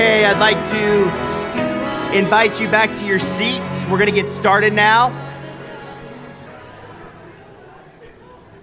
Okay, 0.00 0.24
I'd 0.24 0.38
like 0.38 0.56
to 0.70 2.16
invite 2.16 2.58
you 2.58 2.68
back 2.70 2.88
to 2.96 3.04
your 3.04 3.18
seats. 3.18 3.84
We're 3.84 3.98
going 3.98 4.06
to 4.06 4.12
get 4.12 4.30
started 4.30 4.72
now. 4.72 5.12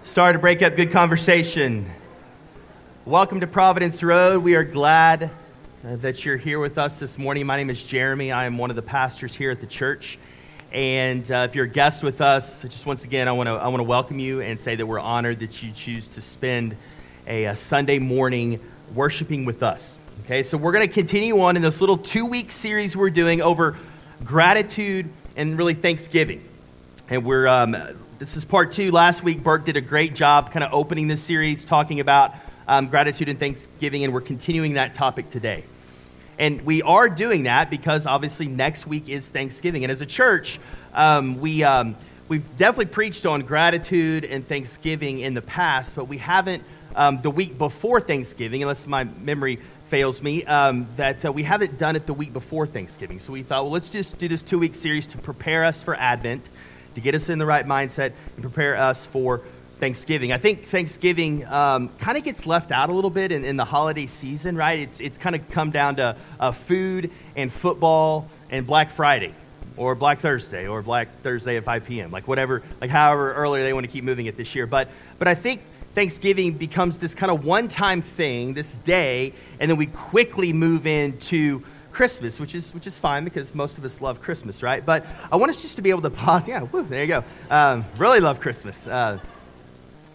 Sorry 0.03 0.33
to 0.33 0.39
break 0.39 0.63
up 0.63 0.75
good 0.75 0.89
conversation. 0.89 1.91
Welcome 3.05 3.39
to 3.41 3.45
Providence 3.45 4.01
Road. 4.01 4.41
We 4.41 4.55
are 4.55 4.63
glad 4.63 5.29
uh, 5.85 5.97
that 5.97 6.25
you're 6.25 6.37
here 6.37 6.59
with 6.59 6.79
us 6.79 6.97
this 6.97 7.19
morning. 7.19 7.45
My 7.45 7.57
name 7.57 7.69
is 7.69 7.85
Jeremy. 7.85 8.31
I 8.31 8.47
am 8.47 8.57
one 8.57 8.71
of 8.71 8.75
the 8.75 8.81
pastors 8.81 9.35
here 9.35 9.51
at 9.51 9.61
the 9.61 9.67
church. 9.67 10.17
And 10.71 11.31
uh, 11.31 11.45
if 11.47 11.53
you're 11.53 11.65
a 11.65 11.69
guest 11.69 12.01
with 12.01 12.19
us, 12.19 12.63
just 12.63 12.87
once 12.87 13.03
again, 13.03 13.27
I 13.27 13.33
want 13.33 13.45
to 13.45 13.53
I 13.53 13.67
want 13.67 13.77
to 13.77 13.83
welcome 13.83 14.17
you 14.17 14.41
and 14.41 14.59
say 14.59 14.75
that 14.75 14.87
we're 14.87 14.97
honored 14.97 15.41
that 15.41 15.61
you 15.61 15.71
choose 15.71 16.07
to 16.07 16.21
spend 16.21 16.75
a, 17.27 17.45
a 17.45 17.55
Sunday 17.55 17.99
morning 17.99 18.59
worshiping 18.95 19.45
with 19.45 19.61
us. 19.61 19.99
Okay, 20.21 20.43
so 20.43 20.57
we're 20.57 20.71
going 20.71 20.85
to 20.85 20.93
continue 20.93 21.39
on 21.41 21.55
in 21.55 21.61
this 21.61 21.79
little 21.79 21.97
two 21.97 22.25
week 22.25 22.51
series 22.51 22.97
we're 22.97 23.09
doing 23.09 23.41
over 23.41 23.77
gratitude 24.25 25.09
and 25.35 25.57
really 25.57 25.73
Thanksgiving. 25.73 26.43
And 27.09 27.23
we're, 27.23 27.47
um, 27.47 27.77
this 28.17 28.35
is 28.35 28.43
part 28.43 28.71
two. 28.71 28.91
Last 28.91 29.23
week, 29.23 29.41
Burke 29.41 29.63
did 29.63 29.77
a 29.77 29.81
great 29.81 30.15
job 30.15 30.51
kind 30.51 30.63
of 30.63 30.73
opening 30.73 31.07
this 31.07 31.21
series, 31.21 31.65
talking 31.65 31.99
about 31.99 32.35
um, 32.67 32.87
gratitude 32.87 33.29
and 33.29 33.39
Thanksgiving, 33.39 34.03
and 34.03 34.13
we're 34.13 34.21
continuing 34.21 34.73
that 34.73 34.95
topic 34.95 35.29
today. 35.29 35.63
And 36.39 36.61
we 36.61 36.81
are 36.81 37.07
doing 37.07 37.43
that 37.43 37.69
because 37.69 38.05
obviously 38.05 38.47
next 38.47 38.85
week 38.85 39.07
is 39.09 39.29
Thanksgiving. 39.29 39.83
And 39.83 39.91
as 39.91 40.01
a 40.01 40.05
church, 40.05 40.59
um, 40.93 41.39
we, 41.39 41.63
um, 41.63 41.95
we've 42.27 42.45
definitely 42.57 42.87
preached 42.87 43.25
on 43.25 43.41
gratitude 43.43 44.25
and 44.25 44.45
Thanksgiving 44.45 45.19
in 45.19 45.35
the 45.35 45.41
past, 45.41 45.95
but 45.95 46.05
we 46.05 46.17
haven't 46.17 46.63
um, 46.95 47.21
the 47.21 47.29
week 47.29 47.57
before 47.57 48.01
Thanksgiving, 48.01 48.63
unless 48.63 48.87
my 48.87 49.03
memory 49.03 49.59
fails 49.89 50.21
me, 50.21 50.45
um, 50.45 50.87
that 50.97 51.25
uh, 51.25 51.31
we 51.31 51.43
haven't 51.43 51.77
done 51.77 51.95
it 51.95 52.05
the 52.05 52.13
week 52.13 52.33
before 52.33 52.67
Thanksgiving. 52.67 53.19
So 53.19 53.33
we 53.33 53.43
thought, 53.43 53.63
well, 53.63 53.73
let's 53.73 53.89
just 53.89 54.17
do 54.17 54.27
this 54.27 54.43
two 54.43 54.59
week 54.59 54.75
series 54.75 55.07
to 55.07 55.17
prepare 55.17 55.63
us 55.63 55.81
for 55.81 55.95
Advent, 55.95 56.49
to 56.95 57.01
get 57.01 57.15
us 57.15 57.29
in 57.29 57.39
the 57.39 57.45
right 57.45 57.65
mindset, 57.65 58.13
and 58.35 58.41
prepare 58.41 58.75
us 58.75 59.05
for 59.05 59.41
Thanksgiving. 59.79 60.31
I 60.31 60.37
think 60.37 60.67
Thanksgiving 60.67 61.45
um, 61.45 61.89
kind 61.99 62.17
of 62.17 62.23
gets 62.23 62.45
left 62.45 62.71
out 62.71 62.89
a 62.89 62.93
little 62.93 63.09
bit 63.09 63.31
in, 63.31 63.45
in, 63.45 63.57
the 63.57 63.65
holiday 63.65 64.07
season, 64.07 64.55
right? 64.55 64.79
It's, 64.79 64.99
it's 64.99 65.17
kind 65.17 65.35
of 65.35 65.47
come 65.49 65.71
down 65.71 65.97
to 65.97 66.17
uh, 66.39 66.51
food 66.51 67.11
and 67.35 67.53
football 67.53 68.27
and 68.49 68.65
Black 68.65 68.89
Friday 68.89 69.33
or 69.75 69.93
Black 69.93 70.19
Thursday 70.19 70.67
or 70.67 70.81
Black 70.81 71.21
Thursday 71.21 71.57
at 71.57 71.63
5 71.63 71.85
p.m., 71.85 72.11
like 72.11 72.27
whatever, 72.27 72.63
like 72.81 72.89
however 72.89 73.33
earlier 73.33 73.63
they 73.63 73.73
want 73.73 73.85
to 73.85 73.91
keep 73.91 74.03
moving 74.03 74.25
it 74.25 74.35
this 74.35 74.55
year. 74.55 74.65
But, 74.65 74.89
but 75.19 75.27
I 75.27 75.35
think 75.35 75.61
Thanksgiving 75.97 76.53
becomes 76.53 76.99
this 76.99 77.15
kind 77.15 77.31
of 77.31 77.43
one 77.43 77.67
time 77.67 78.03
thing, 78.03 78.53
this 78.53 78.77
day, 78.77 79.33
and 79.59 79.67
then 79.67 79.79
we 79.79 79.87
quickly 79.87 80.53
move 80.53 80.85
into 80.85 81.63
Christmas, 81.91 82.39
which 82.39 82.53
is, 82.53 82.71
which 82.75 82.85
is 82.85 82.99
fine 82.99 83.23
because 83.23 83.55
most 83.55 83.79
of 83.79 83.83
us 83.83 83.99
love 83.99 84.21
Christmas, 84.21 84.61
right? 84.61 84.85
But 84.85 85.07
I 85.31 85.37
want 85.37 85.49
us 85.49 85.63
just 85.63 85.75
to 85.77 85.81
be 85.81 85.89
able 85.89 86.03
to 86.03 86.11
pause. 86.11 86.47
Yeah, 86.47 86.61
woo, 86.61 86.83
there 86.83 87.01
you 87.01 87.07
go. 87.07 87.23
Um, 87.49 87.83
really 87.97 88.19
love 88.19 88.39
Christmas. 88.39 88.85
Uh, 88.85 89.17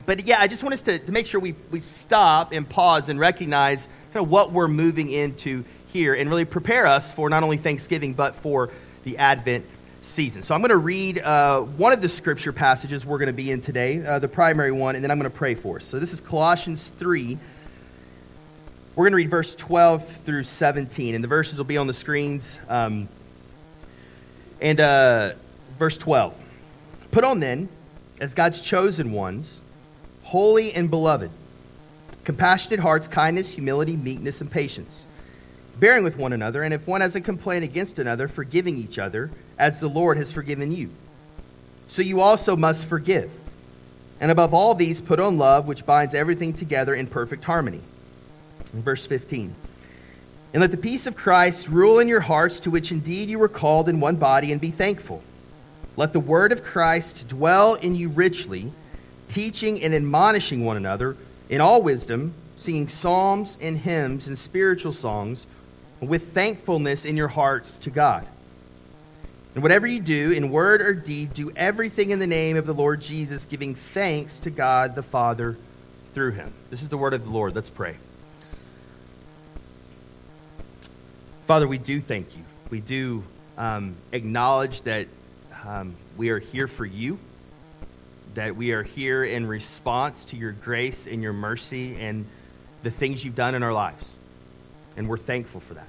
but 0.06 0.24
yeah, 0.24 0.40
I 0.40 0.46
just 0.46 0.62
want 0.62 0.72
us 0.72 0.82
to, 0.82 1.00
to 1.00 1.10
make 1.10 1.26
sure 1.26 1.40
we, 1.40 1.56
we 1.72 1.80
stop 1.80 2.52
and 2.52 2.68
pause 2.68 3.08
and 3.08 3.18
recognize 3.18 3.88
kind 4.12 4.24
of 4.24 4.30
what 4.30 4.52
we're 4.52 4.68
moving 4.68 5.10
into 5.10 5.64
here 5.88 6.14
and 6.14 6.30
really 6.30 6.44
prepare 6.44 6.86
us 6.86 7.10
for 7.10 7.28
not 7.28 7.42
only 7.42 7.56
Thanksgiving, 7.56 8.14
but 8.14 8.36
for 8.36 8.70
the 9.02 9.18
Advent 9.18 9.66
season. 10.02 10.42
So 10.42 10.54
I'm 10.54 10.60
going 10.60 10.70
to 10.70 10.76
read 10.76 11.20
uh, 11.20 11.60
one 11.60 11.92
of 11.92 12.00
the 12.00 12.08
scripture 12.08 12.52
passages 12.52 13.06
we're 13.06 13.18
going 13.18 13.28
to 13.28 13.32
be 13.32 13.50
in 13.50 13.60
today, 13.60 14.04
uh, 14.04 14.18
the 14.18 14.28
primary 14.28 14.72
one, 14.72 14.96
and 14.96 15.02
then 15.02 15.10
I'm 15.10 15.18
going 15.18 15.30
to 15.30 15.36
pray 15.36 15.54
for 15.54 15.76
us. 15.76 15.84
So 15.84 15.98
this 15.98 16.12
is 16.12 16.20
Colossians 16.20 16.88
3. 16.98 17.38
We're 18.94 19.04
going 19.04 19.12
to 19.12 19.16
read 19.16 19.30
verse 19.30 19.54
12 19.54 20.06
through 20.18 20.44
17, 20.44 21.14
and 21.14 21.24
the 21.24 21.28
verses 21.28 21.56
will 21.56 21.64
be 21.64 21.76
on 21.76 21.86
the 21.86 21.92
screens. 21.92 22.58
Um, 22.68 23.08
and 24.60 24.80
uh, 24.80 25.32
verse 25.78 25.96
12 25.98 26.38
Put 27.10 27.24
on 27.24 27.40
then, 27.40 27.68
as 28.20 28.34
God's 28.34 28.60
chosen 28.60 29.12
ones, 29.12 29.60
holy 30.22 30.72
and 30.74 30.90
beloved, 30.90 31.30
compassionate 32.24 32.80
hearts, 32.80 33.08
kindness, 33.08 33.50
humility, 33.50 33.96
meekness, 33.96 34.40
and 34.40 34.50
patience 34.50 35.06
bearing 35.82 36.04
with 36.04 36.16
one 36.16 36.32
another, 36.32 36.62
and 36.62 36.72
if 36.72 36.86
one 36.86 37.00
has 37.00 37.16
a 37.16 37.20
complaint 37.20 37.64
against 37.64 37.98
another, 37.98 38.28
forgiving 38.28 38.78
each 38.78 39.00
other, 39.00 39.28
as 39.58 39.80
the 39.80 39.88
Lord 39.88 40.16
has 40.16 40.30
forgiven 40.30 40.70
you. 40.70 40.88
So 41.88 42.02
you 42.02 42.20
also 42.20 42.54
must 42.54 42.86
forgive. 42.86 43.32
And 44.20 44.30
above 44.30 44.54
all 44.54 44.76
these, 44.76 45.00
put 45.00 45.18
on 45.18 45.38
love, 45.38 45.66
which 45.66 45.84
binds 45.84 46.14
everything 46.14 46.52
together 46.52 46.94
in 46.94 47.08
perfect 47.08 47.42
harmony. 47.42 47.80
In 48.72 48.80
verse 48.80 49.06
15. 49.06 49.52
And 50.52 50.60
let 50.60 50.70
the 50.70 50.76
peace 50.76 51.08
of 51.08 51.16
Christ 51.16 51.68
rule 51.68 51.98
in 51.98 52.06
your 52.06 52.20
hearts, 52.20 52.60
to 52.60 52.70
which 52.70 52.92
indeed 52.92 53.28
you 53.28 53.40
were 53.40 53.48
called 53.48 53.88
in 53.88 53.98
one 53.98 54.14
body, 54.14 54.52
and 54.52 54.60
be 54.60 54.70
thankful. 54.70 55.20
Let 55.96 56.12
the 56.12 56.20
word 56.20 56.52
of 56.52 56.62
Christ 56.62 57.26
dwell 57.26 57.74
in 57.74 57.96
you 57.96 58.08
richly, 58.08 58.70
teaching 59.26 59.82
and 59.82 59.96
admonishing 59.96 60.64
one 60.64 60.76
another 60.76 61.16
in 61.50 61.60
all 61.60 61.82
wisdom, 61.82 62.34
singing 62.56 62.86
psalms 62.86 63.58
and 63.60 63.78
hymns 63.78 64.28
and 64.28 64.38
spiritual 64.38 64.92
songs 64.92 65.48
with 66.02 66.32
thankfulness 66.32 67.04
in 67.04 67.16
your 67.16 67.28
hearts 67.28 67.78
to 67.78 67.90
God. 67.90 68.26
And 69.54 69.62
whatever 69.62 69.86
you 69.86 70.00
do, 70.00 70.32
in 70.32 70.50
word 70.50 70.80
or 70.80 70.94
deed, 70.94 71.34
do 71.34 71.52
everything 71.54 72.10
in 72.10 72.18
the 72.18 72.26
name 72.26 72.56
of 72.56 72.66
the 72.66 72.74
Lord 72.74 73.00
Jesus, 73.00 73.44
giving 73.44 73.74
thanks 73.74 74.40
to 74.40 74.50
God 74.50 74.94
the 74.94 75.02
Father 75.02 75.56
through 76.14 76.32
him. 76.32 76.52
This 76.70 76.82
is 76.82 76.88
the 76.88 76.96
word 76.96 77.14
of 77.14 77.24
the 77.24 77.30
Lord. 77.30 77.54
Let's 77.54 77.70
pray. 77.70 77.96
Father, 81.46 81.68
we 81.68 81.78
do 81.78 82.00
thank 82.00 82.36
you. 82.36 82.42
We 82.70 82.80
do 82.80 83.22
um, 83.58 83.94
acknowledge 84.12 84.82
that 84.82 85.06
um, 85.66 85.94
we 86.16 86.30
are 86.30 86.38
here 86.38 86.66
for 86.66 86.86
you, 86.86 87.18
that 88.34 88.56
we 88.56 88.72
are 88.72 88.82
here 88.82 89.24
in 89.24 89.46
response 89.46 90.24
to 90.26 90.36
your 90.36 90.52
grace 90.52 91.06
and 91.06 91.22
your 91.22 91.34
mercy 91.34 91.94
and 92.00 92.24
the 92.82 92.90
things 92.90 93.24
you've 93.24 93.34
done 93.34 93.54
in 93.54 93.62
our 93.62 93.72
lives. 93.72 94.18
And 94.96 95.08
we're 95.08 95.18
thankful 95.18 95.60
for 95.60 95.74
that. 95.74 95.86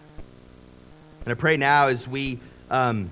And 1.25 1.31
I 1.31 1.35
pray 1.35 1.57
now 1.57 1.87
as 1.87 2.07
we 2.07 2.39
um, 2.69 3.11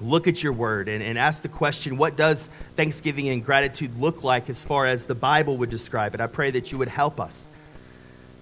look 0.00 0.26
at 0.26 0.42
your 0.42 0.52
word 0.52 0.88
and, 0.88 1.02
and 1.02 1.18
ask 1.18 1.42
the 1.42 1.48
question, 1.48 1.96
what 1.96 2.16
does 2.16 2.48
thanksgiving 2.76 3.28
and 3.28 3.44
gratitude 3.44 3.98
look 4.00 4.24
like 4.24 4.48
as 4.48 4.60
far 4.60 4.86
as 4.86 5.06
the 5.06 5.14
Bible 5.14 5.56
would 5.58 5.70
describe 5.70 6.14
it? 6.14 6.20
I 6.20 6.26
pray 6.26 6.50
that 6.52 6.72
you 6.72 6.78
would 6.78 6.88
help 6.88 7.20
us. 7.20 7.48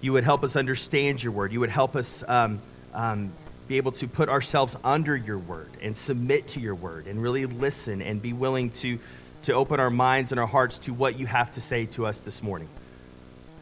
You 0.01 0.13
would 0.13 0.23
help 0.23 0.43
us 0.43 0.55
understand 0.55 1.23
your 1.23 1.31
word. 1.31 1.51
You 1.51 1.59
would 1.59 1.69
help 1.69 1.95
us 1.95 2.23
um, 2.27 2.61
um, 2.93 3.31
be 3.67 3.77
able 3.77 3.93
to 3.93 4.07
put 4.07 4.29
ourselves 4.29 4.75
under 4.83 5.15
your 5.15 5.37
word 5.37 5.69
and 5.81 5.95
submit 5.95 6.47
to 6.49 6.59
your 6.59 6.75
word 6.75 7.07
and 7.07 7.21
really 7.21 7.45
listen 7.45 8.01
and 8.01 8.21
be 8.21 8.33
willing 8.33 8.69
to, 8.69 8.99
to 9.43 9.53
open 9.53 9.79
our 9.79 9.89
minds 9.89 10.31
and 10.31 10.39
our 10.39 10.47
hearts 10.47 10.79
to 10.79 10.93
what 10.93 11.17
you 11.17 11.25
have 11.25 11.53
to 11.53 11.61
say 11.61 11.85
to 11.87 12.05
us 12.05 12.19
this 12.19 12.43
morning. 12.43 12.67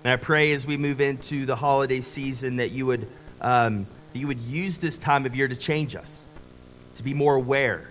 And 0.04 0.14
I 0.14 0.16
pray 0.16 0.52
as 0.52 0.66
we 0.66 0.78
move 0.78 1.02
into 1.02 1.46
the 1.46 1.56
holiday 1.56 2.02
season 2.02 2.58
that 2.58 2.72
you 2.72 2.86
would. 2.86 3.08
Um, 3.42 3.88
that 4.14 4.20
you 4.20 4.28
would 4.28 4.40
use 4.40 4.78
this 4.78 4.98
time 4.98 5.26
of 5.26 5.36
year 5.36 5.48
to 5.48 5.56
change 5.56 5.96
us, 5.96 6.28
to 6.96 7.04
be 7.04 7.14
more 7.14 7.36
aware, 7.36 7.90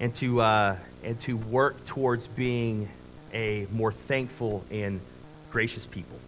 and 0.00 0.14
to, 0.16 0.40
uh, 0.40 0.76
and 1.02 1.20
to 1.20 1.36
work 1.36 1.84
towards 1.84 2.26
being 2.28 2.88
a 3.32 3.66
more 3.70 3.92
thankful 3.92 4.64
and 4.70 5.00
gracious 5.50 5.86
people. 5.86 6.18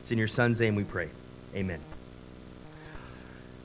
It's 0.00 0.12
in 0.12 0.18
your 0.18 0.28
Son's 0.28 0.60
name 0.60 0.74
we 0.74 0.84
pray. 0.84 1.10
Amen. 1.54 1.80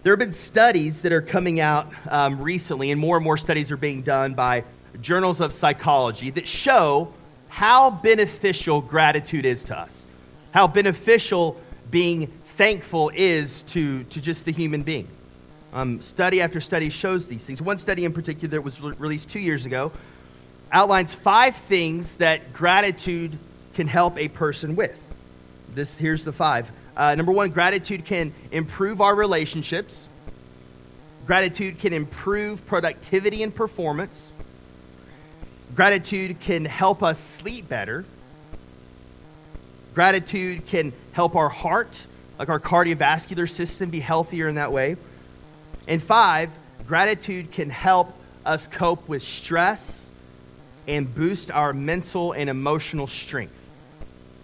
There 0.03 0.11
have 0.11 0.19
been 0.19 0.33
studies 0.33 1.01
that 1.03 1.11
are 1.11 1.21
coming 1.21 1.59
out 1.59 1.91
um, 2.09 2.41
recently, 2.41 2.91
and 2.91 2.99
more 2.99 3.17
and 3.17 3.23
more 3.23 3.37
studies 3.37 3.71
are 3.71 3.77
being 3.77 4.01
done 4.01 4.33
by 4.33 4.63
journals 4.99 5.39
of 5.41 5.53
psychology 5.53 6.29
that 6.31 6.47
show 6.47 7.13
how 7.47 7.89
beneficial 7.89 8.81
gratitude 8.81 9.45
is 9.45 9.63
to 9.63 9.77
us, 9.77 10.05
how 10.57 10.65
beneficial 10.65 11.55
being 11.91 12.25
thankful 12.55 13.11
is 13.13 13.61
to, 13.61 14.03
to 14.05 14.19
just 14.19 14.43
the 14.43 14.51
human 14.51 14.81
being. 14.81 15.07
Um, 15.71 16.01
study 16.01 16.41
after 16.41 16.59
study 16.59 16.89
shows 16.89 17.27
these 17.27 17.45
things. 17.45 17.61
One 17.61 17.77
study 17.77 18.05
in 18.05 18.11
particular 18.11 18.47
that 18.53 18.63
was 18.63 18.81
re- 18.81 18.95
released 18.97 19.29
two 19.29 19.39
years 19.39 19.67
ago 19.67 19.91
outlines 20.71 21.13
five 21.13 21.55
things 21.55 22.15
that 22.15 22.53
gratitude 22.53 23.37
can 23.75 23.85
help 23.85 24.17
a 24.17 24.29
person 24.29 24.75
with. 24.75 24.99
This 25.75 25.95
here's 25.95 26.23
the 26.23 26.33
five. 26.33 26.71
Uh, 26.95 27.13
number 27.13 27.31
one, 27.31 27.51
gratitude 27.51 28.03
can 28.03 28.33
improve 28.51 28.99
our 28.99 29.13
relationships. 29.13 30.09
Gratitude 31.27 31.77
can 31.77 31.93
improve 31.93 32.65
productivity 32.65 33.43
and 33.43 33.53
performance. 33.53 34.31
Gratitude 35.75 36.39
can 36.39 36.65
help 36.65 37.03
us 37.03 37.19
sleep 37.19 37.69
better. 37.69 38.05
Gratitude 39.97 40.67
can 40.67 40.93
help 41.13 41.35
our 41.35 41.49
heart 41.49 42.05
like 42.37 42.49
our 42.49 42.59
cardiovascular 42.59 43.49
system, 43.49 43.89
be 43.89 43.99
healthier 43.99 44.47
in 44.47 44.53
that 44.53 44.71
way. 44.71 44.95
And 45.87 46.03
five, 46.03 46.51
gratitude 46.85 47.51
can 47.51 47.71
help 47.71 48.13
us 48.45 48.67
cope 48.67 49.09
with 49.09 49.23
stress 49.23 50.11
and 50.87 51.11
boost 51.11 51.49
our 51.49 51.73
mental 51.73 52.33
and 52.33 52.47
emotional 52.47 53.07
strength. 53.07 53.59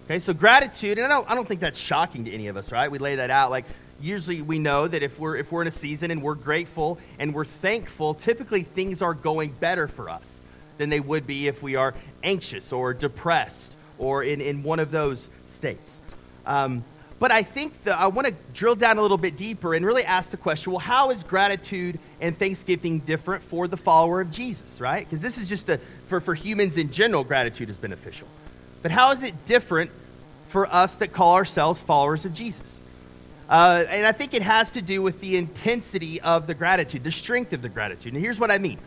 Okay, 0.06 0.18
so 0.18 0.34
gratitude, 0.34 0.98
and 0.98 1.06
I 1.06 1.08
don't, 1.16 1.30
I 1.30 1.36
don't 1.36 1.46
think 1.46 1.60
that's 1.60 1.78
shocking 1.78 2.24
to 2.24 2.34
any 2.34 2.48
of 2.48 2.56
us, 2.56 2.72
right? 2.72 2.90
We 2.90 2.98
lay 2.98 3.14
that 3.14 3.30
out 3.30 3.52
like 3.52 3.66
usually 4.00 4.42
we 4.42 4.58
know 4.58 4.88
that 4.88 5.04
if 5.04 5.20
we're 5.20 5.36
if 5.36 5.52
we're 5.52 5.62
in 5.62 5.68
a 5.68 5.70
season 5.70 6.10
and 6.10 6.20
we're 6.20 6.34
grateful 6.34 6.98
and 7.20 7.32
we're 7.32 7.44
thankful, 7.44 8.14
typically 8.14 8.64
things 8.64 9.02
are 9.02 9.14
going 9.14 9.52
better 9.60 9.86
for 9.86 10.10
us 10.10 10.42
than 10.78 10.90
they 10.90 10.98
would 10.98 11.28
be 11.28 11.46
if 11.46 11.62
we 11.62 11.76
are 11.76 11.94
anxious 12.24 12.72
or 12.72 12.92
depressed 12.92 13.73
or 13.98 14.22
in, 14.22 14.40
in 14.40 14.62
one 14.62 14.80
of 14.80 14.90
those 14.90 15.30
states. 15.46 16.00
Um, 16.46 16.84
but 17.18 17.30
I 17.30 17.42
think 17.42 17.84
that 17.84 17.98
I 17.98 18.08
want 18.08 18.26
to 18.26 18.34
drill 18.52 18.74
down 18.74 18.98
a 18.98 19.02
little 19.02 19.16
bit 19.16 19.36
deeper 19.36 19.74
and 19.74 19.86
really 19.86 20.04
ask 20.04 20.30
the 20.30 20.36
question 20.36 20.72
well, 20.72 20.80
how 20.80 21.10
is 21.10 21.22
gratitude 21.22 21.98
and 22.20 22.36
thanksgiving 22.36 22.98
different 22.98 23.44
for 23.44 23.68
the 23.68 23.76
follower 23.76 24.20
of 24.20 24.30
Jesus, 24.30 24.80
right? 24.80 25.08
Because 25.08 25.22
this 25.22 25.38
is 25.38 25.48
just 25.48 25.68
a, 25.68 25.80
for, 26.08 26.20
for 26.20 26.34
humans 26.34 26.76
in 26.76 26.90
general, 26.90 27.24
gratitude 27.24 27.70
is 27.70 27.78
beneficial. 27.78 28.28
But 28.82 28.90
how 28.90 29.12
is 29.12 29.22
it 29.22 29.46
different 29.46 29.90
for 30.48 30.66
us 30.66 30.96
that 30.96 31.12
call 31.12 31.34
ourselves 31.34 31.80
followers 31.80 32.24
of 32.24 32.34
Jesus? 32.34 32.82
Uh, 33.48 33.84
and 33.88 34.06
I 34.06 34.12
think 34.12 34.34
it 34.34 34.42
has 34.42 34.72
to 34.72 34.82
do 34.82 35.00
with 35.00 35.20
the 35.20 35.36
intensity 35.36 36.20
of 36.20 36.46
the 36.46 36.54
gratitude, 36.54 37.04
the 37.04 37.12
strength 37.12 37.52
of 37.52 37.62
the 37.62 37.68
gratitude. 37.68 38.14
And 38.14 38.22
here's 38.22 38.40
what 38.40 38.50
I 38.50 38.58
mean. 38.58 38.78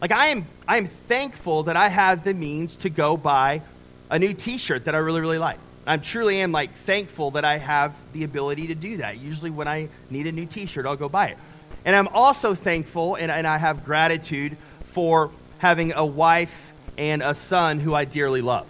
Like 0.00 0.12
I 0.12 0.28
am, 0.28 0.46
I 0.66 0.78
am 0.78 0.86
thankful 0.86 1.64
that 1.64 1.76
I 1.76 1.88
have 1.88 2.24
the 2.24 2.34
means 2.34 2.76
to 2.78 2.90
go 2.90 3.16
buy 3.16 3.62
a 4.10 4.18
new 4.18 4.32
T-shirt 4.32 4.84
that 4.86 4.94
I 4.94 4.98
really, 4.98 5.20
really 5.20 5.38
like. 5.38 5.58
I 5.86 5.96
truly 5.96 6.40
am 6.40 6.52
like 6.52 6.74
thankful 6.74 7.30
that 7.32 7.44
I 7.44 7.58
have 7.58 7.94
the 8.12 8.24
ability 8.24 8.66
to 8.68 8.74
do 8.74 8.98
that. 8.98 9.18
Usually, 9.18 9.50
when 9.50 9.68
I 9.68 9.88
need 10.10 10.26
a 10.26 10.32
new 10.32 10.46
T-shirt, 10.46 10.84
I'll 10.84 10.96
go 10.96 11.08
buy 11.08 11.28
it. 11.28 11.38
And 11.84 11.96
I'm 11.96 12.08
also 12.08 12.54
thankful, 12.54 13.14
and, 13.14 13.30
and 13.30 13.46
I 13.46 13.56
have 13.56 13.84
gratitude 13.84 14.56
for 14.92 15.30
having 15.58 15.92
a 15.92 16.04
wife 16.04 16.72
and 16.98 17.22
a 17.22 17.34
son 17.34 17.80
who 17.80 17.94
I 17.94 18.04
dearly 18.04 18.42
love. 18.42 18.66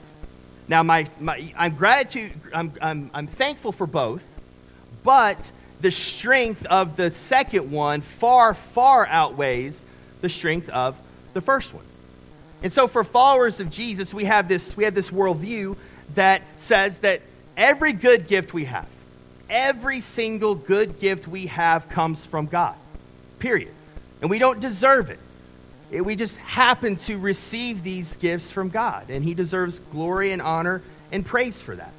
Now, 0.68 0.82
my, 0.82 1.08
my 1.18 1.52
I'm 1.56 1.74
gratitude. 1.74 2.32
I'm, 2.52 2.72
I'm, 2.80 3.10
I'm 3.14 3.26
thankful 3.26 3.72
for 3.72 3.86
both, 3.86 4.24
but 5.02 5.50
the 5.80 5.90
strength 5.90 6.66
of 6.66 6.96
the 6.96 7.10
second 7.10 7.70
one 7.70 8.02
far, 8.02 8.54
far 8.54 9.06
outweighs 9.06 9.84
the 10.20 10.28
strength 10.28 10.68
of 10.68 10.96
the 11.32 11.40
first 11.40 11.72
one. 11.72 11.84
And 12.62 12.72
so, 12.72 12.88
for 12.88 13.04
followers 13.04 13.60
of 13.60 13.70
Jesus, 13.70 14.12
we 14.12 14.24
have 14.24 14.48
this 14.48 14.76
we 14.76 14.84
have 14.84 14.94
this 14.94 15.10
worldview 15.10 15.76
that 16.14 16.42
says 16.56 17.00
that 17.00 17.22
every 17.56 17.92
good 17.92 18.26
gift 18.26 18.52
we 18.52 18.64
have, 18.64 18.88
every 19.48 20.00
single 20.00 20.54
good 20.54 20.98
gift 20.98 21.28
we 21.28 21.46
have 21.46 21.88
comes 21.88 22.24
from 22.24 22.46
God, 22.46 22.74
period. 23.38 23.72
And 24.20 24.30
we 24.30 24.38
don't 24.38 24.58
deserve 24.58 25.10
it. 25.10 25.20
it. 25.92 26.00
We 26.00 26.16
just 26.16 26.36
happen 26.38 26.96
to 26.96 27.18
receive 27.18 27.82
these 27.82 28.16
gifts 28.16 28.50
from 28.50 28.70
God, 28.70 29.10
and 29.10 29.24
He 29.24 29.34
deserves 29.34 29.78
glory 29.90 30.32
and 30.32 30.42
honor 30.42 30.82
and 31.12 31.24
praise 31.24 31.62
for 31.62 31.76
that. 31.76 31.92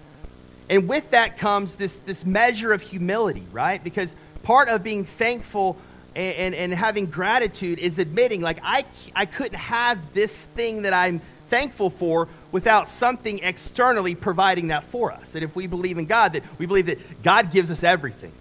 And 0.69 0.87
with 0.87 1.11
that 1.11 1.37
comes 1.37 1.75
this, 1.75 1.99
this 1.99 2.25
measure 2.25 2.73
of 2.73 2.81
humility, 2.81 3.45
right? 3.51 3.83
Because 3.83 4.15
part 4.43 4.69
of 4.69 4.83
being 4.83 5.03
thankful 5.03 5.77
and, 6.15 6.35
and, 6.35 6.55
and 6.55 6.73
having 6.73 7.05
gratitude 7.07 7.79
is 7.79 7.99
admitting, 7.99 8.41
like, 8.41 8.59
I, 8.63 8.85
I 9.15 9.25
couldn't 9.25 9.57
have 9.57 10.13
this 10.13 10.45
thing 10.45 10.83
that 10.83 10.93
I'm 10.93 11.21
thankful 11.49 11.89
for 11.89 12.27
without 12.51 12.87
something 12.87 13.39
externally 13.39 14.15
providing 14.15 14.67
that 14.67 14.83
for 14.83 15.11
us. 15.11 15.35
And 15.35 15.43
if 15.43 15.55
we 15.55 15.67
believe 15.67 15.97
in 15.97 16.05
God, 16.05 16.33
that 16.33 16.43
we 16.57 16.65
believe 16.65 16.87
that 16.87 17.23
God 17.23 17.51
gives 17.51 17.71
us 17.71 17.83
everything. 17.83 18.31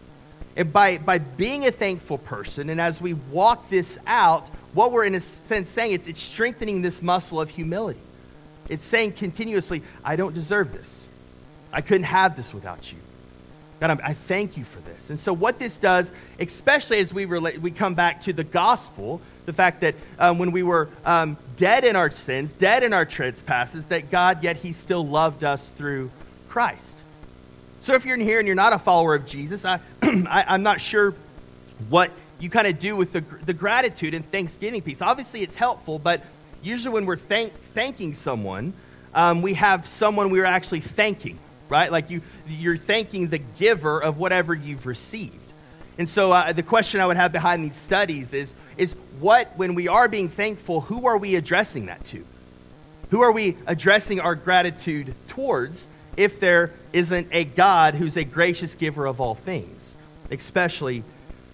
And 0.56 0.72
by, 0.72 0.98
by 0.98 1.18
being 1.18 1.66
a 1.66 1.70
thankful 1.70 2.18
person, 2.18 2.68
and 2.68 2.80
as 2.80 3.00
we 3.00 3.14
walk 3.14 3.70
this 3.70 3.98
out, 4.06 4.48
what 4.74 4.92
we're 4.92 5.04
in 5.04 5.14
a 5.14 5.20
sense 5.20 5.68
saying, 5.68 5.92
it's, 5.92 6.06
it's 6.06 6.20
strengthening 6.20 6.82
this 6.82 7.00
muscle 7.00 7.40
of 7.40 7.48
humility. 7.48 8.00
It's 8.68 8.84
saying 8.84 9.12
continuously, 9.12 9.82
I 10.04 10.16
don't 10.16 10.34
deserve 10.34 10.72
this. 10.72 11.06
I 11.72 11.80
couldn't 11.80 12.04
have 12.04 12.36
this 12.36 12.52
without 12.52 12.92
you. 12.92 12.98
God, 13.80 14.00
I 14.02 14.12
thank 14.12 14.56
you 14.56 14.64
for 14.64 14.80
this. 14.80 15.10
And 15.10 15.20
so, 15.20 15.32
what 15.32 15.58
this 15.58 15.78
does, 15.78 16.12
especially 16.40 16.98
as 16.98 17.14
we, 17.14 17.26
relate, 17.26 17.60
we 17.60 17.70
come 17.70 17.94
back 17.94 18.22
to 18.22 18.32
the 18.32 18.42
gospel, 18.42 19.20
the 19.46 19.52
fact 19.52 19.82
that 19.82 19.94
um, 20.18 20.38
when 20.38 20.50
we 20.50 20.64
were 20.64 20.88
um, 21.04 21.36
dead 21.56 21.84
in 21.84 21.94
our 21.94 22.10
sins, 22.10 22.52
dead 22.52 22.82
in 22.82 22.92
our 22.92 23.04
trespasses, 23.04 23.86
that 23.86 24.10
God, 24.10 24.42
yet 24.42 24.56
He 24.56 24.72
still 24.72 25.06
loved 25.06 25.44
us 25.44 25.70
through 25.70 26.10
Christ. 26.48 26.98
So, 27.78 27.94
if 27.94 28.04
you're 28.04 28.16
in 28.16 28.20
here 28.20 28.40
and 28.40 28.48
you're 28.48 28.56
not 28.56 28.72
a 28.72 28.80
follower 28.80 29.14
of 29.14 29.26
Jesus, 29.26 29.64
I, 29.64 29.78
I, 30.02 30.54
am 30.54 30.64
not 30.64 30.80
sure 30.80 31.14
what 31.88 32.10
you 32.40 32.50
kind 32.50 32.66
of 32.66 32.80
do 32.80 32.96
with 32.96 33.12
the, 33.12 33.20
the 33.46 33.54
gratitude 33.54 34.12
and 34.12 34.28
thanksgiving 34.32 34.82
piece. 34.82 35.00
Obviously, 35.00 35.42
it's 35.42 35.54
helpful, 35.54 36.00
but 36.00 36.24
usually 36.62 36.92
when 36.92 37.06
we're 37.06 37.16
thank, 37.16 37.52
thanking 37.74 38.12
someone, 38.12 38.72
um, 39.14 39.40
we 39.40 39.54
have 39.54 39.86
someone 39.86 40.30
we 40.30 40.40
are 40.40 40.44
actually 40.44 40.80
thanking 40.80 41.38
right? 41.68 41.90
Like 41.90 42.10
you, 42.10 42.22
you're 42.48 42.76
thanking 42.76 43.28
the 43.28 43.38
giver 43.38 44.02
of 44.02 44.18
whatever 44.18 44.54
you've 44.54 44.86
received. 44.86 45.34
And 45.98 46.08
so 46.08 46.30
uh, 46.30 46.52
the 46.52 46.62
question 46.62 47.00
I 47.00 47.06
would 47.06 47.16
have 47.16 47.32
behind 47.32 47.64
these 47.64 47.76
studies 47.76 48.32
is, 48.32 48.54
is 48.76 48.94
what, 49.18 49.52
when 49.56 49.74
we 49.74 49.88
are 49.88 50.08
being 50.08 50.28
thankful, 50.28 50.80
who 50.80 51.06
are 51.06 51.18
we 51.18 51.34
addressing 51.34 51.86
that 51.86 52.04
to? 52.06 52.24
Who 53.10 53.22
are 53.22 53.32
we 53.32 53.56
addressing 53.66 54.20
our 54.20 54.34
gratitude 54.34 55.14
towards 55.26 55.90
if 56.16 56.40
there 56.40 56.72
isn't 56.92 57.28
a 57.32 57.44
God 57.44 57.94
who's 57.94 58.16
a 58.16 58.24
gracious 58.24 58.74
giver 58.74 59.06
of 59.06 59.20
all 59.20 59.34
things, 59.34 59.96
especially 60.30 61.02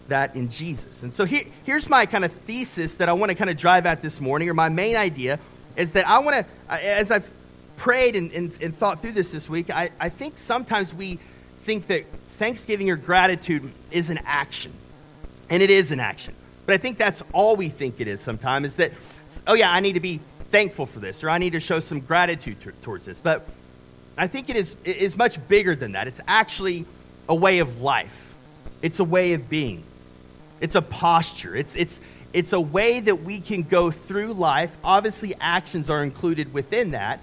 that 0.08 0.34
in 0.34 0.50
Jesus? 0.50 1.02
And 1.04 1.14
so 1.14 1.24
here, 1.24 1.44
here's 1.64 1.88
my 1.88 2.04
kind 2.04 2.24
of 2.24 2.32
thesis 2.32 2.96
that 2.96 3.08
I 3.08 3.14
want 3.14 3.30
to 3.30 3.34
kind 3.34 3.50
of 3.50 3.56
drive 3.56 3.86
at 3.86 4.02
this 4.02 4.20
morning, 4.20 4.48
or 4.50 4.54
my 4.54 4.68
main 4.68 4.96
idea 4.96 5.38
is 5.76 5.92
that 5.92 6.06
I 6.06 6.18
want 6.18 6.46
to, 6.68 6.84
as 6.84 7.10
I've 7.10 7.30
prayed 7.76 8.16
and, 8.16 8.32
and, 8.32 8.52
and 8.60 8.76
thought 8.76 9.00
through 9.00 9.12
this 9.12 9.30
this 9.30 9.48
week, 9.48 9.70
I, 9.70 9.90
I 10.00 10.08
think 10.08 10.38
sometimes 10.38 10.94
we 10.94 11.18
think 11.62 11.86
that 11.88 12.04
thanksgiving 12.30 12.90
or 12.90 12.96
gratitude 12.96 13.70
is 13.90 14.10
an 14.10 14.20
action. 14.24 14.72
And 15.50 15.62
it 15.62 15.70
is 15.70 15.92
an 15.92 16.00
action. 16.00 16.34
But 16.66 16.74
I 16.74 16.78
think 16.78 16.98
that's 16.98 17.22
all 17.32 17.56
we 17.56 17.68
think 17.68 18.00
it 18.00 18.08
is 18.08 18.20
sometimes 18.20 18.66
is 18.66 18.76
that, 18.76 18.92
oh, 19.46 19.54
yeah, 19.54 19.70
I 19.70 19.80
need 19.80 19.92
to 19.94 20.00
be 20.00 20.20
thankful 20.50 20.86
for 20.86 21.00
this 21.00 21.22
or 21.22 21.30
I 21.30 21.38
need 21.38 21.52
to 21.52 21.60
show 21.60 21.80
some 21.80 22.00
gratitude 22.00 22.60
t- 22.62 22.70
towards 22.80 23.06
this. 23.06 23.20
But 23.20 23.46
I 24.16 24.28
think 24.28 24.48
it 24.48 24.56
is, 24.56 24.76
it 24.84 24.96
is 24.96 25.16
much 25.16 25.46
bigger 25.48 25.74
than 25.74 25.92
that. 25.92 26.06
It's 26.06 26.20
actually 26.26 26.86
a 27.28 27.34
way 27.34 27.58
of 27.58 27.80
life, 27.80 28.34
it's 28.82 29.00
a 29.00 29.04
way 29.04 29.32
of 29.32 29.48
being, 29.48 29.82
it's 30.60 30.74
a 30.74 30.82
posture, 30.82 31.56
it's, 31.56 31.74
it's, 31.74 32.00
it's 32.32 32.52
a 32.52 32.60
way 32.60 33.00
that 33.00 33.22
we 33.22 33.40
can 33.40 33.62
go 33.62 33.90
through 33.90 34.32
life. 34.32 34.76
Obviously, 34.82 35.34
actions 35.40 35.88
are 35.90 36.02
included 36.02 36.52
within 36.52 36.90
that, 36.90 37.20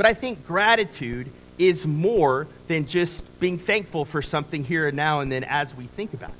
but 0.00 0.06
I 0.06 0.14
think 0.14 0.46
gratitude 0.46 1.30
is 1.58 1.86
more 1.86 2.46
than 2.68 2.86
just 2.86 3.22
being 3.38 3.58
thankful 3.58 4.06
for 4.06 4.22
something 4.22 4.64
here 4.64 4.88
and 4.88 4.96
now 4.96 5.20
and 5.20 5.30
then 5.30 5.44
as 5.44 5.76
we 5.76 5.84
think 5.84 6.14
about 6.14 6.30
it. 6.30 6.36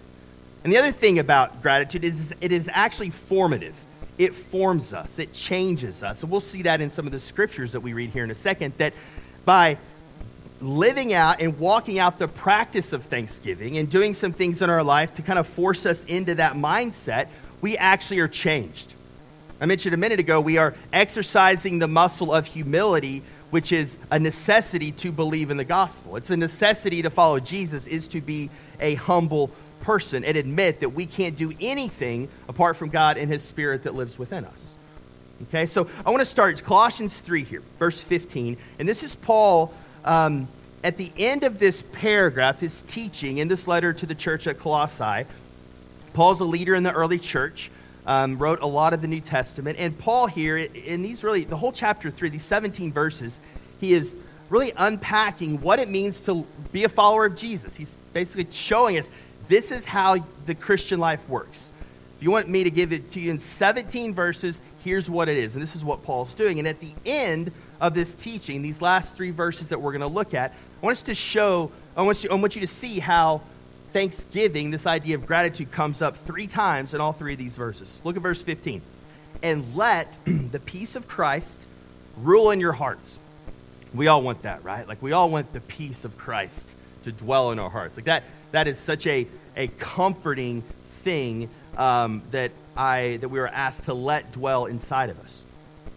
And 0.65 0.73
the 0.73 0.79
other 0.79 0.93
thing 0.93 1.19
about 1.19 1.61
gratitude 1.61 2.03
is 2.03 2.33
it 2.41 2.53
is 2.53 2.71
actually 2.73 3.11
formative. 3.11 3.75
It 4.17 4.35
forms 4.35 4.95
us, 4.95 5.19
it 5.19 5.35
changes 5.35 6.03
us. 6.03 6.23
And 6.23 6.31
we'll 6.31 6.41
see 6.41 6.63
that 6.63 6.81
in 6.81 6.89
some 6.89 7.05
of 7.05 7.13
the 7.13 7.19
scriptures 7.19 7.73
that 7.73 7.81
we 7.81 7.93
read 7.93 8.09
here 8.09 8.25
in 8.25 8.31
a 8.31 8.35
second 8.35 8.73
that 8.79 8.95
by 9.45 9.77
living 10.63 11.13
out 11.13 11.43
and 11.43 11.59
walking 11.59 11.99
out 11.99 12.19
the 12.19 12.29
practice 12.29 12.95
of 12.95 13.05
thanksgiving 13.05 13.77
and 13.77 13.91
doing 13.91 14.15
some 14.15 14.33
things 14.33 14.63
in 14.63 14.71
our 14.71 14.83
life 14.83 15.17
to 15.17 15.21
kind 15.21 15.39
of 15.39 15.47
force 15.47 15.85
us 15.85 16.03
into 16.05 16.35
that 16.37 16.55
mindset, 16.55 17.29
we 17.61 17.77
actually 17.77 18.21
are 18.21 18.29
changed. 18.29 18.95
I 19.61 19.67
mentioned 19.67 19.93
a 19.93 19.99
minute 19.99 20.19
ago, 20.19 20.41
we 20.41 20.57
are 20.57 20.75
exercising 20.95 21.79
the 21.79 21.89
muscle 21.89 22.33
of 22.33 22.47
humility 22.47 23.23
which 23.51 23.73
is 23.73 23.97
a 24.11 24.19
necessity 24.19 24.93
to 24.93 25.13
believe 25.13 25.51
in 25.51 25.57
the 25.57 25.65
gospel. 25.65 26.17
It's 26.17 26.31
a 26.31 26.37
necessity 26.37 27.03
to 27.03 27.11
follow 27.11 27.41
Jesus 27.41 27.87
is 27.87 28.09
to 28.09 28.21
be 28.21 28.51
a 28.81 28.95
humble 28.95 29.51
person 29.81 30.25
and 30.25 30.37
admit 30.37 30.81
that 30.81 30.91
we 30.91 31.07
can't 31.07 31.37
do 31.37 31.53
anything 31.61 32.29
apart 32.49 32.77
from 32.77 32.91
God 32.91 33.17
and 33.17 33.31
his 33.31 33.43
spirit 33.43 33.85
that 33.85 33.95
lives 33.95 34.19
within 34.19 34.45
us. 34.45 34.77
Okay, 35.45 35.67
so 35.67 35.89
I 36.05 36.11
want 36.11 36.21
to 36.21 36.27
start 36.27 36.63
Colossians 36.63 37.19
3 37.19 37.45
here, 37.45 37.63
verse 37.79 38.01
15. 38.03 38.59
And 38.79 38.89
this 38.89 39.03
is 39.03 39.15
Paul 39.15 39.73
um, 40.05 40.49
at 40.85 40.97
the 40.97 41.11
end 41.17 41.45
of 41.45 41.59
this 41.59 41.83
paragraph, 41.93 42.61
this 42.61 42.83
teaching 42.83 43.39
in 43.39 43.49
this 43.49 43.67
letter 43.67 43.93
to 43.95 44.07
the 44.07 44.15
church 44.15 44.47
at 44.47 44.59
Colossae. 44.59 45.27
Paul's 46.13 46.41
a 46.41 46.45
leader 46.45 46.75
in 46.75 46.83
the 46.83 46.93
early 46.93 47.19
church 47.19 47.71
um, 48.07 48.39
wrote 48.39 48.61
a 48.61 48.67
lot 48.67 48.93
of 48.93 49.01
the 49.01 49.09
New 49.09 49.21
Testament. 49.21 49.79
And 49.79 49.97
Paul 49.99 50.27
here, 50.27 50.59
in 50.59 51.03
these 51.03 51.23
really, 51.23 51.45
the 51.45 51.57
whole 51.57 51.73
chapter 51.73 52.11
3, 52.11 52.29
these 52.29 52.45
17 52.45 52.93
verses, 52.93 53.41
he 53.81 53.95
is 53.95 54.17
really 54.49 54.73
unpacking 54.77 55.61
what 55.61 55.79
it 55.79 55.89
means 55.89 56.21
to 56.23 56.45
be 56.73 56.85
a 56.85 56.89
follower 56.89 57.25
of 57.25 57.37
Jesus. 57.37 57.77
He's 57.77 58.01
basically 58.13 58.49
showing 58.51 58.99
us 58.99 59.11
this 59.49 59.73
is 59.73 59.85
how 59.85 60.25
the 60.47 60.55
Christian 60.55 61.01
life 61.01 61.27
works. 61.29 61.73
If 62.17 62.25
you 62.25 62.31
want 62.31 62.49
me 62.49 62.65
to 62.65 62.71
give 62.71 62.93
it 62.93 63.11
to 63.13 63.21
you 63.21 63.31
in 63.31 63.39
17 63.39 64.15
verses, 64.15 64.61
here's 64.85 65.09
what 65.09 65.29
it 65.29 65.39
is. 65.39 65.55
And 65.55 65.63
this 65.63 65.75
is 65.75 65.85
what 65.85 66.03
Paul's 66.03 66.35
doing. 66.35 66.59
And 66.59 66.69
at 66.69 66.81
the 66.81 66.93
end 67.07 67.51
of 67.81 67.95
this 67.95 68.15
teaching, 68.15 68.61
these 68.61 68.83
last 68.83 69.17
three 69.17 69.31
verses 69.31 69.69
that 69.69 69.81
we're 69.81 69.93
going 69.93 70.03
to 70.03 70.07
look 70.07 70.35
at, 70.35 70.51
I 70.51 70.85
want 70.85 70.99
us 70.99 71.03
to 71.05 71.15
show, 71.15 71.71
I 71.97 72.03
want 72.03 72.23
you, 72.23 72.31
I 72.31 72.35
want 72.35 72.55
you 72.55 72.61
to 72.61 72.67
see 72.67 72.99
how 72.99 73.41
thanksgiving, 73.93 74.71
this 74.71 74.87
idea 74.87 75.15
of 75.15 75.27
gratitude, 75.27 75.71
comes 75.71 76.03
up 76.03 76.17
three 76.27 76.47
times 76.47 76.95
in 76.95 77.01
all 77.01 77.13
three 77.13 77.33
of 77.33 77.39
these 77.39 77.57
verses. 77.57 78.01
Look 78.05 78.17
at 78.17 78.23
verse 78.23 78.43
15. 78.43 78.83
And 79.43 79.75
let 79.75 80.19
the 80.27 80.61
peace 80.61 80.97
of 80.97 81.09
Christ 81.09 81.67
rule 82.19 82.51
in 82.51 82.61
your 82.61 82.73
hearts. 82.73 83.19
We 83.95 84.07
all 84.07 84.23
want 84.23 84.43
that, 84.43 84.63
right? 84.65 84.87
Like, 84.87 85.03
we 85.03 85.13
all 85.13 85.31
want 85.31 85.53
the 85.53 85.61
peace 85.61 86.05
of 86.05 86.17
Christ 86.17 86.77
to 87.03 87.13
dwell 87.13 87.51
in 87.51 87.59
our 87.59 87.71
hearts. 87.71 87.97
Like, 87.97 88.07
that, 88.07 88.25
that 88.53 88.67
is 88.67 88.79
such 88.79 89.07
a, 89.07 89.27
a 89.57 89.69
comforting 89.69 90.63
thing 91.03 91.49
um, 91.77 92.23
that, 92.31 92.53
I, 92.77 93.19
that 93.21 93.29
we 93.29 93.39
were 93.41 93.49
asked 93.49 93.85
to 93.85 93.95
let 93.95 94.33
dwell 94.33 94.67
inside 94.67 95.11
of 95.11 95.19
us. 95.21 95.45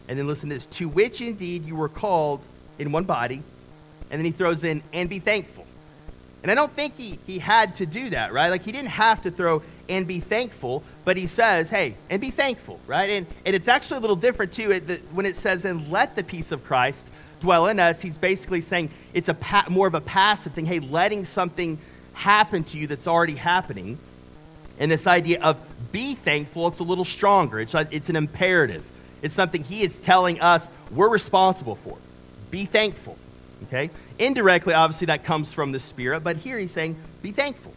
And 0.07 0.17
then 0.17 0.27
listen 0.27 0.49
to 0.49 0.55
this 0.55 0.65
to 0.67 0.89
which 0.89 1.21
indeed 1.21 1.65
you 1.65 1.75
were 1.75 1.89
called 1.89 2.41
in 2.79 2.91
one 2.91 3.03
body. 3.03 3.43
And 4.09 4.19
then 4.19 4.25
he 4.25 4.31
throws 4.31 4.63
in, 4.63 4.83
and 4.93 5.09
be 5.09 5.19
thankful. 5.19 5.62
And 6.43 6.51
I 6.51 6.55
don't 6.55 6.71
think 6.73 6.95
he, 6.95 7.17
he 7.25 7.39
had 7.39 7.75
to 7.77 7.85
do 7.85 8.09
that, 8.09 8.33
right? 8.33 8.49
Like 8.49 8.63
he 8.63 8.73
didn't 8.73 8.89
have 8.89 9.21
to 9.21 9.31
throw 9.31 9.63
and 9.87 10.05
be 10.05 10.19
thankful, 10.19 10.83
but 11.05 11.15
he 11.15 11.25
says, 11.25 11.69
hey, 11.69 11.95
and 12.09 12.19
be 12.21 12.31
thankful, 12.31 12.79
right? 12.85 13.09
And, 13.09 13.27
and 13.45 13.55
it's 13.55 13.69
actually 13.69 13.97
a 13.97 14.01
little 14.01 14.17
different 14.17 14.51
too 14.51 14.71
it, 14.71 14.87
that 14.87 14.99
when 15.13 15.25
it 15.25 15.37
says, 15.37 15.63
and 15.63 15.89
let 15.89 16.15
the 16.17 16.23
peace 16.23 16.51
of 16.51 16.63
Christ 16.65 17.09
dwell 17.39 17.67
in 17.67 17.79
us, 17.79 18.01
he's 18.01 18.17
basically 18.17 18.61
saying 18.61 18.89
it's 19.13 19.29
a 19.29 19.33
pa- 19.33 19.65
more 19.69 19.87
of 19.87 19.95
a 19.95 20.01
passive 20.01 20.53
thing. 20.53 20.65
Hey, 20.65 20.79
letting 20.79 21.23
something 21.23 21.79
happen 22.13 22.63
to 22.65 22.77
you 22.77 22.87
that's 22.87 23.07
already 23.07 23.35
happening. 23.35 23.97
And 24.79 24.91
this 24.91 25.07
idea 25.07 25.41
of 25.41 25.61
be 25.91 26.15
thankful, 26.15 26.67
it's 26.67 26.79
a 26.79 26.83
little 26.83 27.05
stronger. 27.05 27.59
It's, 27.61 27.73
it's 27.73 28.09
an 28.09 28.15
imperative. 28.17 28.83
It's 29.21 29.33
something 29.33 29.63
he 29.63 29.83
is 29.83 29.97
telling 29.97 30.41
us 30.41 30.69
we're 30.91 31.09
responsible 31.09 31.75
for. 31.75 31.97
Be 32.51 32.65
thankful. 32.65 33.17
Okay? 33.67 33.89
Indirectly, 34.19 34.73
obviously, 34.73 35.07
that 35.07 35.23
comes 35.23 35.51
from 35.51 35.71
the 35.71 35.79
Spirit, 35.79 36.23
but 36.23 36.37
here 36.37 36.57
he's 36.57 36.71
saying, 36.71 36.95
be 37.21 37.31
thankful. 37.31 37.73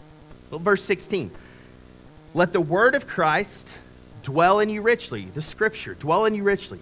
Well, 0.51 0.61
verse 0.61 0.83
16. 0.85 1.31
Let 2.35 2.53
the 2.53 2.61
word 2.61 2.95
of 2.95 3.07
Christ 3.07 3.75
dwell 4.23 4.61
in 4.61 4.69
you 4.69 4.83
richly, 4.83 5.27
the 5.35 5.41
scripture, 5.41 5.95
dwell 5.95 6.27
in 6.27 6.35
you 6.35 6.43
richly, 6.43 6.81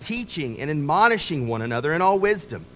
teaching 0.00 0.60
and 0.60 0.70
admonishing 0.70 1.48
one 1.48 1.62
another 1.62 1.94
in 1.94 2.02
all 2.02 2.18
wisdom, 2.18 2.66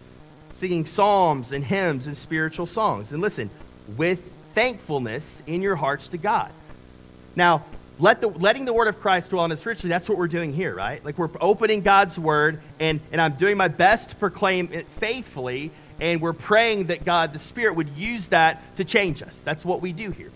singing 0.54 0.86
psalms 0.86 1.52
and 1.52 1.64
hymns 1.64 2.06
and 2.06 2.16
spiritual 2.16 2.66
songs. 2.66 3.12
And 3.12 3.20
listen, 3.20 3.50
with 3.96 4.32
thankfulness 4.54 5.42
in 5.46 5.60
your 5.60 5.76
hearts 5.76 6.08
to 6.08 6.18
God. 6.18 6.50
Now, 7.36 7.64
let 7.98 8.20
the, 8.20 8.28
letting 8.28 8.64
the 8.64 8.72
word 8.72 8.88
of 8.88 9.00
Christ 9.00 9.30
dwell 9.30 9.44
in 9.44 9.52
us 9.52 9.66
richly, 9.66 9.88
that's 9.88 10.08
what 10.08 10.18
we're 10.18 10.28
doing 10.28 10.52
here, 10.52 10.74
right? 10.74 11.04
Like 11.04 11.18
we're 11.18 11.30
opening 11.40 11.80
God's 11.80 12.18
word, 12.18 12.60
and, 12.80 13.00
and 13.12 13.20
I'm 13.20 13.34
doing 13.34 13.56
my 13.56 13.68
best 13.68 14.10
to 14.10 14.16
proclaim 14.16 14.68
it 14.72 14.88
faithfully, 14.88 15.70
and 16.00 16.20
we're 16.20 16.32
praying 16.32 16.86
that 16.86 17.04
God, 17.04 17.32
the 17.32 17.38
Spirit, 17.38 17.76
would 17.76 17.90
use 17.90 18.28
that 18.28 18.76
to 18.76 18.84
change 18.84 19.22
us. 19.22 19.42
That's 19.42 19.64
what 19.64 19.80
we 19.80 19.92
do 19.92 20.10
here. 20.10 20.30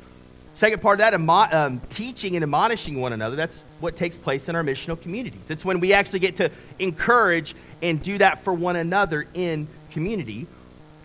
Second 0.53 0.83
part 0.83 1.01
of 1.01 1.11
that, 1.11 1.55
um, 1.55 1.81
teaching 1.89 2.35
and 2.35 2.43
admonishing 2.43 3.01
one 3.01 3.13
another, 3.13 3.37
that's 3.37 3.65
what 3.81 3.95
takes 3.95 4.19
place 4.19 4.49
in 4.49 4.57
our 4.57 4.65
missional 4.65 5.01
communities. 5.01 5.51
It's 5.51 5.65
when 5.65 5.79
we 5.79 5.93
actually 5.93 6.19
get 6.19 6.37
to 6.37 6.51
encourage 6.79 7.55
and 7.81 8.03
do 8.03 8.19
that 8.19 8.43
for 8.43 8.53
one 8.53 8.77
another 8.77 9.27
in 9.35 9.69
community. 9.93 10.47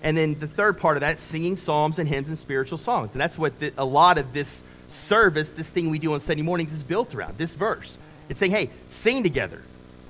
And 0.02 0.18
then 0.18 0.40
the 0.40 0.48
third 0.48 0.80
part 0.80 0.98
of 0.98 1.02
that, 1.02 1.20
singing 1.20 1.56
psalms 1.56 2.00
and 2.00 2.10
hymns 2.10 2.30
and 2.30 2.40
spiritual 2.40 2.78
songs. 2.78 3.14
And 3.14 3.22
that's 3.22 3.38
what 3.38 3.60
the, 3.60 3.72
a 3.78 3.86
lot 3.86 4.18
of 4.18 4.34
this 4.34 4.64
service, 4.88 5.54
this 5.54 5.70
thing 5.70 5.90
we 5.90 6.00
do 6.00 6.14
on 6.14 6.20
Sunday 6.20 6.44
mornings, 6.44 6.74
is 6.74 6.84
built 6.84 7.14
around 7.14 7.38
this 7.38 7.54
verse. 7.54 7.98
It's 8.30 8.40
saying, 8.40 8.52
hey, 8.52 8.70
sing 8.90 9.24
together, 9.24 9.62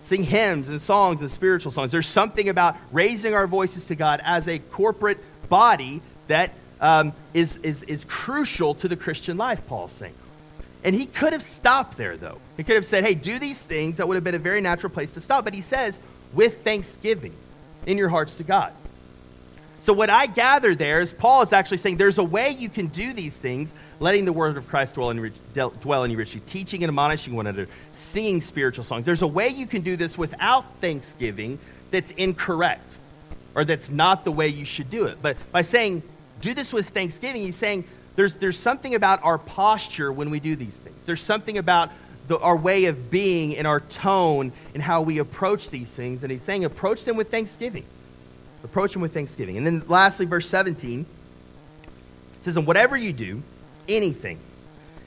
sing 0.04 0.24
hymns 0.24 0.70
and 0.70 0.82
songs 0.82 1.22
and 1.22 1.32
spiritual 1.32 1.72
songs. 1.72 1.92
There's 1.92 2.08
something 2.08 2.50
about 2.50 2.76
raising 2.92 3.34
our 3.34 3.48
voices 3.48 3.86
to 3.86 3.96
God 3.96 4.22
as 4.24 4.48
a 4.48 4.60
corporate 4.60 5.20
body 5.50 6.02
that 6.28 6.52
um, 6.82 7.14
is 7.34 7.58
is, 7.58 7.84
is 7.84 8.04
crucial 8.04 8.76
to 8.76 8.88
the 8.88 8.98
Christian 8.98 9.38
life, 9.38 9.66
Paul's 9.68 9.94
saying. 9.94 10.14
And 10.84 10.94
he 10.94 11.06
could 11.06 11.32
have 11.32 11.44
stopped 11.44 11.98
there, 11.98 12.18
though. 12.18 12.40
He 12.58 12.64
could 12.64 12.76
have 12.76 12.86
said, 12.86 13.06
hey, 13.06 13.16
do 13.16 13.40
these 13.40 13.64
things. 13.64 13.98
That 13.98 14.08
would 14.08 14.16
have 14.16 14.24
been 14.24 14.36
a 14.36 14.40
very 14.40 14.60
natural 14.60 14.92
place 14.92 15.14
to 15.14 15.22
stop. 15.22 15.46
But 15.46 15.54
he 15.54 15.62
says, 15.62 16.02
with 16.34 16.62
thanksgiving 16.64 17.34
in 17.86 17.98
your 17.98 18.10
hearts 18.10 18.36
to 18.36 18.44
God. 18.44 18.74
So, 19.84 19.92
what 19.92 20.10
I 20.10 20.28
gather 20.28 20.76
there 20.76 21.02
is 21.02 21.12
Paul 21.12 21.42
is 21.42 21.52
actually 21.52 21.76
saying 21.76 21.98
there's 21.98 22.18
a 22.18 22.24
way 22.24 22.52
you 22.52 22.70
can 22.70 22.88
do 22.88 23.12
these 23.12 23.38
things, 23.38 23.74
letting 24.00 24.24
the 24.24 24.32
word 24.32 24.56
of 24.56 24.66
Christ 24.70 24.96
dwell 24.96 25.10
in, 25.10 25.34
dwell 25.54 26.06
in 26.06 26.12
you 26.12 26.16
richly, 26.16 26.40
teaching 26.46 26.84
and 26.84 26.90
admonishing 26.90 27.36
one 27.36 27.48
another, 27.48 27.68
singing 27.92 28.40
spiritual 28.40 28.86
songs. 28.86 29.06
There's 29.06 29.24
a 29.24 29.28
way 29.28 29.50
you 29.50 29.68
can 29.68 29.82
do 29.82 29.98
this 29.98 30.18
without 30.18 30.64
thanksgiving 30.80 31.60
that's 31.92 32.12
incorrect 32.12 32.96
or 33.56 33.66
that's 33.66 33.90
not 33.90 34.24
the 34.24 34.32
way 34.32 34.48
you 34.48 34.64
should 34.64 34.90
do 34.90 35.04
it. 35.04 35.18
But 35.22 35.36
by 35.52 35.64
saying, 35.64 36.02
do 36.40 36.54
this 36.54 36.72
with 36.72 36.88
thanksgiving, 36.88 37.42
he's 37.42 37.58
saying 37.58 37.84
there's, 38.16 38.36
there's 38.36 38.58
something 38.58 38.96
about 38.96 39.22
our 39.22 39.38
posture 39.38 40.14
when 40.14 40.30
we 40.30 40.40
do 40.40 40.56
these 40.56 40.78
things. 40.78 41.04
There's 41.04 41.22
something 41.22 41.58
about 41.58 41.92
the, 42.30 42.40
our 42.40 42.56
way 42.56 42.86
of 42.86 43.12
being 43.12 43.58
and 43.58 43.68
our 43.68 43.82
tone 43.82 44.54
and 44.74 44.82
how 44.82 45.02
we 45.02 45.18
approach 45.18 45.72
these 45.72 45.90
things. 45.90 46.24
And 46.24 46.32
he's 46.32 46.42
saying, 46.42 46.64
approach 46.64 47.04
them 47.04 47.18
with 47.18 47.30
thanksgiving. 47.30 47.84
Approach 48.64 48.96
him 48.96 49.02
with 49.02 49.14
thanksgiving. 49.14 49.58
And 49.58 49.66
then 49.66 49.84
lastly, 49.88 50.26
verse 50.26 50.48
17 50.48 51.06
says, 52.42 52.58
And 52.58 52.66
whatever 52.66 52.96
you 52.96 53.14
do, 53.14 53.44
anything, 53.88 54.40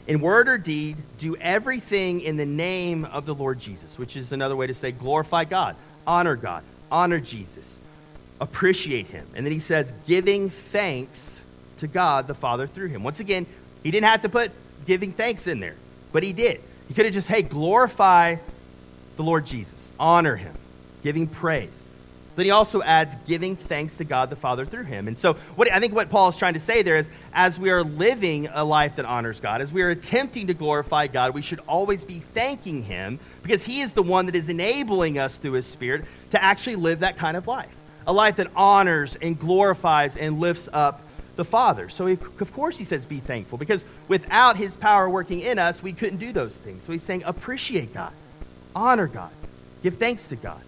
in 0.07 0.21
word 0.21 0.49
or 0.49 0.59
deed, 0.59 0.97
do 1.19 1.37
everything 1.37 2.21
in 2.21 2.37
the 2.37 2.47
name 2.47 3.05
of 3.05 3.27
the 3.27 3.35
Lord 3.35 3.59
Jesus, 3.59 3.99
which 3.99 4.17
is 4.17 4.33
another 4.33 4.57
way 4.57 4.67
to 4.67 4.75
say 4.75 4.93
glorify 4.93 5.45
God, 5.45 5.77
honor 6.07 6.37
God, 6.37 6.63
honor 6.91 7.19
Jesus, 7.19 7.81
appreciate 8.41 9.09
him. 9.09 9.27
And 9.35 9.45
then 9.45 9.53
he 9.53 9.59
says, 9.59 9.93
giving 10.07 10.51
thanks 10.51 11.41
to 11.79 11.87
God 11.87 12.27
the 12.27 12.35
Father 12.35 12.67
through 12.67 12.89
him. 12.89 13.03
Once 13.03 13.21
again, 13.21 13.47
he 13.83 13.91
didn't 13.91 14.09
have 14.09 14.23
to 14.23 14.29
put 14.29 14.53
giving 14.87 15.13
thanks 15.13 15.47
in 15.47 15.61
there, 15.61 15.75
but 16.13 16.23
he 16.23 16.33
did. 16.33 16.61
He 16.89 16.95
could 16.95 17.05
have 17.05 17.15
just, 17.15 17.29
hey, 17.29 17.43
glorify 17.43 18.37
the 19.17 19.23
Lord 19.23 19.47
Jesus, 19.47 19.91
honor 19.99 20.37
him, 20.37 20.55
giving 21.03 21.27
praise. 21.27 21.89
Then 22.37 22.45
he 22.45 22.51
also 22.51 22.83
adds 22.83 23.17
giving 23.27 23.57
thanks 23.57 23.97
to 23.97 24.05
God 24.05 24.31
the 24.31 24.37
Father 24.37 24.65
through 24.65 24.85
him. 24.85 25.09
And 25.09 25.19
so 25.19 25.35
what 25.57 25.73
I 25.73 25.81
think 25.81 25.95
what 25.95 26.11
Paul 26.11 26.29
is 26.29 26.37
trying 26.37 26.55
to 26.55 26.61
say 26.61 26.83
there 26.83 26.97
is 26.97 27.11
as 27.33 27.59
we 27.59 27.71
are 27.71 27.83
living 27.83 28.49
a 28.53 28.63
life 28.63 28.97
that 28.97 29.07
honors 29.07 29.41
God, 29.41 29.61
as 29.61 29.73
we 29.73 29.83
are 29.83 29.91
attempting 29.91 30.47
to 30.47 30.55
glorify 30.55 31.07
God, 31.07 31.35
we 31.35 31.43
should 31.43 31.61
always 31.67 32.05
be 32.05 32.21
thanking 32.35 32.83
him 32.83 33.19
because 33.43 33.65
he 33.65 33.81
is 33.81 33.95
the 33.95 34.03
one 34.03 34.27
that 34.27 34.37
is 34.37 34.49
enabling 34.49 35.19
us 35.19 35.39
through 35.39 35.53
his 35.53 35.67
spirit 35.67 36.05
to 36.31 36.43
actually 36.43 36.77
live 36.77 37.01
that 37.01 37.17
kind 37.17 37.37
of 37.37 37.47
life. 37.47 37.75
A 38.07 38.13
life 38.13 38.37
that 38.37 38.49
honors 38.55 39.17
and 39.17 39.39
glorifies 39.39 40.17
and 40.17 40.39
lifts 40.39 40.69
up 40.73 41.01
the 41.37 41.45
Father. 41.45 41.89
So, 41.89 42.07
he, 42.07 42.13
of 42.41 42.53
course, 42.53 42.79
he 42.79 42.85
says, 42.85 43.05
be 43.05 43.21
thankful, 43.21 43.59
because 43.59 43.85
without 44.09 44.57
his 44.57 44.77
power 44.77 45.11
working 45.11 45.41
in 45.41 45.59
us, 45.59 45.83
we 45.83 45.93
couldn't 45.93 46.19
do 46.19 46.33
those 46.33 46.57
things. 46.57 46.85
So, 46.85 46.93
he's 46.93 47.03
saying, 47.03 47.25
appreciate 47.27 47.93
God, 47.93 48.13
honor 48.75 49.07
God, 49.07 49.33
give 49.83 49.99
thanks 49.99 50.29
to 50.29 50.37
God. 50.37 50.61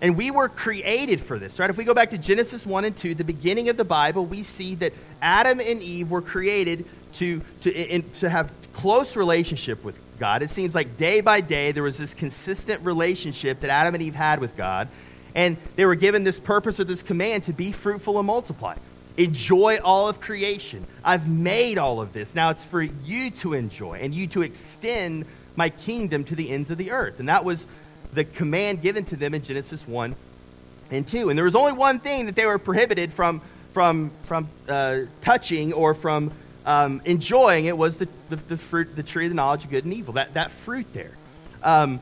And 0.00 0.16
we 0.16 0.30
were 0.30 0.48
created 0.48 1.20
for 1.20 1.38
this, 1.38 1.58
right? 1.58 1.70
If 1.70 1.76
we 1.76 1.84
go 1.84 1.94
back 1.94 2.10
to 2.10 2.18
Genesis 2.18 2.66
1 2.66 2.84
and 2.84 2.96
2, 2.96 3.14
the 3.14 3.24
beginning 3.24 3.68
of 3.68 3.76
the 3.76 3.84
Bible, 3.84 4.26
we 4.26 4.42
see 4.42 4.74
that 4.76 4.92
Adam 5.22 5.60
and 5.60 5.82
Eve 5.82 6.10
were 6.10 6.20
created 6.20 6.84
to, 7.14 7.40
to, 7.60 7.72
in, 7.72 8.08
to 8.14 8.28
have 8.28 8.52
close 8.72 9.16
relationship 9.16 9.82
with 9.84 9.98
God. 10.18 10.42
It 10.42 10.50
seems 10.50 10.74
like 10.74 10.96
day 10.96 11.20
by 11.20 11.40
day 11.40 11.72
there 11.72 11.82
was 11.82 11.96
this 11.98 12.14
consistent 12.14 12.84
relationship 12.84 13.60
that 13.60 13.70
Adam 13.70 13.94
and 13.94 14.02
Eve 14.02 14.14
had 14.14 14.40
with 14.40 14.56
God. 14.56 14.88
And 15.34 15.56
they 15.76 15.84
were 15.84 15.94
given 15.94 16.22
this 16.22 16.38
purpose 16.38 16.78
or 16.78 16.84
this 16.84 17.02
command 17.02 17.44
to 17.44 17.52
be 17.52 17.72
fruitful 17.72 18.18
and 18.18 18.26
multiply. 18.26 18.76
Enjoy 19.16 19.78
all 19.82 20.08
of 20.08 20.20
creation. 20.20 20.86
I've 21.04 21.28
made 21.28 21.78
all 21.78 22.00
of 22.00 22.12
this. 22.12 22.34
Now 22.34 22.50
it's 22.50 22.64
for 22.64 22.82
you 22.82 23.30
to 23.30 23.54
enjoy 23.54 23.94
and 23.94 24.14
you 24.14 24.26
to 24.28 24.42
extend 24.42 25.24
my 25.56 25.70
kingdom 25.70 26.24
to 26.24 26.34
the 26.34 26.50
ends 26.50 26.70
of 26.70 26.78
the 26.78 26.90
earth. 26.90 27.20
And 27.20 27.28
that 27.28 27.44
was 27.44 27.66
the 28.12 28.24
command 28.24 28.82
given 28.82 29.04
to 29.06 29.16
them 29.16 29.34
in 29.34 29.42
Genesis 29.42 29.86
1 29.86 30.14
and 30.90 31.06
2. 31.06 31.30
And 31.30 31.38
there 31.38 31.44
was 31.44 31.56
only 31.56 31.72
one 31.72 31.98
thing 31.98 32.26
that 32.26 32.36
they 32.36 32.46
were 32.46 32.58
prohibited 32.58 33.12
from, 33.12 33.40
from, 33.72 34.10
from 34.24 34.48
uh, 34.68 35.00
touching 35.20 35.72
or 35.72 35.94
from 35.94 36.32
um, 36.66 37.02
enjoying. 37.04 37.66
It 37.66 37.76
was 37.76 37.96
the, 37.96 38.08
the, 38.28 38.36
the, 38.36 38.56
fruit, 38.56 38.94
the 38.96 39.02
tree 39.02 39.26
of 39.26 39.30
the 39.30 39.36
knowledge 39.36 39.64
of 39.64 39.70
good 39.70 39.84
and 39.84 39.92
evil, 39.92 40.14
that, 40.14 40.34
that 40.34 40.50
fruit 40.50 40.86
there. 40.92 41.12
Um, 41.62 42.00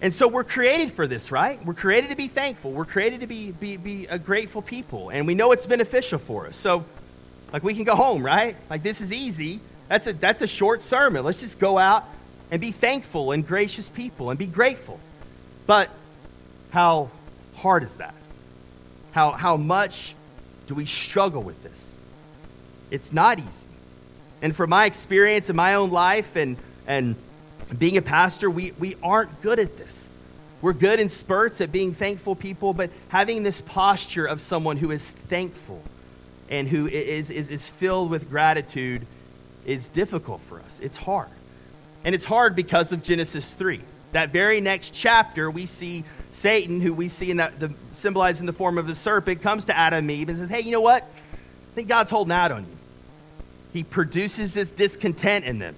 and 0.00 0.14
so 0.14 0.28
we're 0.28 0.44
created 0.44 0.92
for 0.92 1.06
this, 1.06 1.32
right? 1.32 1.64
We're 1.64 1.74
created 1.74 2.10
to 2.10 2.16
be 2.16 2.28
thankful. 2.28 2.70
We're 2.70 2.84
created 2.84 3.20
to 3.20 3.26
be, 3.26 3.50
be, 3.50 3.76
be 3.76 4.06
a 4.06 4.18
grateful 4.18 4.62
people. 4.62 5.10
And 5.10 5.26
we 5.26 5.34
know 5.34 5.52
it's 5.52 5.66
beneficial 5.66 6.18
for 6.18 6.46
us. 6.46 6.56
So, 6.56 6.84
like, 7.52 7.64
we 7.64 7.74
can 7.74 7.84
go 7.84 7.96
home, 7.96 8.24
right? 8.24 8.54
Like, 8.70 8.82
this 8.82 9.00
is 9.00 9.12
easy. 9.12 9.60
That's 9.88 10.06
a, 10.06 10.12
that's 10.12 10.42
a 10.42 10.46
short 10.46 10.82
sermon. 10.82 11.24
Let's 11.24 11.40
just 11.40 11.58
go 11.58 11.78
out 11.78 12.04
and 12.50 12.60
be 12.60 12.70
thankful 12.70 13.32
and 13.32 13.46
gracious 13.46 13.88
people 13.88 14.30
and 14.30 14.38
be 14.38 14.46
grateful. 14.46 15.00
But 15.68 15.90
how 16.70 17.10
hard 17.56 17.82
is 17.82 17.98
that? 17.98 18.14
How, 19.12 19.32
how 19.32 19.58
much 19.58 20.14
do 20.66 20.74
we 20.74 20.86
struggle 20.86 21.42
with 21.42 21.62
this? 21.62 21.94
It's 22.90 23.12
not 23.12 23.38
easy. 23.38 23.68
And 24.40 24.56
from 24.56 24.70
my 24.70 24.86
experience 24.86 25.50
in 25.50 25.56
my 25.56 25.74
own 25.74 25.90
life 25.90 26.36
and, 26.36 26.56
and 26.86 27.16
being 27.78 27.98
a 27.98 28.02
pastor, 28.02 28.48
we, 28.48 28.72
we 28.78 28.96
aren't 29.02 29.42
good 29.42 29.58
at 29.58 29.76
this. 29.76 30.16
We're 30.62 30.72
good 30.72 31.00
in 31.00 31.10
spurts 31.10 31.60
at 31.60 31.70
being 31.70 31.92
thankful 31.92 32.34
people, 32.34 32.72
but 32.72 32.88
having 33.10 33.42
this 33.42 33.60
posture 33.60 34.24
of 34.24 34.40
someone 34.40 34.78
who 34.78 34.90
is 34.90 35.10
thankful 35.28 35.82
and 36.48 36.66
who 36.66 36.86
is, 36.86 37.28
is, 37.28 37.50
is 37.50 37.68
filled 37.68 38.08
with 38.08 38.30
gratitude 38.30 39.06
is 39.66 39.90
difficult 39.90 40.40
for 40.48 40.60
us. 40.60 40.80
It's 40.82 40.96
hard. 40.96 41.28
And 42.04 42.14
it's 42.14 42.24
hard 42.24 42.56
because 42.56 42.90
of 42.90 43.02
Genesis 43.02 43.52
3. 43.52 43.82
That 44.12 44.30
very 44.30 44.60
next 44.60 44.94
chapter, 44.94 45.50
we 45.50 45.66
see 45.66 46.04
Satan, 46.30 46.80
who 46.80 46.92
we 46.92 47.08
see 47.08 47.30
in 47.30 47.38
that 47.38 47.58
the, 47.60 47.72
symbolized 47.94 48.40
in 48.40 48.46
the 48.46 48.52
form 48.52 48.78
of 48.78 48.86
the 48.86 48.94
serpent, 48.94 49.42
comes 49.42 49.64
to 49.66 49.76
Adam 49.76 49.98
and 49.98 50.10
Eve 50.10 50.28
and 50.28 50.38
says, 50.38 50.50
Hey, 50.50 50.60
you 50.60 50.70
know 50.70 50.80
what? 50.80 51.02
I 51.02 51.74
think 51.74 51.88
God's 51.88 52.10
holding 52.10 52.32
out 52.32 52.52
on 52.52 52.64
you. 52.64 52.78
he 53.72 53.82
produces 53.84 54.54
this 54.54 54.72
discontent 54.72 55.44
in 55.44 55.58
them. 55.58 55.74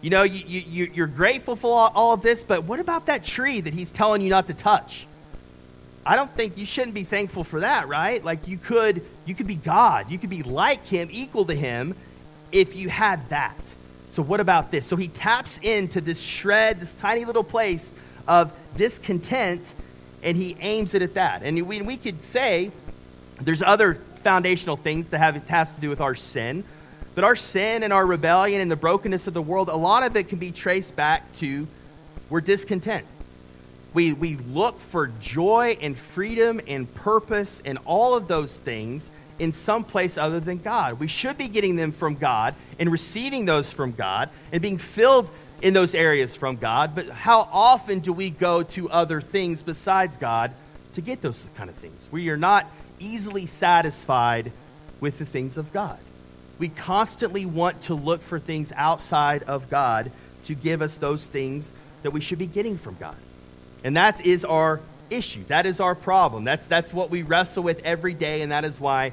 You 0.00 0.10
know, 0.10 0.22
you, 0.22 0.60
you, 0.60 0.90
you're 0.94 1.06
grateful 1.06 1.56
for 1.56 1.90
all 1.94 2.12
of 2.12 2.22
this, 2.22 2.44
but 2.44 2.64
what 2.64 2.80
about 2.80 3.06
that 3.06 3.24
tree 3.24 3.60
that 3.60 3.74
he's 3.74 3.90
telling 3.90 4.22
you 4.22 4.30
not 4.30 4.46
to 4.48 4.54
touch? 4.54 5.06
I 6.04 6.14
don't 6.14 6.32
think 6.36 6.56
you 6.56 6.64
shouldn't 6.64 6.94
be 6.94 7.02
thankful 7.02 7.42
for 7.42 7.60
that, 7.60 7.88
right? 7.88 8.22
Like 8.22 8.46
you 8.46 8.58
could 8.58 9.04
you 9.24 9.34
could 9.34 9.48
be 9.48 9.56
God. 9.56 10.10
You 10.10 10.18
could 10.18 10.30
be 10.30 10.44
like 10.44 10.86
him, 10.86 11.08
equal 11.10 11.44
to 11.46 11.54
him 11.54 11.96
if 12.52 12.76
you 12.76 12.88
had 12.88 13.28
that. 13.30 13.74
So 14.16 14.22
what 14.22 14.40
about 14.40 14.70
this? 14.70 14.86
So 14.86 14.96
he 14.96 15.08
taps 15.08 15.60
into 15.62 16.00
this 16.00 16.18
shred, 16.18 16.80
this 16.80 16.94
tiny 16.94 17.26
little 17.26 17.44
place 17.44 17.92
of 18.26 18.50
discontent 18.74 19.74
and 20.22 20.38
he 20.38 20.56
aims 20.58 20.94
it 20.94 21.02
at 21.02 21.12
that. 21.14 21.42
And 21.42 21.60
we, 21.66 21.82
we 21.82 21.98
could 21.98 22.24
say 22.24 22.70
there's 23.42 23.60
other 23.60 24.00
foundational 24.24 24.78
things 24.78 25.10
that 25.10 25.18
have 25.18 25.46
has 25.48 25.70
to 25.70 25.80
do 25.82 25.90
with 25.90 26.00
our 26.00 26.14
sin. 26.14 26.64
But 27.14 27.24
our 27.24 27.36
sin 27.36 27.82
and 27.82 27.92
our 27.92 28.06
rebellion 28.06 28.62
and 28.62 28.70
the 28.70 28.76
brokenness 28.76 29.26
of 29.26 29.34
the 29.34 29.42
world, 29.42 29.68
a 29.68 29.76
lot 29.76 30.02
of 30.02 30.16
it 30.16 30.30
can 30.30 30.38
be 30.38 30.50
traced 30.50 30.96
back 30.96 31.30
to 31.34 31.68
we're 32.30 32.40
discontent. 32.40 33.04
We, 33.92 34.14
we 34.14 34.36
look 34.36 34.80
for 34.80 35.08
joy 35.20 35.76
and 35.82 35.94
freedom 35.94 36.62
and 36.66 36.92
purpose 36.94 37.60
and 37.66 37.78
all 37.84 38.14
of 38.14 38.28
those 38.28 38.58
things 38.60 39.10
in 39.38 39.52
some 39.52 39.84
place 39.84 40.16
other 40.16 40.40
than 40.40 40.58
God. 40.58 40.98
We 40.98 41.08
should 41.08 41.38
be 41.38 41.48
getting 41.48 41.76
them 41.76 41.92
from 41.92 42.16
God 42.16 42.54
and 42.78 42.90
receiving 42.90 43.44
those 43.44 43.72
from 43.72 43.92
God 43.92 44.30
and 44.52 44.62
being 44.62 44.78
filled 44.78 45.30
in 45.62 45.74
those 45.74 45.94
areas 45.94 46.36
from 46.36 46.56
God. 46.56 46.94
But 46.94 47.08
how 47.08 47.48
often 47.52 48.00
do 48.00 48.12
we 48.12 48.30
go 48.30 48.62
to 48.62 48.90
other 48.90 49.20
things 49.20 49.62
besides 49.62 50.16
God 50.16 50.54
to 50.94 51.00
get 51.00 51.22
those 51.22 51.48
kind 51.56 51.70
of 51.70 51.76
things? 51.76 52.08
We 52.12 52.28
are 52.30 52.36
not 52.36 52.66
easily 52.98 53.46
satisfied 53.46 54.52
with 55.00 55.18
the 55.18 55.26
things 55.26 55.56
of 55.56 55.72
God. 55.72 55.98
We 56.58 56.68
constantly 56.68 57.44
want 57.44 57.82
to 57.82 57.94
look 57.94 58.22
for 58.22 58.38
things 58.38 58.72
outside 58.74 59.42
of 59.42 59.68
God 59.68 60.10
to 60.44 60.54
give 60.54 60.80
us 60.80 60.96
those 60.96 61.26
things 61.26 61.72
that 62.02 62.12
we 62.12 62.20
should 62.20 62.38
be 62.38 62.46
getting 62.46 62.78
from 62.78 62.96
God. 62.98 63.16
And 63.84 63.96
that 63.96 64.24
is 64.24 64.44
our 64.44 64.80
issue. 65.10 65.44
That 65.48 65.66
is 65.66 65.80
our 65.80 65.94
problem. 65.94 66.44
That's, 66.44 66.66
that's 66.66 66.92
what 66.92 67.10
we 67.10 67.22
wrestle 67.22 67.62
with 67.62 67.80
every 67.84 68.14
day, 68.14 68.42
and 68.42 68.52
that 68.52 68.64
is 68.64 68.80
why 68.80 69.12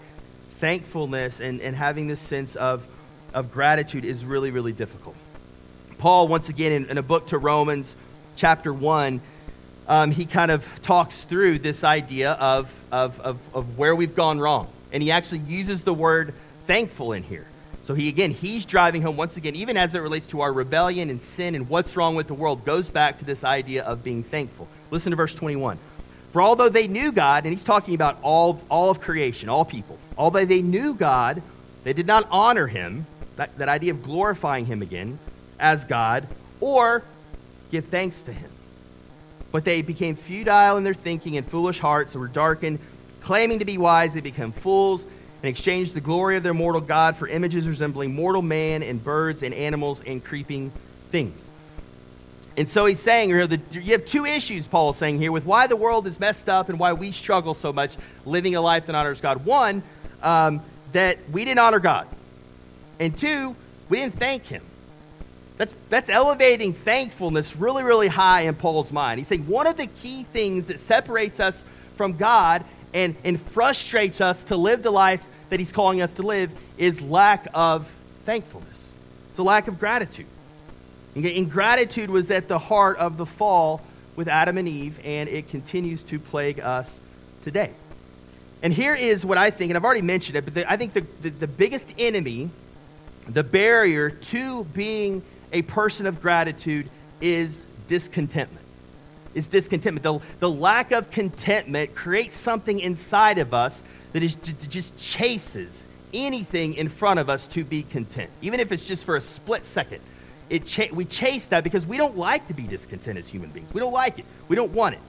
thankfulness 0.64 1.42
and, 1.42 1.60
and 1.60 1.76
having 1.76 2.08
this 2.08 2.22
sense 2.22 2.56
of, 2.56 2.88
of 3.34 3.52
gratitude 3.52 4.06
is 4.06 4.24
really, 4.24 4.50
really 4.50 4.72
difficult. 4.72 5.14
Paul, 5.98 6.30
once 6.30 6.48
again, 6.48 6.72
in, 6.72 6.90
in 6.90 6.98
a 6.98 7.04
book 7.04 7.28
to 7.28 7.38
Romans, 7.38 7.98
chapter 8.38 8.72
1, 8.72 9.20
um, 9.90 10.12
he 10.12 10.26
kind 10.26 10.52
of 10.52 10.66
talks 10.82 11.26
through 11.26 11.60
this 11.60 11.84
idea 11.84 12.32
of, 12.32 12.74
of, 12.94 13.20
of, 13.20 13.42
of 13.54 13.78
where 13.78 13.94
we've 13.94 14.16
gone 14.16 14.40
wrong. 14.40 14.70
And 14.94 15.04
he 15.04 15.12
actually 15.12 15.40
uses 15.40 15.84
the 15.84 15.94
word 15.94 16.34
thankful 16.66 17.12
in 17.12 17.24
here. 17.24 17.46
So 17.82 17.94
he 17.94 18.08
again, 18.08 18.32
he's 18.32 18.64
driving 18.64 19.02
home 19.02 19.18
once 19.18 19.36
again, 19.36 19.58
even 19.58 19.76
as 19.76 19.96
it 19.96 20.00
relates 20.00 20.28
to 20.28 20.40
our 20.40 20.54
rebellion 20.54 21.10
and 21.10 21.22
sin 21.22 21.56
and 21.56 21.68
what's 21.68 21.98
wrong 21.98 22.16
with 22.16 22.28
the 22.28 22.36
world, 22.36 22.64
goes 22.64 22.90
back 22.90 23.18
to 23.18 23.26
this 23.26 23.44
idea 23.44 23.84
of 23.84 24.02
being 24.02 24.24
thankful. 24.24 24.70
Listen 24.92 25.12
to 25.12 25.18
verse 25.18 25.36
21. 25.36 25.78
For 26.32 26.42
although 26.42 26.70
they 26.70 26.88
knew 26.88 27.12
God, 27.12 27.44
and 27.44 27.54
he's 27.54 27.66
talking 27.66 27.96
about 27.96 28.18
all, 28.22 28.62
all 28.70 28.90
of 28.90 29.02
creation, 29.02 29.50
all 29.50 29.66
people, 29.66 30.00
although 30.18 30.46
they 30.46 30.62
knew 30.62 30.94
God, 30.94 31.42
they 31.84 31.94
did 31.94 32.08
not 32.08 32.28
honor 32.32 32.68
him, 32.68 33.06
that, 33.36 33.58
that 33.58 33.70
idea 33.70 33.92
of 33.92 34.04
glorifying 34.04 34.66
him 34.66 34.82
again, 34.82 35.20
as 35.60 35.86
God, 35.86 36.28
or 36.60 37.04
give 37.72 37.86
thanks 37.86 38.22
to 38.24 38.34
him. 38.34 38.50
But 39.52 39.66
they 39.66 39.82
became 39.82 40.16
futile 40.16 40.78
in 40.78 40.84
their 40.84 40.94
thinking 40.94 41.38
and 41.38 41.48
foolish 41.48 41.80
hearts 41.80 42.16
were 42.16 42.28
darkened. 42.28 42.80
Claiming 43.22 43.60
to 43.60 43.66
be 43.66 43.78
wise, 43.78 44.14
they 44.14 44.22
became 44.22 44.52
fools 44.52 45.06
and 45.06 45.50
exchanged 45.50 45.94
the 45.94 46.02
glory 46.02 46.38
of 46.38 46.44
their 46.44 46.54
mortal 46.54 46.82
God 46.82 47.18
for 47.18 47.28
images 47.28 47.68
resembling 47.68 48.16
mortal 48.16 48.42
man 48.42 48.82
and 48.82 49.04
birds 49.04 49.44
and 49.44 49.54
animals 49.54 50.02
and 50.02 50.24
creeping 50.24 50.72
things. 51.12 51.52
And 52.56 52.70
so 52.70 52.86
he's 52.86 53.00
saying 53.00 53.30
here 53.30 53.48
that 53.48 53.74
you 53.74 53.94
have 53.94 54.06
two 54.06 54.26
issues, 54.26 54.68
Paul 54.68 54.92
is 54.92 54.98
saying 54.98 55.20
here, 55.20 55.32
with 55.32 55.46
why 55.46 55.68
the 55.68 55.76
world 55.76 56.06
is 56.06 56.20
messed 56.20 56.48
up 56.48 56.70
and 56.70 56.80
why 56.80 56.94
we 56.94 57.12
struggle 57.12 57.54
so 57.54 57.74
much 57.74 57.98
living 58.26 58.56
a 58.56 58.62
life 58.62 58.86
that 58.86 58.96
honors 58.96 59.22
God. 59.22 59.46
One, 59.46 59.82
um, 60.24 60.62
that 60.94 61.18
we 61.32 61.46
didn't 61.46 61.60
honor 61.60 61.80
God. 61.80 62.08
And 63.00 63.18
two, 63.18 63.56
we 63.90 63.98
didn't 63.98 64.18
thank 64.18 64.46
him. 64.46 64.64
That's, 65.58 65.74
that's 65.90 66.10
elevating 66.10 66.74
thankfulness 66.74 67.56
really, 67.56 67.84
really 67.84 68.08
high 68.08 68.42
in 68.42 68.56
Paul's 68.56 68.92
mind. 68.92 69.20
He's 69.20 69.28
saying 69.28 69.46
one 69.48 69.68
of 69.68 69.78
the 69.78 69.88
key 69.88 70.24
things 70.24 70.68
that 70.68 70.80
separates 70.80 71.40
us 71.40 71.66
from 71.96 72.14
God 72.14 72.64
and, 72.94 73.16
and 73.24 73.40
frustrates 73.40 74.22
us 74.22 74.46
to 74.46 74.56
live 74.56 74.82
the 74.82 74.92
life 74.92 75.24
that 75.50 75.60
he's 75.60 75.72
calling 75.72 76.02
us 76.02 76.16
to 76.16 76.24
live 76.24 76.52
is 76.78 77.02
lack 77.02 77.48
of 77.54 77.90
thankfulness. 78.26 78.94
It's 79.30 79.40
a 79.40 79.44
lack 79.44 79.68
of 79.68 79.80
gratitude. 79.80 80.26
Ingratitude 81.16 82.10
was 82.10 82.32
at 82.32 82.48
the 82.48 82.58
heart 82.58 82.98
of 82.98 83.18
the 83.18 83.26
fall 83.26 83.82
with 84.16 84.28
Adam 84.28 84.58
and 84.58 84.68
Eve, 84.68 85.00
and 85.04 85.30
it 85.30 85.50
continues 85.50 86.04
to 86.04 86.20
plague 86.20 86.60
us 86.60 87.00
today. 87.44 87.72
And 88.64 88.74
here 88.74 88.96
is 88.96 89.26
what 89.26 89.38
I 89.38 89.52
think, 89.52 89.70
and 89.70 89.78
I've 89.78 89.84
already 89.84 90.02
mentioned 90.02 90.38
it, 90.38 90.46
but 90.46 90.54
the, 90.54 90.72
I 90.72 90.78
think 90.78 90.94
the, 90.94 91.06
the, 91.22 91.30
the 91.30 91.48
biggest 91.48 91.94
enemy, 91.98 92.50
the 93.28 93.44
barrier 93.44 94.10
to 94.10 94.64
being 94.64 95.22
a 95.52 95.62
person 95.64 96.08
of 96.08 96.22
gratitude 96.22 96.90
is 97.20 97.66
discontentment. 97.88 98.66
Is 99.34 99.50
discontentment. 99.50 100.04
The, 100.04 100.20
the 100.40 100.50
lack 100.50 100.94
of 100.94 101.12
contentment 101.12 101.94
creates 101.94 102.38
something 102.38 102.80
inside 102.80 103.38
of 103.38 103.54
us 103.54 103.84
that 104.14 104.24
is, 104.24 104.36
just 104.36 104.96
chases 104.96 105.86
anything 106.14 106.76
in 106.76 106.88
front 106.88 107.20
of 107.20 107.30
us 107.30 107.50
to 107.50 107.66
be 107.66 107.84
content, 107.84 108.30
even 108.42 108.62
if 108.62 108.72
it's 108.72 108.86
just 108.86 109.04
for 109.04 109.18
a 109.18 109.22
split 109.22 109.66
second. 109.66 110.02
It 110.50 110.66
cha- 110.66 110.94
we 110.94 111.04
chase 111.04 111.48
that 111.48 111.64
because 111.64 111.86
we 111.86 111.98
don't 111.98 112.18
like 112.18 112.48
to 112.48 112.54
be 112.54 112.64
discontent 112.64 113.18
as 113.18 113.28
human 113.28 113.50
beings. 113.50 113.74
We 113.74 113.82
don't 113.82 113.94
like 113.94 114.20
it. 114.20 114.26
We 114.48 114.56
don't 114.56 114.72
want 114.72 114.96
it. 114.96 115.02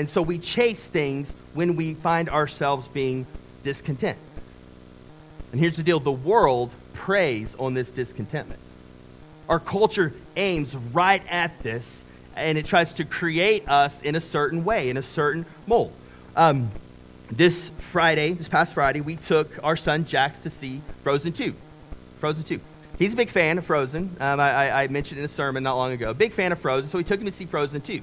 And 0.00 0.08
so 0.08 0.22
we 0.22 0.38
chase 0.38 0.88
things 0.88 1.34
when 1.52 1.76
we 1.76 1.92
find 1.92 2.30
ourselves 2.30 2.88
being 2.88 3.26
discontent. 3.62 4.16
And 5.52 5.60
here's 5.60 5.76
the 5.76 5.82
deal 5.82 6.00
the 6.00 6.10
world 6.10 6.70
preys 6.94 7.54
on 7.58 7.74
this 7.74 7.92
discontentment. 7.92 8.60
Our 9.46 9.60
culture 9.60 10.14
aims 10.36 10.74
right 10.74 11.22
at 11.28 11.60
this 11.62 12.06
and 12.34 12.56
it 12.56 12.64
tries 12.64 12.94
to 12.94 13.04
create 13.04 13.68
us 13.68 14.00
in 14.00 14.14
a 14.14 14.22
certain 14.22 14.64
way, 14.64 14.88
in 14.88 14.96
a 14.96 15.02
certain 15.02 15.44
mold. 15.66 15.92
Um, 16.34 16.70
this 17.30 17.70
Friday, 17.92 18.32
this 18.32 18.48
past 18.48 18.72
Friday, 18.72 19.02
we 19.02 19.16
took 19.16 19.62
our 19.62 19.76
son 19.76 20.06
Jax 20.06 20.40
to 20.40 20.48
see 20.48 20.80
Frozen 21.02 21.34
2. 21.34 21.54
Frozen 22.20 22.44
2. 22.44 22.58
He's 22.98 23.12
a 23.12 23.16
big 23.16 23.28
fan 23.28 23.58
of 23.58 23.66
Frozen. 23.66 24.16
Um, 24.18 24.40
I, 24.40 24.84
I, 24.84 24.88
mentioned 24.88 25.18
in 25.18 25.26
a 25.26 25.28
sermon 25.28 25.62
not 25.62 25.76
long 25.76 25.92
ago. 25.92 26.14
Big 26.14 26.32
fan 26.32 26.52
of 26.52 26.58
Frozen, 26.58 26.88
so 26.88 26.96
we 26.96 27.04
took 27.04 27.20
him 27.20 27.26
to 27.26 27.32
see 27.32 27.44
Frozen 27.44 27.82
2. 27.82 28.00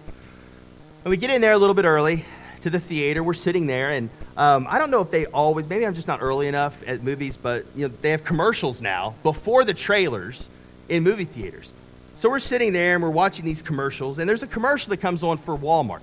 And 1.03 1.09
we 1.09 1.17
get 1.17 1.29
in 1.29 1.41
there 1.41 1.53
a 1.53 1.57
little 1.57 1.75
bit 1.75 1.85
early 1.85 2.25
to 2.61 2.69
the 2.69 2.79
theater. 2.79 3.23
We're 3.23 3.33
sitting 3.33 3.67
there, 3.67 3.91
and 3.91 4.09
um, 4.35 4.67
I 4.69 4.77
don't 4.77 4.91
know 4.91 5.01
if 5.01 5.09
they 5.09 5.25
always, 5.27 5.67
maybe 5.67 5.85
I'm 5.85 5.93
just 5.93 6.07
not 6.07 6.21
early 6.21 6.47
enough 6.47 6.81
at 6.85 7.03
movies, 7.03 7.37
but 7.37 7.65
you 7.75 7.87
know 7.87 7.93
they 8.01 8.11
have 8.11 8.23
commercials 8.23 8.81
now 8.81 9.15
before 9.23 9.63
the 9.63 9.73
trailers 9.73 10.49
in 10.89 11.03
movie 11.03 11.25
theaters. 11.25 11.73
So 12.15 12.29
we're 12.29 12.39
sitting 12.39 12.73
there 12.73 12.95
and 12.95 13.03
we're 13.03 13.09
watching 13.09 13.45
these 13.45 13.61
commercials, 13.61 14.19
and 14.19 14.27
there's 14.27 14.43
a 14.43 14.47
commercial 14.47 14.89
that 14.89 14.97
comes 14.97 15.23
on 15.23 15.37
for 15.37 15.55
Walmart. 15.55 16.01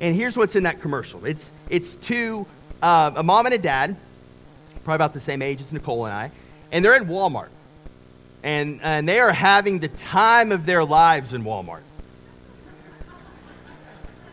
And 0.00 0.14
here's 0.14 0.36
what's 0.36 0.54
in 0.54 0.62
that 0.62 0.80
commercial 0.80 1.24
it's, 1.24 1.52
it's 1.68 1.96
to 1.96 2.46
uh, 2.82 3.12
a 3.16 3.22
mom 3.22 3.46
and 3.46 3.54
a 3.54 3.58
dad, 3.58 3.96
probably 4.84 4.94
about 4.94 5.12
the 5.12 5.20
same 5.20 5.42
age 5.42 5.60
as 5.60 5.72
Nicole 5.72 6.04
and 6.04 6.14
I, 6.14 6.30
and 6.70 6.84
they're 6.84 6.96
in 6.96 7.06
Walmart. 7.06 7.48
And, 8.44 8.80
and 8.82 9.08
they 9.08 9.18
are 9.18 9.32
having 9.32 9.80
the 9.80 9.88
time 9.88 10.52
of 10.52 10.64
their 10.64 10.84
lives 10.84 11.34
in 11.34 11.42
Walmart. 11.42 11.82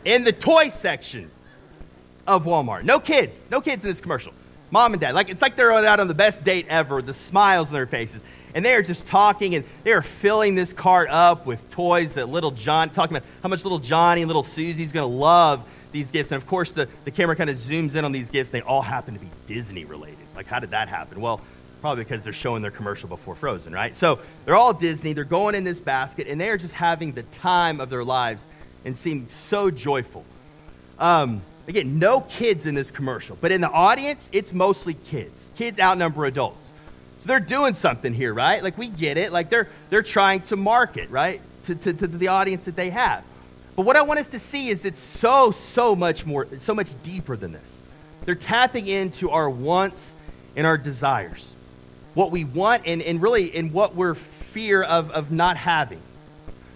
In 0.05 0.23
the 0.23 0.31
toy 0.31 0.69
section 0.69 1.29
of 2.25 2.45
Walmart. 2.45 2.83
No 2.83 2.99
kids. 2.99 3.47
No 3.51 3.59
kids 3.59 3.83
in 3.83 3.91
this 3.91 3.99
commercial. 3.99 4.33
Mom 4.71 4.93
and 4.93 5.01
dad. 5.01 5.13
Like 5.15 5.29
it's 5.29 5.41
like 5.41 5.55
they're 5.55 5.73
out 5.73 5.99
on 5.99 6.07
the 6.07 6.13
best 6.13 6.43
date 6.43 6.67
ever, 6.69 7.01
the 7.01 7.13
smiles 7.13 7.69
on 7.69 7.73
their 7.73 7.85
faces 7.85 8.23
and 8.55 8.63
they 8.63 8.73
are 8.73 8.81
just 8.81 9.05
talking 9.05 9.53
and 9.53 9.65
they 9.83 9.91
are 9.91 10.01
filling 10.01 10.55
this 10.55 10.73
cart 10.73 11.09
up 11.11 11.45
with 11.45 11.69
toys 11.69 12.15
that 12.15 12.29
little 12.29 12.51
John, 12.51 12.89
talking 12.89 13.17
about 13.17 13.27
how 13.43 13.49
much 13.49 13.63
little 13.65 13.79
Johnny 13.79 14.21
and 14.21 14.29
little 14.29 14.43
Susie's 14.43 14.93
going 14.93 15.07
to 15.07 15.15
love 15.15 15.63
these 15.91 16.09
gifts. 16.09 16.31
And 16.31 16.41
of 16.41 16.47
course, 16.47 16.71
the, 16.71 16.87
the 17.03 17.11
camera 17.11 17.35
kind 17.35 17.49
of 17.49 17.57
zooms 17.57 17.95
in 17.95 18.05
on 18.05 18.13
these 18.13 18.29
gifts. 18.29 18.49
They 18.49 18.61
all 18.61 18.81
happen 18.81 19.13
to 19.13 19.19
be 19.19 19.29
Disney 19.45 19.83
related. 19.83 20.25
Like, 20.37 20.47
how 20.47 20.59
did 20.59 20.71
that 20.71 20.87
happen? 20.87 21.19
Well, 21.19 21.41
probably 21.81 22.05
because 22.05 22.23
they're 22.23 22.33
showing 22.33 22.61
their 22.61 22.71
commercial 22.71 23.09
before 23.09 23.35
Frozen, 23.35 23.73
right? 23.73 23.93
So 23.93 24.19
they're 24.45 24.55
all 24.55 24.73
Disney. 24.73 25.11
They're 25.11 25.25
going 25.25 25.53
in 25.53 25.65
this 25.65 25.81
basket 25.81 26.27
and 26.27 26.39
they 26.39 26.49
are 26.49 26.57
just 26.57 26.73
having 26.73 27.11
the 27.11 27.23
time 27.23 27.81
of 27.81 27.89
their 27.89 28.05
lives 28.05 28.47
and 28.86 28.95
seem 28.95 29.28
so 29.28 29.69
joyful. 29.69 30.24
Um, 31.00 31.41
again, 31.67 32.00
no 32.00 32.21
kids 32.21 32.67
in 32.67 32.76
this 32.76 32.91
commercial, 32.91 33.38
but 33.41 33.52
in 33.52 33.60
the 33.60 33.69
audience, 33.69 34.30
it's 34.32 34.54
mostly 34.54 34.93
kids. 34.93 35.52
Kids 35.56 35.80
outnumber 35.80 36.26
adults. 36.26 36.71
So 37.17 37.28
they're 37.28 37.39
doing 37.39 37.74
something 37.74 38.13
here, 38.13 38.34
right? 38.34 38.63
Like 38.63 38.78
we 38.78 38.88
get 38.88 39.17
it. 39.17 39.32
Like 39.34 39.50
they're 39.50 39.67
they're 39.89 40.04
trying 40.04 40.41
to 40.43 40.56
market, 40.56 41.10
right? 41.10 41.41
To, 41.65 41.76
to, 41.76 41.93
to 41.93 42.08
the 42.08 42.28
audience 42.28 42.65
that 42.65 42.76
they 42.76 42.91
have. 42.91 43.24
But 43.76 43.86
what 43.86 43.98
I 43.98 44.04
want 44.04 44.19
us 44.19 44.28
to 44.30 44.39
see 44.39 44.69
is 44.69 44.86
it's 44.86 45.00
so, 45.00 45.52
so 45.52 45.95
much 45.95 46.26
more, 46.26 46.48
so 46.60 46.74
much 46.74 46.91
deeper 47.04 47.36
than 47.36 47.52
this. 47.52 47.82
They're 48.21 48.36
tapping 48.36 48.88
into 48.88 49.32
our 49.32 49.50
wants 49.50 50.15
and 50.56 50.65
our 50.65 50.78
desires. 50.78 51.56
what 52.15 52.32
we 52.32 52.45
want 52.45 52.84
and, 52.86 53.04
and 53.04 53.21
really 53.21 53.56
in 53.56 53.71
what 53.71 53.93
we're 53.93 54.15
fear 54.15 54.82
of, 54.82 55.12
of 55.12 55.32
not 55.32 55.58
having. 55.58 56.02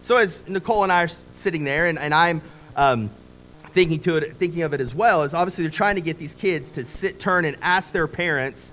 So 0.01 0.17
as 0.17 0.47
Nicole 0.47 0.83
and 0.83 0.91
I 0.91 1.03
are 1.03 1.07
sitting 1.07 1.63
there, 1.63 1.87
and, 1.87 1.99
and 1.99 2.13
I'm 2.13 2.41
um, 2.75 3.09
thinking 3.73 3.99
to 4.01 4.17
it, 4.17 4.35
thinking 4.37 4.61
of 4.63 4.73
it 4.73 4.81
as 4.81 4.95
well, 4.95 5.23
is 5.23 5.33
obviously 5.33 5.63
they're 5.63 5.71
trying 5.71 5.95
to 5.95 6.01
get 6.01 6.17
these 6.17 6.35
kids 6.35 6.71
to 6.71 6.85
sit, 6.85 7.19
turn, 7.19 7.45
and 7.45 7.57
ask 7.61 7.91
their 7.91 8.07
parents 8.07 8.71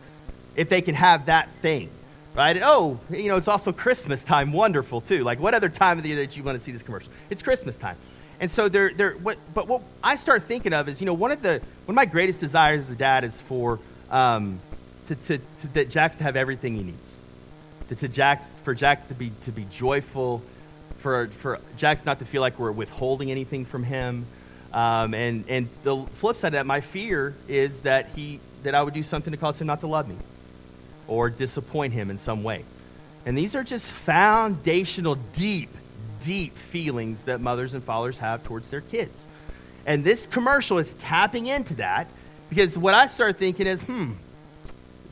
if 0.54 0.68
they 0.68 0.80
can 0.80 0.94
have 0.94 1.26
that 1.26 1.50
thing, 1.60 1.90
right? 2.34 2.56
And, 2.56 2.64
oh, 2.64 2.98
you 3.10 3.28
know, 3.28 3.36
it's 3.36 3.48
also 3.48 3.72
Christmas 3.72 4.24
time, 4.24 4.52
wonderful 4.52 5.00
too. 5.00 5.22
Like, 5.22 5.40
what 5.40 5.54
other 5.54 5.68
time 5.68 5.98
of 5.98 6.02
the 6.02 6.10
year 6.10 6.18
that 6.18 6.36
you 6.36 6.42
want 6.42 6.58
to 6.58 6.64
see 6.64 6.72
this 6.72 6.82
commercial? 6.82 7.12
It's 7.30 7.42
Christmas 7.42 7.76
time. 7.76 7.96
And 8.38 8.50
so 8.50 8.68
they're, 8.68 8.92
they're 8.92 9.12
what, 9.12 9.38
but 9.54 9.66
what 9.66 9.82
I 10.02 10.16
start 10.16 10.44
thinking 10.44 10.72
of 10.72 10.88
is, 10.88 11.00
you 11.00 11.06
know, 11.06 11.14
one 11.14 11.30
of 11.30 11.42
the, 11.42 11.60
one 11.84 11.88
of 11.88 11.94
my 11.94 12.04
greatest 12.04 12.40
desires 12.40 12.82
as 12.82 12.90
a 12.90 12.96
dad 12.96 13.24
is 13.24 13.40
for, 13.40 13.78
um, 14.10 14.60
to, 15.06 15.14
to, 15.14 15.38
to, 15.38 15.68
that 15.74 15.88
Jax 15.88 16.18
to 16.18 16.24
have 16.24 16.36
everything 16.36 16.76
he 16.76 16.82
needs. 16.82 17.16
To, 17.88 17.94
to 17.96 18.08
Jack, 18.08 18.44
for 18.62 18.74
Jack 18.74 19.08
to 19.08 19.14
be, 19.14 19.32
to 19.44 19.52
be 19.52 19.64
joyful, 19.70 20.42
for, 20.98 21.28
for 21.28 21.60
Jax 21.76 22.04
not 22.04 22.18
to 22.20 22.24
feel 22.24 22.40
like 22.40 22.58
we're 22.58 22.72
withholding 22.72 23.30
anything 23.30 23.64
from 23.64 23.84
him. 23.84 24.26
Um, 24.72 25.14
and, 25.14 25.44
and 25.48 25.68
the 25.84 26.04
flip 26.14 26.36
side 26.36 26.48
of 26.48 26.52
that, 26.52 26.66
my 26.66 26.80
fear 26.80 27.34
is 27.48 27.82
that, 27.82 28.10
he, 28.14 28.40
that 28.62 28.74
I 28.74 28.82
would 28.82 28.94
do 28.94 29.02
something 29.02 29.30
to 29.30 29.36
cause 29.36 29.60
him 29.60 29.66
not 29.66 29.80
to 29.80 29.86
love 29.86 30.08
me 30.08 30.16
or 31.08 31.30
disappoint 31.30 31.92
him 31.92 32.10
in 32.10 32.18
some 32.18 32.42
way. 32.42 32.64
And 33.24 33.36
these 33.36 33.54
are 33.54 33.64
just 33.64 33.90
foundational, 33.90 35.16
deep, 35.32 35.70
deep 36.20 36.56
feelings 36.56 37.24
that 37.24 37.40
mothers 37.40 37.74
and 37.74 37.82
fathers 37.82 38.18
have 38.18 38.44
towards 38.44 38.70
their 38.70 38.80
kids. 38.80 39.26
And 39.86 40.04
this 40.04 40.26
commercial 40.26 40.78
is 40.78 40.94
tapping 40.94 41.46
into 41.46 41.74
that 41.74 42.08
because 42.50 42.76
what 42.76 42.94
I 42.94 43.06
start 43.06 43.38
thinking 43.38 43.66
is, 43.66 43.82
hmm, 43.82 44.12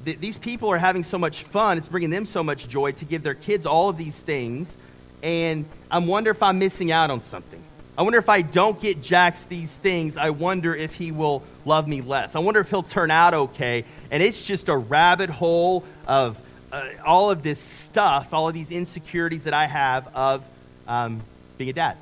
th- 0.04 0.18
these 0.18 0.36
people 0.36 0.70
are 0.70 0.78
having 0.78 1.02
so 1.02 1.18
much 1.18 1.42
fun. 1.44 1.78
It's 1.78 1.88
bringing 1.88 2.10
them 2.10 2.24
so 2.24 2.42
much 2.42 2.68
joy 2.68 2.92
to 2.92 3.04
give 3.04 3.22
their 3.22 3.34
kids 3.34 3.66
all 3.66 3.88
of 3.88 3.96
these 3.96 4.20
things. 4.20 4.78
And 5.24 5.64
I 5.90 5.98
wonder 5.98 6.30
if 6.30 6.42
I'm 6.42 6.58
missing 6.58 6.92
out 6.92 7.10
on 7.10 7.22
something. 7.22 7.60
I 7.96 8.02
wonder 8.02 8.18
if 8.18 8.28
I 8.28 8.42
don't 8.42 8.78
get 8.78 9.00
Jax 9.00 9.46
these 9.46 9.76
things, 9.78 10.16
I 10.16 10.30
wonder 10.30 10.74
if 10.76 10.94
he 10.94 11.12
will 11.12 11.42
love 11.64 11.88
me 11.88 12.02
less. 12.02 12.36
I 12.36 12.40
wonder 12.40 12.60
if 12.60 12.68
he'll 12.68 12.82
turn 12.82 13.10
out 13.10 13.32
okay. 13.34 13.84
And 14.10 14.22
it's 14.22 14.44
just 14.44 14.68
a 14.68 14.76
rabbit 14.76 15.30
hole 15.30 15.84
of 16.06 16.36
uh, 16.70 16.88
all 17.06 17.30
of 17.30 17.42
this 17.42 17.58
stuff, 17.58 18.34
all 18.34 18.48
of 18.48 18.54
these 18.54 18.70
insecurities 18.70 19.44
that 19.44 19.54
I 19.54 19.66
have 19.66 20.08
of 20.14 20.44
um, 20.86 21.22
being 21.56 21.70
a 21.70 21.72
dad. 21.72 21.96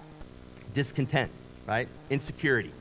Discontent, 0.74 1.30
right? 1.66 1.88
Insecurity. 2.10 2.72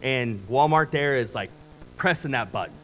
And 0.00 0.46
Walmart 0.48 0.90
there 0.90 1.16
is 1.16 1.34
like 1.34 1.50
pressing 1.96 2.32
that 2.32 2.52
button, 2.52 2.74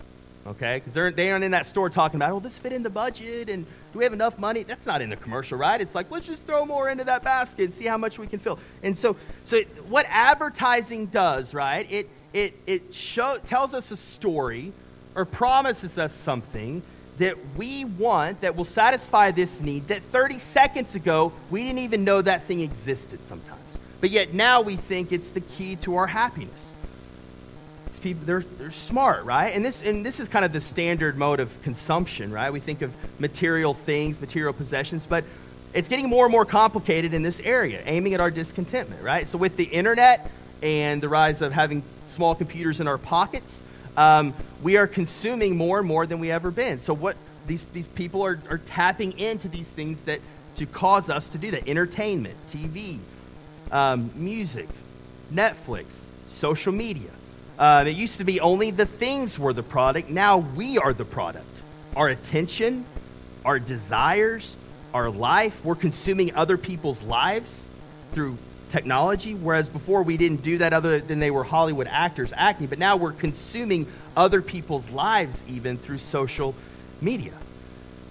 okay? 0.46 0.82
Because 0.82 1.14
they 1.14 1.30
aren't 1.30 1.44
in 1.44 1.52
that 1.52 1.66
store 1.66 1.90
talking 1.90 2.16
about, 2.16 2.32
oh, 2.32 2.40
this 2.40 2.58
fit 2.58 2.72
in 2.72 2.82
the 2.82 2.90
budget 2.90 3.50
and 3.50 3.66
do 3.92 3.98
we 3.98 4.04
have 4.04 4.12
enough 4.12 4.38
money? 4.38 4.62
That's 4.62 4.86
not 4.86 5.02
in 5.02 5.10
the 5.10 5.16
commercial, 5.16 5.58
right? 5.58 5.80
It's 5.80 5.94
like, 5.94 6.10
let's 6.10 6.26
just 6.26 6.46
throw 6.46 6.64
more 6.64 6.88
into 6.88 7.04
that 7.04 7.22
basket 7.22 7.64
and 7.64 7.74
see 7.74 7.84
how 7.84 7.98
much 7.98 8.18
we 8.18 8.26
can 8.26 8.38
fill. 8.38 8.58
And 8.82 8.96
so, 8.96 9.16
so 9.44 9.60
what 9.88 10.06
advertising 10.08 11.06
does, 11.06 11.52
right? 11.52 11.90
It, 11.90 12.08
it, 12.32 12.58
it 12.66 12.94
show, 12.94 13.38
tells 13.44 13.74
us 13.74 13.90
a 13.90 13.96
story 13.96 14.72
or 15.14 15.26
promises 15.26 15.98
us 15.98 16.14
something 16.14 16.82
that 17.18 17.36
we 17.56 17.84
want 17.84 18.40
that 18.40 18.56
will 18.56 18.64
satisfy 18.64 19.30
this 19.30 19.60
need 19.60 19.86
that 19.88 20.02
30 20.04 20.38
seconds 20.38 20.94
ago 20.94 21.30
we 21.50 21.62
didn't 21.62 21.80
even 21.80 22.04
know 22.04 22.22
that 22.22 22.44
thing 22.44 22.60
existed 22.60 23.24
sometimes. 23.24 23.78
But 24.00 24.10
yet 24.10 24.32
now 24.32 24.62
we 24.62 24.76
think 24.76 25.12
it's 25.12 25.30
the 25.30 25.42
key 25.42 25.76
to 25.76 25.96
our 25.96 26.06
happiness. 26.06 26.71
People, 28.02 28.24
they're, 28.26 28.44
they're 28.58 28.70
smart, 28.72 29.24
right? 29.24 29.54
And 29.54 29.64
this, 29.64 29.80
and 29.82 30.04
this 30.04 30.20
is 30.20 30.28
kind 30.28 30.44
of 30.44 30.52
the 30.52 30.60
standard 30.60 31.16
mode 31.16 31.40
of 31.40 31.62
consumption, 31.62 32.32
right? 32.32 32.52
We 32.52 32.60
think 32.60 32.82
of 32.82 32.92
material 33.18 33.74
things, 33.74 34.20
material 34.20 34.52
possessions, 34.52 35.06
but 35.06 35.24
it's 35.72 35.88
getting 35.88 36.08
more 36.08 36.26
and 36.26 36.32
more 36.32 36.44
complicated 36.44 37.14
in 37.14 37.22
this 37.22 37.40
area, 37.40 37.82
aiming 37.86 38.14
at 38.14 38.20
our 38.20 38.30
discontentment, 38.30 39.02
right? 39.02 39.28
So 39.28 39.38
with 39.38 39.56
the 39.56 39.64
internet 39.64 40.30
and 40.62 41.02
the 41.02 41.08
rise 41.08 41.42
of 41.42 41.52
having 41.52 41.82
small 42.06 42.34
computers 42.34 42.80
in 42.80 42.88
our 42.88 42.98
pockets, 42.98 43.64
um, 43.96 44.34
we 44.62 44.76
are 44.76 44.86
consuming 44.86 45.56
more 45.56 45.78
and 45.78 45.86
more 45.86 46.06
than 46.06 46.18
we 46.18 46.30
ever 46.30 46.50
been. 46.50 46.80
So 46.80 46.94
what 46.94 47.16
these, 47.46 47.64
these 47.72 47.86
people 47.86 48.24
are, 48.24 48.40
are 48.50 48.58
tapping 48.58 49.18
into 49.18 49.48
these 49.48 49.72
things 49.72 50.02
that 50.02 50.20
to 50.56 50.66
cause 50.66 51.08
us 51.08 51.28
to 51.30 51.38
do 51.38 51.50
that. 51.52 51.68
Entertainment, 51.68 52.36
TV, 52.48 52.98
um, 53.70 54.10
music, 54.14 54.68
Netflix, 55.32 56.06
social 56.28 56.72
media. 56.72 57.10
Uh, 57.62 57.84
it 57.86 57.94
used 57.94 58.18
to 58.18 58.24
be 58.24 58.40
only 58.40 58.72
the 58.72 58.84
things 58.84 59.38
were 59.38 59.52
the 59.52 59.62
product. 59.62 60.10
Now 60.10 60.38
we 60.38 60.78
are 60.78 60.92
the 60.92 61.04
product. 61.04 61.62
Our 61.94 62.08
attention, 62.08 62.84
our 63.44 63.60
desires, 63.60 64.56
our 64.92 65.08
life. 65.08 65.64
We're 65.64 65.76
consuming 65.76 66.34
other 66.34 66.58
people's 66.58 67.02
lives 67.02 67.68
through 68.10 68.36
technology, 68.68 69.34
whereas 69.34 69.68
before 69.68 70.02
we 70.02 70.16
didn't 70.16 70.42
do 70.42 70.58
that 70.58 70.72
other 70.72 70.98
than 70.98 71.20
they 71.20 71.30
were 71.30 71.44
Hollywood 71.44 71.86
actors 71.86 72.32
acting, 72.36 72.66
but 72.66 72.80
now 72.80 72.96
we're 72.96 73.12
consuming 73.12 73.86
other 74.16 74.42
people's 74.42 74.90
lives 74.90 75.44
even 75.48 75.78
through 75.78 75.98
social 75.98 76.56
media. 77.00 77.34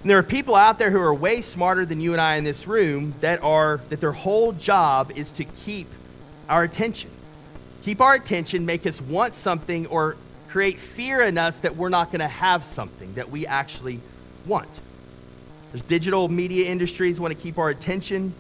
And 0.02 0.10
there 0.10 0.18
are 0.18 0.24
people 0.24 0.56
out 0.56 0.80
there 0.80 0.92
who 0.92 1.02
are 1.02 1.14
way 1.14 1.42
smarter 1.42 1.86
than 1.86 2.00
you 2.00 2.14
and 2.14 2.22
I 2.22 2.38
in 2.38 2.46
this 2.46 2.68
room 2.68 3.16
that 3.20 3.44
are 3.44 3.82
that 3.90 4.00
their 4.00 4.14
whole 4.14 4.54
job 4.54 5.12
is 5.14 5.34
to 5.34 5.44
keep 5.44 5.90
our 6.48 6.64
attention. 6.64 7.12
Keep 7.84 8.02
our 8.02 8.14
attention, 8.14 8.66
make 8.66 8.86
us 8.86 9.02
want 9.02 9.36
something 9.36 9.88
or 9.88 10.18
create 10.50 10.80
fear 10.80 11.22
in 11.22 11.38
us 11.38 11.60
that 11.60 11.76
we're 11.76 11.90
not 11.90 12.12
going 12.12 12.20
to 12.20 12.28
have 12.28 12.64
something 12.64 13.14
that 13.16 13.32
we 13.32 13.48
actually 13.48 14.00
want. 14.46 14.70
There's 15.72 15.84
digital 15.84 16.28
media 16.28 16.70
industries 16.70 17.20
want 17.20 17.36
to 17.36 17.42
keep 17.42 17.58
our 17.58 17.70
attention 17.70 18.34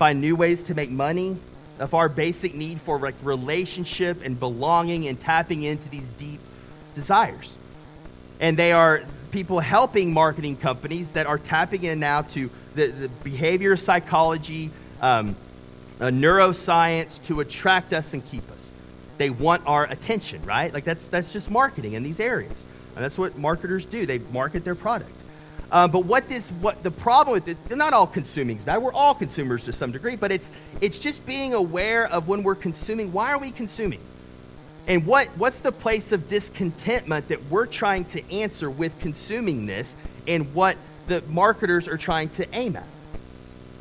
find 0.00 0.18
new 0.18 0.34
ways 0.34 0.62
to 0.62 0.74
make 0.74 0.88
money, 0.88 1.36
of 1.78 1.92
our 1.92 2.08
basic 2.08 2.54
need 2.54 2.80
for 2.80 2.98
like 2.98 3.14
relationship 3.22 4.22
and 4.24 4.40
belonging 4.40 5.06
and 5.08 5.20
tapping 5.20 5.62
into 5.62 5.90
these 5.90 6.08
deep 6.16 6.40
desires. 6.94 7.58
And 8.40 8.56
they 8.56 8.72
are 8.72 9.02
people 9.30 9.60
helping 9.60 10.14
marketing 10.14 10.56
companies 10.56 11.12
that 11.12 11.26
are 11.26 11.36
tapping 11.36 11.84
in 11.84 12.00
now 12.00 12.22
to 12.22 12.48
the, 12.74 12.86
the 12.86 13.08
behavior 13.08 13.76
psychology, 13.76 14.70
um, 15.02 15.36
uh, 16.00 16.06
neuroscience 16.06 17.22
to 17.22 17.40
attract 17.40 17.92
us 17.92 18.14
and 18.14 18.24
keep 18.24 18.48
us. 18.50 18.72
They 19.18 19.30
want 19.30 19.62
our 19.66 19.84
attention, 19.84 20.42
right? 20.42 20.72
Like 20.72 20.84
that's 20.84 21.06
that's 21.06 21.32
just 21.32 21.50
marketing 21.50 21.92
in 21.92 22.02
these 22.02 22.20
areas. 22.20 22.64
And 22.96 23.04
that's 23.04 23.18
what 23.18 23.38
marketers 23.38 23.84
do. 23.84 24.06
They 24.06 24.18
market 24.18 24.64
their 24.64 24.74
product. 24.74 25.12
Uh, 25.70 25.86
but 25.86 26.04
what 26.04 26.28
this, 26.28 26.50
what 26.50 26.82
the 26.82 26.90
problem 26.90 27.32
with 27.32 27.46
it, 27.46 27.56
they're 27.66 27.76
not 27.76 27.92
all 27.92 28.06
consuming 28.06 28.56
is 28.56 28.64
bad. 28.64 28.78
We're 28.78 28.92
all 28.92 29.14
consumers 29.14 29.64
to 29.64 29.72
some 29.72 29.92
degree, 29.92 30.16
but 30.16 30.32
it's 30.32 30.50
it's 30.80 30.98
just 30.98 31.24
being 31.26 31.54
aware 31.54 32.08
of 32.08 32.28
when 32.28 32.42
we're 32.42 32.56
consuming. 32.56 33.12
Why 33.12 33.30
are 33.30 33.38
we 33.38 33.50
consuming? 33.50 34.00
And 34.86 35.06
what, 35.06 35.28
what's 35.36 35.60
the 35.60 35.70
place 35.70 36.10
of 36.10 36.28
discontentment 36.28 37.28
that 37.28 37.44
we're 37.50 37.66
trying 37.66 38.06
to 38.06 38.32
answer 38.32 38.68
with 38.68 38.98
consuming 38.98 39.66
this 39.66 39.94
and 40.26 40.52
what 40.52 40.76
the 41.06 41.22
marketers 41.28 41.86
are 41.86 41.96
trying 41.96 42.30
to 42.30 42.52
aim 42.54 42.76
at? 42.76 42.86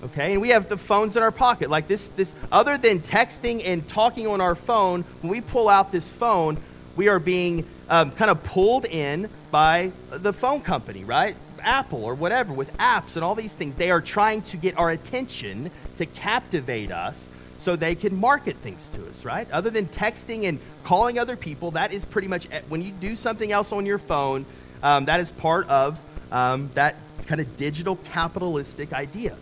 Okay, 0.02 0.32
and 0.32 0.42
we 0.42 0.50
have 0.50 0.70
the 0.70 0.78
phones 0.78 1.18
in 1.18 1.24
our 1.24 1.32
pocket. 1.32 1.70
Like 1.70 1.88
this, 1.88 2.08
this 2.10 2.34
other 2.52 2.78
than 2.78 3.02
texting 3.02 3.62
and 3.66 3.86
talking 3.88 4.28
on 4.28 4.40
our 4.40 4.56
phone, 4.56 5.04
when 5.22 5.30
we 5.30 5.42
pull 5.42 5.68
out 5.68 5.92
this 5.92 6.12
phone, 6.12 6.58
we 6.96 7.10
are 7.10 7.20
being 7.20 7.68
um, 7.90 8.12
kind 8.12 8.32
of 8.32 8.42
pulled 8.44 8.86
in 8.86 9.30
by 9.52 9.92
the 10.10 10.32
phone 10.32 10.62
company, 10.62 11.04
right? 11.04 11.36
Apple 11.62 12.06
or 12.06 12.16
whatever, 12.16 12.54
with 12.54 12.76
apps 12.78 13.16
and 13.16 13.26
all 13.26 13.36
these 13.36 13.56
things. 13.56 13.76
They 13.76 13.92
are 13.92 14.00
trying 14.00 14.42
to 14.44 14.58
get 14.58 14.78
our 14.78 14.90
attention 14.90 15.70
to 15.98 16.06
captivate 16.06 16.92
us 16.92 17.32
so 17.58 17.76
they 17.76 17.94
can 17.94 18.16
market 18.16 18.56
things 18.58 18.90
to 18.92 19.06
us, 19.10 19.26
right? 19.26 19.52
Other 19.52 19.70
than 19.70 19.88
texting 19.88 20.48
and 20.48 20.60
calling 20.86 21.20
other 21.20 21.36
people, 21.36 21.72
that 21.72 21.92
is 21.92 22.06
pretty 22.06 22.30
much 22.30 22.48
when 22.70 22.82
you 22.82 22.92
do 22.92 23.18
something 23.18 23.52
else 23.52 23.74
on 23.74 23.86
your 23.86 23.98
phone, 23.98 24.46
um, 24.82 25.06
that 25.06 25.20
is 25.20 25.32
part 25.34 25.68
of 25.68 26.00
um, 26.32 26.70
that 26.76 26.96
kind 27.26 27.42
of 27.42 27.58
digital 27.58 27.98
capitalistic 27.98 28.94
idea. 28.94 29.36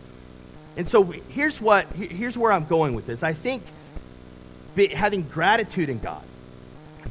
And 0.77 0.87
so 0.87 1.03
here's 1.03 1.59
what 1.59 1.91
here's 1.93 2.37
where 2.37 2.51
I'm 2.51 2.65
going 2.65 2.93
with 2.93 3.07
this. 3.07 3.23
I 3.23 3.33
think 3.33 3.63
having 4.93 5.23
gratitude 5.23 5.89
in 5.89 5.97
God, 5.97 6.23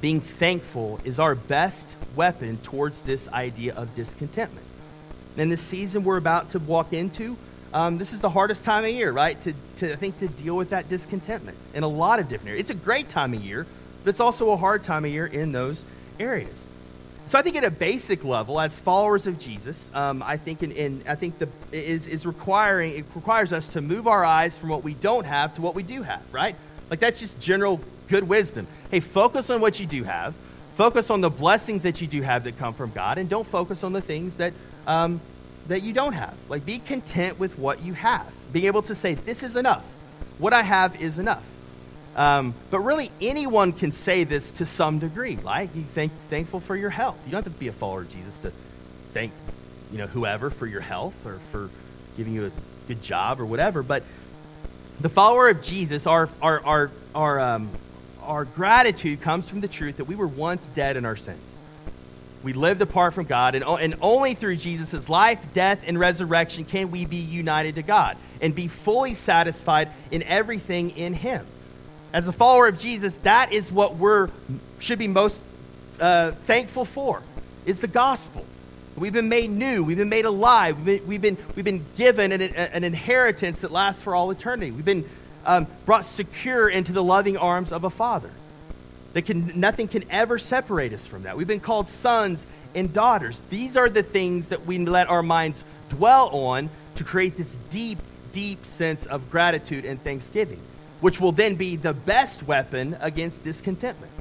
being 0.01 0.21
thankful, 0.21 1.01
is 1.05 1.19
our 1.19 1.35
best 1.35 1.97
weapon 2.15 2.59
towards 2.59 3.01
this 3.01 3.27
idea 3.29 3.75
of 3.75 3.93
discontentment. 3.97 4.65
In 5.37 5.49
this 5.51 5.61
season 5.61 6.05
we're 6.05 6.17
about 6.17 6.51
to 6.51 6.61
walk 6.61 6.93
into, 6.93 7.37
um, 7.75 7.99
this 7.99 8.13
is 8.13 8.21
the 8.21 8.31
hardest 8.31 8.63
time 8.65 8.85
of 8.85 8.91
year, 8.91 9.11
right? 9.11 9.39
To, 9.43 9.53
to, 9.79 9.93
I 9.93 9.97
think, 9.97 10.19
to 10.21 10.29
deal 10.29 10.57
with 10.57 10.71
that 10.71 10.89
discontentment 10.89 11.59
in 11.75 11.83
a 11.83 11.89
lot 11.89 12.21
of 12.21 12.29
different 12.29 12.51
areas. 12.51 12.71
It's 12.71 12.71
a 12.71 12.85
great 12.85 13.09
time 13.09 13.35
of 13.35 13.45
year, 13.45 13.67
but 14.05 14.11
it's 14.11 14.21
also 14.21 14.51
a 14.51 14.57
hard 14.57 14.85
time 14.85 15.05
of 15.05 15.11
year 15.11 15.27
in 15.27 15.53
those 15.53 15.85
areas. 16.21 16.67
So 17.29 17.41
I 17.41 17.43
think 17.43 17.57
at 17.57 17.65
a 17.65 17.71
basic 17.73 18.23
level, 18.23 18.61
as 18.61 18.79
followers 18.79 19.27
of 19.27 19.37
Jesus, 19.37 19.91
um, 19.95 20.23
I 20.23 20.37
think 20.37 20.63
in, 20.63 20.71
in, 20.71 21.03
I 21.09 21.17
think 21.17 21.41
the 21.41 21.49
is 21.73 22.07
is 22.07 22.25
requiring 22.25 22.97
it 22.97 23.05
requires 23.17 23.53
us 23.53 23.67
to 23.69 23.81
move 23.81 24.07
our 24.07 24.25
eyes 24.25 24.57
from 24.57 24.69
what 24.69 24.85
we 24.85 24.95
don't 24.95 25.27
have 25.27 25.53
to 25.55 25.61
what 25.61 25.75
we 25.75 25.83
do 25.83 26.03
have, 26.03 26.23
right? 26.33 26.55
Like 26.89 27.01
that's 27.01 27.19
just 27.19 27.41
general 27.41 27.81
good 28.07 28.29
wisdom. 28.29 28.69
Hey, 28.93 29.01
focus 29.01 29.51
on 29.51 29.61
what 29.61 29.81
you 29.81 29.87
do 29.87 30.05
have, 30.05 30.35
focus 30.77 31.11
on 31.11 31.21
the 31.21 31.31
blessings 31.31 31.83
that 31.83 32.01
you 32.01 32.07
do 32.07 32.23
have 32.23 32.45
that 32.45 32.59
come 32.59 32.75
from 32.75 32.93
God, 32.93 33.19
and 33.19 33.29
don't 33.29 33.47
focus 33.47 33.83
on 33.83 33.93
the 33.93 34.01
things 34.01 34.37
that 34.37 34.53
um, 34.87 35.21
that 35.67 35.83
you 35.83 35.93
don't 35.93 36.13
have. 36.13 36.35
Like, 36.49 36.65
be 36.65 36.79
content 36.79 37.41
with 37.41 37.59
what 37.59 37.83
you 37.83 37.93
have. 37.95 38.31
Being 38.53 38.67
able 38.67 38.83
to 38.83 38.95
say, 38.95 39.15
this 39.15 39.43
is 39.43 39.57
enough. 39.57 39.85
What 40.39 40.53
I 40.53 40.63
have 40.63 41.01
is 41.03 41.19
enough. 41.19 41.43
Um, 42.17 42.55
but 42.71 42.81
really, 42.81 43.11
anyone 43.21 43.75
can 43.75 43.93
say 43.93 44.25
this 44.25 44.51
to 44.53 44.65
some 44.65 44.99
degree. 44.99 45.37
Like, 45.37 45.77
you 45.77 45.83
think 45.83 46.13
thankful 46.31 46.61
for 46.61 46.75
your 46.75 46.89
health. 46.89 47.19
You 47.27 47.33
don't 47.33 47.45
have 47.45 47.53
to 47.53 47.59
be 47.59 47.69
a 47.69 47.73
follower 47.73 48.01
of 48.01 48.09
Jesus 48.09 48.39
to 48.41 48.53
thank, 49.13 49.33
you 49.93 49.99
know, 49.99 50.07
whoever 50.07 50.49
for 50.49 50.67
your 50.67 50.81
health 50.81 51.15
or 51.27 51.39
for 51.53 51.69
giving 52.17 52.33
you 52.33 52.47
a 52.47 52.51
good 52.89 53.03
job 53.03 53.39
or 53.39 53.45
whatever. 53.45 53.83
But 53.83 54.03
the 54.99 55.11
follower 55.11 55.51
of 55.51 55.61
Jesus, 55.61 56.07
our, 56.07 56.31
our, 56.41 56.65
our, 56.65 56.91
our, 57.15 57.41
um, 57.41 57.71
our 58.23 58.47
gratitude 58.47 59.21
comes 59.21 59.47
from 59.47 59.61
the 59.61 59.69
truth 59.69 59.99
that 59.99 60.05
we 60.05 60.17
were 60.17 60.27
once 60.27 60.67
dead 60.69 60.97
in 60.97 61.05
our 61.05 61.17
sins. 61.17 61.59
We 62.43 62.55
lived 62.55 62.81
apart 62.81 63.13
from 63.13 63.27
God, 63.27 63.55
and, 63.55 63.65
and 63.65 63.97
only 64.01 64.35
through 64.35 64.57
Jesus' 64.57 65.11
life, 65.11 65.41
death, 65.53 65.81
and 65.85 65.99
resurrection 65.99 66.65
can 66.65 66.91
we 66.91 67.05
be 67.05 67.17
united 67.17 67.75
to 67.75 67.83
God 67.83 68.17
and 68.41 68.55
be 68.55 68.69
fully 68.69 69.13
satisfied 69.13 69.91
in 70.11 70.23
everything 70.23 70.91
in 70.91 71.13
Him. 71.13 71.45
As 72.13 72.29
a 72.29 72.33
follower 72.33 72.69
of 72.69 72.79
Jesus, 72.79 73.19
that 73.19 73.53
is 73.53 73.71
what 73.71 73.97
we're 73.97 74.29
should 74.79 74.99
be 74.99 75.09
most 75.09 75.45
uh, 76.01 76.33
thankful 76.33 76.85
for, 76.85 77.23
is 77.65 77.81
the 77.81 77.89
gospel. 77.89 78.45
We've 78.97 79.13
been 79.13 79.29
made 79.29 79.51
new. 79.51 79.85
We've 79.85 79.97
been 79.97 80.09
made 80.09 80.25
alive. 80.25 80.77
We've 80.79 80.87
been, 80.87 81.07
we've 81.07 81.21
been, 81.21 81.39
we've 81.55 81.65
been 81.65 81.85
given 81.97 82.33
an, 82.33 82.41
an 82.41 82.83
inheritance 82.83 83.61
that 83.61 83.71
lasts 83.71 84.03
for 84.03 84.15
all 84.15 84.31
eternity. 84.31 84.71
We've 84.71 84.85
been 84.85 85.09
um, 85.45 85.67
brought 85.85 86.07
secure 86.07 86.69
into 86.69 86.93
the 86.93 87.05
loving 87.05 87.37
arms 87.37 87.73
of 87.73 87.85
a 87.85 87.91
father. 87.91 88.31
That 89.13 89.23
can, 89.23 89.59
nothing 89.61 89.89
can 89.89 90.05
ever 90.11 90.39
separate 90.39 90.93
us 90.93 91.07
from 91.07 91.25
that. 91.25 91.37
We've 91.37 91.47
been 91.47 91.61
called 91.61 91.89
sons 91.89 92.47
and 92.75 92.93
daughters. 92.93 93.41
These 93.51 93.77
are 93.77 93.89
the 93.89 94.03
things 94.03 94.49
that 94.49 94.67
we 94.67 94.79
let 94.79 95.09
our 95.09 95.23
minds 95.23 95.65
dwell 95.89 96.29
on 96.29 96.71
to 96.97 97.05
create 97.05 97.37
this 97.37 97.59
deep, 97.71 97.99
deep 98.33 98.65
sense 98.65 99.07
of 99.07 99.31
gratitude 99.31 99.85
and 99.85 100.03
thanksgiving, 100.03 100.61
which 101.01 101.21
will 101.21 101.33
then 101.33 101.55
be 101.55 101.77
the 101.77 101.93
best 101.93 102.43
weapon 102.43 102.97
against 103.01 103.43
discontentment 103.43 104.13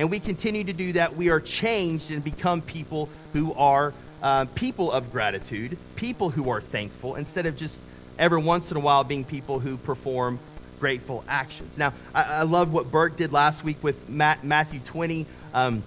and 0.00 0.10
we 0.10 0.18
continue 0.18 0.64
to 0.64 0.72
do 0.72 0.94
that, 0.94 1.14
we 1.14 1.28
are 1.28 1.40
changed 1.40 2.10
and 2.10 2.24
become 2.24 2.62
people 2.62 3.10
who 3.34 3.52
are 3.52 3.92
uh, 4.22 4.46
people 4.54 4.90
of 4.90 5.12
gratitude, 5.12 5.76
people 5.94 6.30
who 6.30 6.48
are 6.48 6.62
thankful, 6.62 7.16
instead 7.16 7.44
of 7.44 7.54
just 7.54 7.82
every 8.18 8.40
once 8.40 8.70
in 8.70 8.78
a 8.78 8.80
while 8.80 9.04
being 9.04 9.24
people 9.24 9.58
who 9.58 9.76
perform 9.76 10.38
grateful 10.78 11.22
actions. 11.28 11.76
Now, 11.76 11.92
I, 12.14 12.22
I 12.22 12.42
love 12.44 12.72
what 12.72 12.90
Burke 12.90 13.16
did 13.16 13.30
last 13.30 13.62
week 13.62 13.76
with 13.84 14.08
Matt, 14.08 14.42
Matthew 14.42 14.80
20, 14.80 15.26
um, 15.52 15.82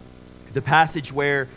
the 0.54 0.62
passage 0.62 1.12
where 1.12 1.47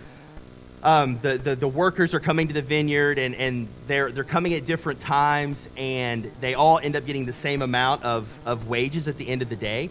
um, 0.87 1.18
the, 1.20 1.37
the, 1.37 1.57
the, 1.57 1.66
workers 1.66 2.14
are 2.14 2.20
coming 2.20 2.46
to 2.46 2.55
the 2.55 2.62
vineyard 2.62 3.18
and, 3.18 3.35
and 3.35 3.66
they're, 3.88 4.12
they're 4.12 4.22
coming 4.22 4.55
at 4.55 4.64
different 4.64 5.01
times 5.01 5.68
and 5.77 6.31
they 6.40 6.55
all 6.55 6.79
end 6.79 6.94
up 6.94 7.05
getting 7.05 7.27
the 7.27 7.33
same 7.33 7.61
amount 7.61 8.05
of, 8.05 8.29
of 8.46 8.68
wages 8.68 9.09
at 9.09 9.16
the 9.16 9.27
end 9.29 9.42
of 9.42 9.49
the 9.49 9.57
day. 9.57 9.90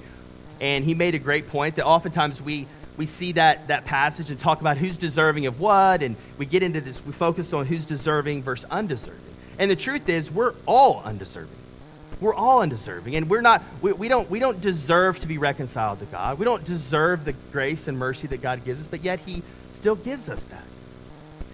And 0.61 0.85
he 0.85 0.93
made 0.93 1.13
a 1.13 1.19
great 1.19 1.49
point 1.49 1.75
that 1.75 1.85
oftentimes 1.85 2.41
we, 2.41 2.65
we 2.95 3.05
see 3.07 3.33
that, 3.33 3.67
that 3.67 3.83
passage 3.83 4.29
and 4.29 4.39
talk 4.39 4.61
about 4.61 4.77
who's 4.77 4.97
deserving 4.97 5.47
of 5.47 5.59
what, 5.59 6.01
and 6.01 6.15
we 6.37 6.45
get 6.45 6.63
into 6.63 6.79
this, 6.79 7.05
we 7.05 7.11
focus 7.11 7.51
on 7.51 7.65
who's 7.65 7.85
deserving 7.85 8.43
versus 8.43 8.65
undeserving. 8.71 9.19
And 9.59 9.69
the 9.69 9.75
truth 9.75 10.07
is, 10.07 10.31
we're 10.31 10.53
all 10.65 11.01
undeserving. 11.03 11.57
We're 12.21 12.33
all 12.33 12.61
undeserving. 12.61 13.17
And 13.17 13.29
we're 13.29 13.41
not, 13.41 13.61
we, 13.81 13.91
we, 13.91 14.07
don't, 14.07 14.29
we 14.29 14.39
don't 14.39 14.61
deserve 14.61 15.19
to 15.19 15.27
be 15.27 15.39
reconciled 15.39 15.99
to 15.99 16.05
God. 16.05 16.39
We 16.39 16.45
don't 16.45 16.63
deserve 16.63 17.25
the 17.25 17.33
grace 17.51 17.89
and 17.89 17.99
mercy 17.99 18.27
that 18.27 18.41
God 18.41 18.63
gives 18.63 18.83
us, 18.83 18.87
but 18.87 19.03
yet 19.03 19.19
He 19.19 19.43
still 19.73 19.95
gives 19.95 20.29
us 20.29 20.45
that. 20.45 20.63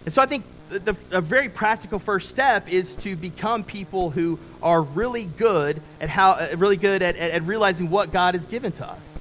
And 0.05 0.13
so 0.13 0.21
I 0.21 0.25
think 0.25 0.45
the, 0.69 0.95
a 1.11 1.21
very 1.21 1.49
practical 1.49 1.99
first 1.99 2.29
step 2.29 2.69
is 2.69 2.95
to 2.97 3.15
become 3.15 3.63
people 3.63 4.09
who 4.09 4.39
are 4.63 4.81
really 4.81 5.25
good 5.25 5.81
at 5.99 6.09
how 6.09 6.31
uh, 6.31 6.55
really 6.57 6.77
good 6.77 7.01
at, 7.01 7.15
at, 7.15 7.31
at, 7.31 7.43
realizing 7.43 7.89
what 7.89 8.11
God 8.11 8.35
has 8.35 8.45
given 8.45 8.71
to 8.73 8.87
us. 8.87 9.19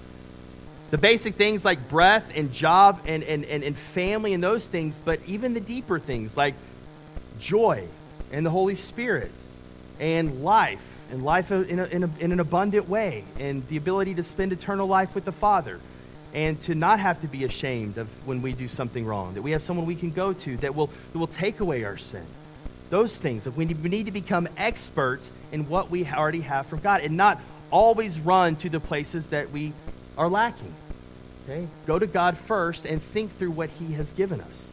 The 0.91 0.99
basic 0.99 1.35
things 1.35 1.65
like 1.65 1.89
breath 1.89 2.31
and 2.35 2.53
job 2.53 3.01
and, 3.07 3.23
and, 3.25 3.45
and, 3.45 3.63
and 3.63 3.77
family 3.77 4.33
and 4.33 4.43
those 4.43 4.67
things, 4.67 5.01
but 5.05 5.21
even 5.27 5.55
the 5.55 5.61
deeper 5.61 5.99
things 5.99 6.37
like 6.37 6.55
joy 7.39 7.87
and 8.33 8.45
the 8.45 8.51
Holy 8.51 8.75
Spirit 8.75 9.33
and 9.99 10.43
life 10.43 10.85
and 11.11 11.25
life 11.25 11.51
in, 11.51 11.79
a, 11.79 11.85
in, 11.85 12.05
a, 12.05 12.11
in 12.21 12.33
an 12.33 12.41
abundant 12.41 12.89
way 12.89 13.25
and 13.39 13.67
the 13.69 13.77
ability 13.77 14.15
to 14.15 14.23
spend 14.23 14.53
eternal 14.53 14.87
life 14.87 15.15
with 15.15 15.25
the 15.25 15.33
Father 15.33 15.81
and 16.35 16.61
to 16.63 16.75
not 16.75 17.01
have 17.01 17.21
to 17.23 17.27
be 17.27 17.45
ashamed 17.45 17.99
of 17.99 18.09
when 18.27 18.43
we 18.43 18.53
do 18.53 18.69
something 18.69 19.05
wrong, 19.05 19.35
that 19.35 19.43
we 19.43 19.51
have 19.51 19.63
someone 19.63 19.87
we 19.87 19.95
can 19.95 20.11
go 20.11 20.33
to 20.33 20.57
that 20.59 20.75
will, 20.75 20.89
that 21.13 21.19
will 21.19 21.27
take 21.27 21.61
away 21.61 21.85
our 21.85 21.97
sin. 21.97 22.25
Those 22.89 23.19
things, 23.19 23.45
that 23.45 23.53
we 23.53 23.65
need, 23.65 24.07
to 24.07 24.13
become 24.13 24.49
experts 24.57 25.33
in 25.53 25.69
what 25.69 25.91
we 25.91 26.07
already 26.07 26.41
have 26.41 26.67
from 26.67 26.81
God 26.81 27.03
and 27.03 27.17
not 27.17 27.41
always 27.71 28.19
run 28.19 28.57
to 28.57 28.69
the 28.69 28.81
places 28.81 29.29
that 29.29 29.51
we 29.51 29.73
are 30.19 30.29
lacking. 30.29 30.75
Okay? 31.45 31.67
Go 31.87 31.99
to 31.99 32.07
God 32.07 32.37
first 32.37 32.85
and 32.85 33.03
think 33.03 33.37
through 33.39 33.53
what 33.53 33.71
He 33.71 33.93
has 33.93 34.13
given 34.13 34.41
us. 34.41 34.73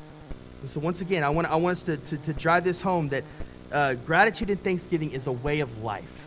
And 0.61 0.69
so, 0.69 0.79
once 0.79 1.01
again, 1.01 1.23
I 1.23 1.29
want, 1.29 1.47
I 1.47 1.55
want 1.55 1.77
us 1.77 1.83
to, 1.83 1.97
to, 1.97 2.17
to 2.17 2.33
drive 2.33 2.63
this 2.63 2.81
home 2.81 3.09
that 3.09 3.23
uh, 3.71 3.93
gratitude 3.93 4.49
and 4.49 4.61
thanksgiving 4.63 5.11
is 5.11 5.27
a 5.27 5.31
way 5.31 5.59
of 5.59 5.83
life. 5.83 6.26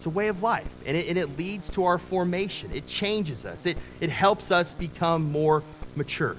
It's 0.00 0.06
a 0.06 0.08
way 0.08 0.28
of 0.28 0.42
life, 0.42 0.66
and 0.86 0.96
it, 0.96 1.08
and 1.08 1.18
it 1.18 1.36
leads 1.36 1.68
to 1.72 1.84
our 1.84 1.98
formation. 1.98 2.74
It 2.74 2.86
changes 2.86 3.44
us, 3.44 3.66
it, 3.66 3.76
it 4.00 4.08
helps 4.08 4.50
us 4.50 4.72
become 4.72 5.30
more 5.30 5.62
mature. 5.94 6.38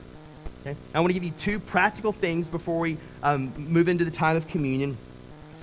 Okay? 0.62 0.76
I 0.96 1.00
want 1.00 1.12
to 1.12 1.14
give 1.14 1.24
you 1.24 1.30
two 1.30 1.60
practical 1.60 2.12
things 2.12 2.50
before 2.50 2.80
we 2.80 2.98
um, 3.22 3.54
move 3.56 3.88
into 3.88 4.04
the 4.04 4.10
time 4.10 4.36
of 4.36 4.48
communion. 4.48 4.98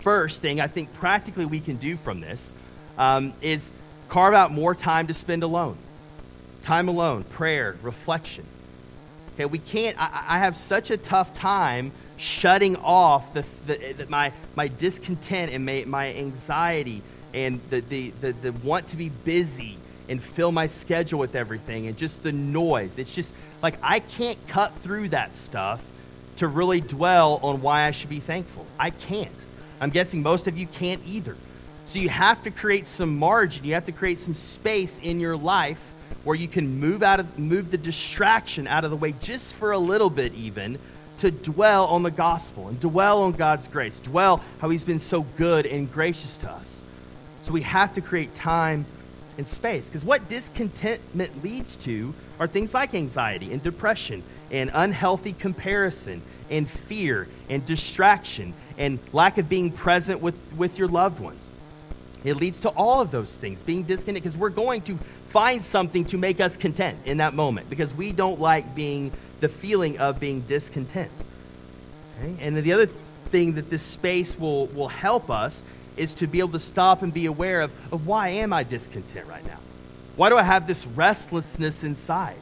First 0.02 0.40
thing 0.40 0.60
I 0.60 0.68
think 0.68 0.94
practically 0.94 1.44
we 1.44 1.58
can 1.58 1.74
do 1.74 1.96
from 1.96 2.20
this 2.20 2.54
um, 2.98 3.32
is 3.42 3.72
carve 4.08 4.32
out 4.32 4.52
more 4.52 4.76
time 4.76 5.08
to 5.08 5.14
spend 5.14 5.42
alone. 5.42 5.76
Time 6.62 6.86
alone, 6.88 7.24
prayer, 7.24 7.78
reflection. 7.82 8.46
Okay, 9.34 9.46
we 9.46 9.58
can't, 9.58 10.00
I, 10.00 10.24
I 10.28 10.38
have 10.38 10.56
such 10.56 10.92
a 10.92 10.96
tough 10.96 11.32
time 11.32 11.90
shutting 12.16 12.76
off 12.76 13.34
the, 13.34 13.44
the, 13.66 13.92
the, 13.94 14.06
my, 14.06 14.32
my 14.54 14.68
discontent 14.68 15.52
and 15.52 15.66
my, 15.66 15.82
my 15.84 16.14
anxiety 16.14 17.02
and 17.34 17.60
the, 17.70 17.80
the, 17.80 18.10
the, 18.20 18.32
the 18.32 18.52
want 18.52 18.88
to 18.88 18.96
be 18.96 19.08
busy 19.08 19.78
and 20.08 20.22
fill 20.22 20.52
my 20.52 20.66
schedule 20.66 21.18
with 21.18 21.34
everything 21.34 21.86
and 21.86 21.96
just 21.96 22.22
the 22.22 22.32
noise. 22.32 22.98
It's 22.98 23.14
just 23.14 23.34
like 23.62 23.74
I 23.82 24.00
can't 24.00 24.38
cut 24.48 24.72
through 24.82 25.10
that 25.10 25.36
stuff 25.36 25.82
to 26.36 26.48
really 26.48 26.80
dwell 26.80 27.40
on 27.42 27.60
why 27.60 27.82
I 27.82 27.90
should 27.90 28.08
be 28.08 28.20
thankful. 28.20 28.66
I 28.78 28.90
can't. 28.90 29.30
I'm 29.80 29.90
guessing 29.90 30.22
most 30.22 30.46
of 30.46 30.56
you 30.56 30.66
can't 30.66 31.02
either. 31.06 31.36
So 31.86 31.98
you 31.98 32.08
have 32.08 32.42
to 32.44 32.50
create 32.50 32.86
some 32.86 33.18
margin. 33.18 33.64
You 33.64 33.74
have 33.74 33.86
to 33.86 33.92
create 33.92 34.18
some 34.18 34.34
space 34.34 34.98
in 34.98 35.20
your 35.20 35.36
life 35.36 35.80
where 36.24 36.36
you 36.36 36.48
can 36.48 36.80
move 36.80 37.02
out 37.02 37.20
of 37.20 37.38
move 37.38 37.70
the 37.70 37.78
distraction 37.78 38.66
out 38.66 38.84
of 38.84 38.90
the 38.90 38.96
way 38.96 39.12
just 39.20 39.54
for 39.54 39.72
a 39.72 39.78
little 39.78 40.10
bit 40.10 40.34
even 40.34 40.78
to 41.18 41.30
dwell 41.30 41.86
on 41.86 42.02
the 42.02 42.10
gospel 42.10 42.68
and 42.68 42.78
dwell 42.80 43.22
on 43.22 43.32
God's 43.32 43.66
grace. 43.66 43.98
Dwell 44.00 44.42
how 44.60 44.70
he's 44.70 44.84
been 44.84 44.98
so 44.98 45.22
good 45.36 45.66
and 45.66 45.92
gracious 45.92 46.36
to 46.38 46.50
us. 46.50 46.82
So 47.42 47.52
we 47.52 47.62
have 47.62 47.94
to 47.94 48.00
create 48.00 48.34
time 48.34 48.86
and 49.36 49.46
space. 49.46 49.86
Because 49.86 50.04
what 50.04 50.28
discontentment 50.28 51.42
leads 51.42 51.76
to 51.78 52.14
are 52.38 52.46
things 52.46 52.74
like 52.74 52.94
anxiety 52.94 53.52
and 53.52 53.62
depression 53.62 54.22
and 54.50 54.70
unhealthy 54.74 55.32
comparison 55.32 56.22
and 56.50 56.68
fear 56.68 57.28
and 57.48 57.64
distraction 57.64 58.54
and 58.76 58.98
lack 59.12 59.38
of 59.38 59.48
being 59.48 59.70
present 59.70 60.20
with, 60.20 60.34
with 60.56 60.78
your 60.78 60.88
loved 60.88 61.20
ones. 61.20 61.50
It 62.24 62.34
leads 62.34 62.60
to 62.60 62.70
all 62.70 63.00
of 63.00 63.10
those 63.10 63.36
things, 63.36 63.62
being 63.62 63.84
disconnected, 63.84 64.24
because 64.24 64.36
we're 64.36 64.50
going 64.50 64.82
to 64.82 64.98
find 65.30 65.62
something 65.62 66.04
to 66.06 66.16
make 66.16 66.40
us 66.40 66.56
content 66.56 66.98
in 67.04 67.18
that 67.18 67.34
moment 67.34 67.70
because 67.70 67.94
we 67.94 68.12
don't 68.12 68.40
like 68.40 68.74
being 68.74 69.12
the 69.40 69.48
feeling 69.48 69.98
of 69.98 70.18
being 70.18 70.40
discontent. 70.42 71.12
Okay? 72.18 72.34
And 72.40 72.56
the 72.56 72.72
other 72.72 72.86
thing 72.86 73.54
that 73.54 73.70
this 73.70 73.82
space 73.82 74.38
will, 74.38 74.66
will 74.68 74.88
help 74.88 75.30
us 75.30 75.62
is 75.98 76.14
to 76.14 76.26
be 76.26 76.38
able 76.38 76.52
to 76.52 76.60
stop 76.60 77.02
and 77.02 77.12
be 77.12 77.26
aware 77.26 77.60
of, 77.60 77.72
of 77.92 78.06
why 78.06 78.28
am 78.28 78.52
I 78.52 78.62
discontent 78.62 79.26
right 79.26 79.46
now? 79.46 79.58
Why 80.16 80.28
do 80.28 80.36
I 80.36 80.42
have 80.42 80.66
this 80.66 80.86
restlessness 80.86 81.84
inside? 81.84 82.36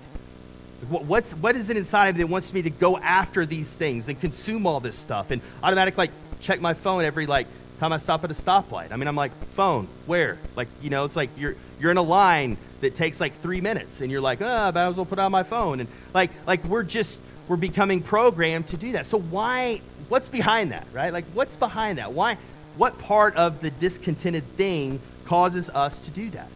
What's, 0.89 1.33
what 1.33 1.57
is 1.57 1.71
it 1.71 1.77
inside 1.77 2.09
of 2.09 2.17
me 2.17 2.23
that 2.23 2.29
wants 2.29 2.53
me 2.53 2.63
to 2.63 2.71
go 2.71 2.97
after 2.99 3.47
these 3.47 3.75
things 3.75 4.09
and 4.09 4.21
consume 4.21 4.67
all 4.67 4.81
this 4.81 4.97
stuff 4.97 5.31
and 5.31 5.41
automatically 5.63 6.07
like, 6.07 6.11
check 6.41 6.61
my 6.61 6.75
phone 6.75 7.05
every 7.05 7.27
like 7.27 7.47
time 7.81 7.93
I 7.93 7.99
stop 7.99 8.25
at 8.25 8.31
a 8.31 8.35
stoplight? 8.35 8.93
I 8.93 8.97
mean, 8.97 9.09
I'm 9.09 9.17
like, 9.17 9.33
phone, 9.55 9.89
where? 10.07 10.39
Like, 10.55 10.69
you 10.83 10.91
know, 10.91 11.05
it's 11.05 11.17
like 11.17 11.31
you're, 11.37 11.57
you're 11.81 11.91
in 11.91 11.97
a 11.97 12.03
line 12.03 12.57
that 12.81 12.95
takes 12.95 13.21
like 13.21 13.41
three 13.41 13.61
minutes 13.61 14.01
and 14.01 14.11
you're 14.11 14.21
like, 14.21 14.41
oh, 14.43 14.47
I 14.47 14.71
might 14.71 14.89
as 14.89 14.97
well 14.97 15.07
put 15.07 15.19
on 15.19 15.33
my 15.33 15.43
phone. 15.43 15.81
And 15.81 15.89
like, 16.15 16.31
like 16.47 16.65
we're 16.65 16.83
just, 16.83 17.21
we're 17.49 17.57
becoming 17.57 18.03
programmed 18.03 18.69
to 18.69 18.77
do 18.77 18.93
that. 18.93 19.07
So 19.07 19.19
why, 19.19 19.81
what's 20.09 20.29
behind 20.29 20.73
that, 20.73 20.87
right? 20.93 21.13
Like, 21.13 21.25
what's 21.33 21.57
behind 21.57 21.99
that? 21.99 22.13
Why, 22.13 22.39
what 22.77 22.99
part 22.99 23.37
of 23.37 23.61
the 23.61 23.71
discontented 23.71 24.45
thing 24.57 25.01
causes 25.25 25.69
us 25.71 26.01
to 26.01 26.11
do 26.11 26.31
that? 26.31 26.49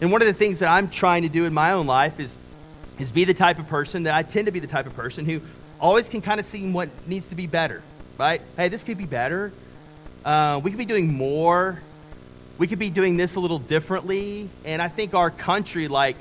And 0.00 0.10
one 0.10 0.20
of 0.20 0.26
the 0.26 0.34
things 0.34 0.58
that 0.58 0.68
I'm 0.68 0.90
trying 0.90 1.22
to 1.22 1.28
do 1.28 1.44
in 1.44 1.54
my 1.54 1.72
own 1.72 1.86
life 1.86 2.18
is, 2.20 2.36
is 2.98 3.12
be 3.12 3.24
the 3.24 3.34
type 3.34 3.58
of 3.58 3.68
person 3.68 4.02
that 4.04 4.14
I 4.14 4.22
tend 4.22 4.46
to 4.46 4.52
be 4.52 4.58
the 4.58 4.66
type 4.66 4.86
of 4.86 4.94
person 4.94 5.24
who 5.24 5.40
always 5.80 6.08
can 6.08 6.20
kind 6.20 6.40
of 6.40 6.46
see 6.46 6.68
what 6.70 6.88
needs 7.06 7.28
to 7.28 7.34
be 7.34 7.46
better. 7.46 7.82
right? 8.18 8.42
Hey, 8.56 8.68
this 8.68 8.82
could 8.82 8.98
be 8.98 9.06
better. 9.06 9.52
Uh, 10.24 10.60
we 10.62 10.70
could 10.70 10.78
be 10.78 10.84
doing 10.84 11.12
more. 11.12 11.80
We 12.58 12.66
could 12.66 12.78
be 12.78 12.90
doing 12.90 13.16
this 13.16 13.36
a 13.36 13.40
little 13.40 13.58
differently. 13.58 14.48
And 14.64 14.80
I 14.80 14.88
think 14.88 15.14
our 15.14 15.30
country, 15.30 15.88
like, 15.88 16.16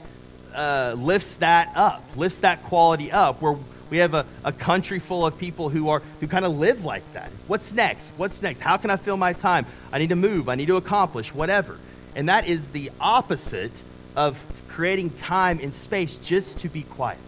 uh, 0.54 0.96
lifts 0.98 1.38
that 1.38 1.72
up, 1.76 2.04
lifts 2.15 2.39
that 2.39 2.63
quality 2.63 3.12
up, 3.12 3.41
where 3.41 3.58
we 3.93 3.99
have 3.99 4.15
a, 4.15 4.25
a 4.43 4.51
country 4.51 4.97
full 4.97 5.23
of 5.23 5.38
people 5.38 5.69
who 5.69 5.88
are 5.89 6.01
who 6.19 6.27
kind 6.27 6.45
of 6.45 6.58
live 6.58 6.84
like 6.84 7.03
that. 7.13 7.32
What's 7.45 7.71
next? 7.73 8.12
What's 8.17 8.41
next? 8.41 8.60
How 8.60 8.75
can 8.75 8.89
I 8.89 8.97
fill 8.97 9.17
my 9.17 9.34
time? 9.34 9.67
I 9.91 9.99
need 9.99 10.10
to 10.10 10.15
move. 10.15 10.49
I 10.49 10.56
need 10.56 10.65
to 10.65 10.77
accomplish 10.77 11.32
whatever. 11.32 11.77
And 12.15 12.27
that 12.27 12.47
is 12.47 12.69
the 12.69 12.89
opposite 12.99 13.84
of 14.15 14.43
creating 14.67 15.12
time 15.12 15.60
and 15.62 15.75
space 15.75 16.15
just 16.17 16.58
to 16.60 16.69
be 16.69 16.82
quiet, 16.82 17.19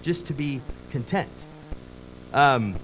just 0.00 0.28
to 0.28 0.32
be 0.32 0.62
content. 0.90 1.28
Um, 2.32 2.76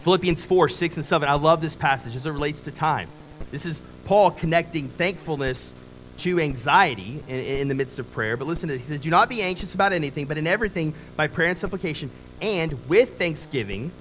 Philippians 0.00 0.44
4, 0.44 0.68
6, 0.68 0.96
and 0.96 1.06
7. 1.06 1.26
I 1.26 1.34
love 1.34 1.62
this 1.62 1.74
passage 1.74 2.14
as 2.16 2.26
it 2.26 2.32
relates 2.32 2.60
to 2.62 2.70
time. 2.70 3.08
This 3.50 3.64
is 3.64 3.80
Paul 4.04 4.30
connecting 4.30 4.90
thankfulness 4.90 5.72
to 6.18 6.38
anxiety 6.40 7.22
in, 7.28 7.36
in, 7.36 7.68
the 7.68 7.74
midst 7.74 7.98
of 7.98 8.10
prayer. 8.12 8.36
But 8.36 8.46
listen 8.46 8.68
to 8.68 8.74
this. 8.74 8.82
He 8.82 8.88
says, 8.88 9.00
Do 9.00 9.10
not 9.10 9.28
be 9.28 9.42
anxious 9.42 9.74
about 9.74 9.92
anything, 9.92 10.26
but 10.26 10.38
in 10.38 10.46
everything, 10.46 10.94
by 11.16 11.26
prayer 11.26 11.48
and 11.48 11.58
supplication, 11.58 12.10
and 12.42 12.88
with 12.88 13.16
thanksgiving, 13.18 13.92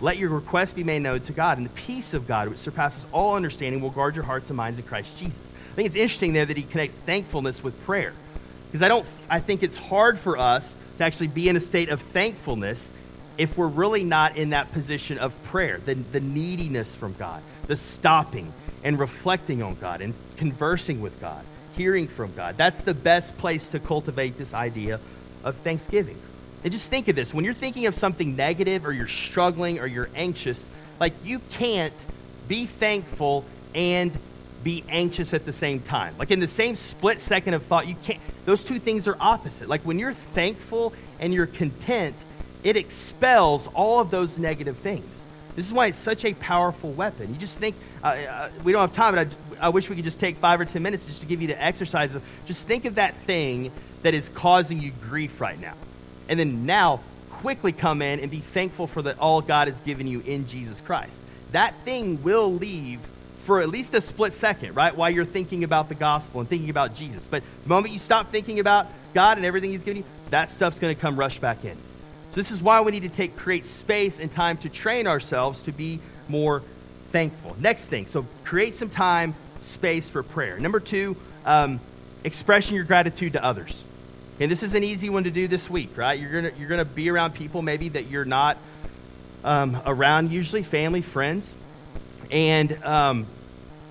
let 0.00 0.16
your 0.16 0.30
requests 0.30 0.72
be 0.72 0.82
made 0.82 1.02
known 1.02 1.20
to 1.20 1.32
God. 1.32 1.58
And 1.58 1.66
the 1.66 1.70
peace 1.70 2.14
of 2.14 2.26
God, 2.26 2.48
which 2.48 2.58
surpasses 2.58 3.06
all 3.12 3.36
understanding, 3.36 3.80
will 3.80 3.90
guard 3.90 4.16
your 4.16 4.24
hearts 4.24 4.50
and 4.50 4.56
minds 4.56 4.78
in 4.78 4.86
Christ 4.86 5.16
Jesus. 5.16 5.52
I 5.72 5.74
think 5.76 5.86
it's 5.86 5.96
interesting 5.96 6.32
there 6.32 6.46
that 6.46 6.56
he 6.56 6.62
connects 6.62 6.96
thankfulness 6.96 7.62
with 7.62 7.80
prayer. 7.84 8.12
Because 8.66 8.82
I 8.82 8.88
don't 8.88 9.06
I 9.30 9.40
think 9.40 9.62
it's 9.62 9.76
hard 9.76 10.18
for 10.18 10.36
us 10.38 10.76
to 10.98 11.04
actually 11.04 11.28
be 11.28 11.48
in 11.48 11.56
a 11.56 11.60
state 11.60 11.90
of 11.90 12.00
thankfulness 12.00 12.90
if 13.38 13.58
we're 13.58 13.66
really 13.68 14.02
not 14.02 14.36
in 14.38 14.50
that 14.50 14.72
position 14.72 15.18
of 15.18 15.40
prayer, 15.44 15.78
the, 15.84 15.94
the 15.94 16.20
neediness 16.20 16.94
from 16.94 17.14
God, 17.14 17.42
the 17.66 17.76
stopping 17.76 18.52
and 18.82 18.98
reflecting 18.98 19.62
on 19.62 19.74
God 19.74 20.00
and 20.00 20.14
conversing 20.38 21.02
with 21.02 21.20
God, 21.20 21.44
hearing 21.76 22.08
from 22.08 22.34
God. 22.34 22.56
That's 22.56 22.80
the 22.80 22.94
best 22.94 23.36
place 23.36 23.68
to 23.70 23.78
cultivate 23.78 24.38
this 24.38 24.54
idea 24.54 24.98
of 25.44 25.56
thanksgiving. 25.56 26.16
And 26.64 26.72
just 26.72 26.90
think 26.90 27.08
of 27.08 27.16
this 27.16 27.32
when 27.32 27.44
you're 27.44 27.54
thinking 27.54 27.86
of 27.86 27.94
something 27.94 28.34
negative 28.34 28.86
or 28.86 28.92
you're 28.92 29.06
struggling 29.06 29.78
or 29.78 29.86
you're 29.86 30.10
anxious, 30.14 30.68
like 30.98 31.12
you 31.24 31.38
can't 31.50 31.94
be 32.48 32.66
thankful 32.66 33.44
and 33.74 34.12
be 34.64 34.82
anxious 34.88 35.32
at 35.32 35.44
the 35.44 35.52
same 35.52 35.80
time. 35.80 36.16
Like 36.18 36.30
in 36.30 36.40
the 36.40 36.48
same 36.48 36.74
split 36.74 37.20
second 37.20 37.54
of 37.54 37.62
thought, 37.64 37.86
you 37.86 37.94
can't, 38.02 38.20
those 38.46 38.64
two 38.64 38.80
things 38.80 39.06
are 39.06 39.16
opposite. 39.20 39.68
Like 39.68 39.82
when 39.82 39.98
you're 39.98 40.12
thankful 40.12 40.92
and 41.20 41.32
you're 41.32 41.46
content, 41.46 42.16
it 42.64 42.76
expels 42.76 43.68
all 43.68 44.00
of 44.00 44.10
those 44.10 44.38
negative 44.38 44.76
things. 44.78 45.24
This 45.54 45.66
is 45.66 45.72
why 45.72 45.86
it's 45.86 45.98
such 45.98 46.24
a 46.24 46.34
powerful 46.34 46.90
weapon. 46.90 47.32
You 47.32 47.38
just 47.38 47.58
think, 47.58 47.76
uh, 48.02 48.06
uh, 48.08 48.50
we 48.64 48.72
don't 48.72 48.80
have 48.80 48.92
time, 48.92 49.14
but 49.14 49.28
I, 49.60 49.66
I 49.66 49.68
wish 49.68 49.88
we 49.88 49.94
could 49.94 50.04
just 50.04 50.18
take 50.18 50.36
five 50.36 50.60
or 50.60 50.64
ten 50.64 50.82
minutes 50.82 51.06
just 51.06 51.20
to 51.20 51.26
give 51.26 51.40
you 51.40 51.48
the 51.48 51.62
exercise 51.62 52.14
of 52.14 52.22
just 52.44 52.66
think 52.66 52.86
of 52.86 52.96
that 52.96 53.14
thing 53.18 53.70
that 54.02 54.14
is 54.14 54.28
causing 54.30 54.80
you 54.80 54.90
grief 55.08 55.40
right 55.40 55.60
now. 55.60 55.74
And 56.28 56.38
then 56.38 56.66
now, 56.66 57.00
quickly 57.30 57.72
come 57.72 58.02
in 58.02 58.20
and 58.20 58.30
be 58.30 58.40
thankful 58.40 58.86
for 58.86 59.02
the, 59.02 59.16
all 59.18 59.40
God 59.42 59.68
has 59.68 59.80
given 59.80 60.06
you 60.06 60.20
in 60.20 60.46
Jesus 60.46 60.80
Christ. 60.80 61.22
That 61.52 61.74
thing 61.84 62.22
will 62.22 62.52
leave 62.52 63.00
for 63.44 63.60
at 63.60 63.68
least 63.68 63.94
a 63.94 64.00
split 64.00 64.32
second, 64.32 64.74
right? 64.74 64.94
While 64.94 65.10
you're 65.10 65.24
thinking 65.24 65.62
about 65.62 65.88
the 65.88 65.94
gospel 65.94 66.40
and 66.40 66.48
thinking 66.48 66.70
about 66.70 66.94
Jesus. 66.94 67.28
But 67.28 67.44
the 67.62 67.68
moment 67.68 67.92
you 67.92 68.00
stop 68.00 68.32
thinking 68.32 68.58
about 68.58 68.88
God 69.14 69.36
and 69.36 69.46
everything 69.46 69.70
He's 69.70 69.84
given 69.84 69.98
you, 69.98 70.04
that 70.30 70.50
stuff's 70.50 70.80
going 70.80 70.94
to 70.94 71.00
come 71.00 71.16
rush 71.16 71.38
back 71.38 71.64
in. 71.64 71.76
So 72.32 72.34
this 72.34 72.50
is 72.50 72.60
why 72.60 72.80
we 72.80 72.90
need 72.90 73.04
to 73.04 73.08
take 73.08 73.36
create 73.36 73.64
space 73.64 74.18
and 74.18 74.30
time 74.30 74.56
to 74.58 74.68
train 74.68 75.06
ourselves 75.06 75.62
to 75.62 75.72
be 75.72 76.00
more 76.28 76.62
thankful. 77.12 77.56
Next 77.60 77.86
thing, 77.86 78.06
so 78.06 78.26
create 78.44 78.74
some 78.74 78.90
time, 78.90 79.34
space 79.60 80.10
for 80.10 80.22
prayer. 80.22 80.58
Number 80.58 80.80
two, 80.80 81.16
um, 81.44 81.80
expressing 82.24 82.74
your 82.74 82.84
gratitude 82.84 83.34
to 83.34 83.44
others. 83.44 83.84
And 84.38 84.50
this 84.50 84.62
is 84.62 84.74
an 84.74 84.84
easy 84.84 85.08
one 85.08 85.24
to 85.24 85.30
do 85.30 85.48
this 85.48 85.70
week, 85.70 85.96
right? 85.96 86.18
You're 86.18 86.30
gonna 86.30 86.52
you're 86.58 86.68
gonna 86.68 86.84
be 86.84 87.08
around 87.08 87.34
people 87.34 87.62
maybe 87.62 87.88
that 87.90 88.08
you're 88.08 88.24
not 88.24 88.58
um, 89.44 89.80
around 89.86 90.32
usually, 90.32 90.62
family, 90.62 91.00
friends, 91.00 91.56
and 92.30 92.82
um, 92.84 93.26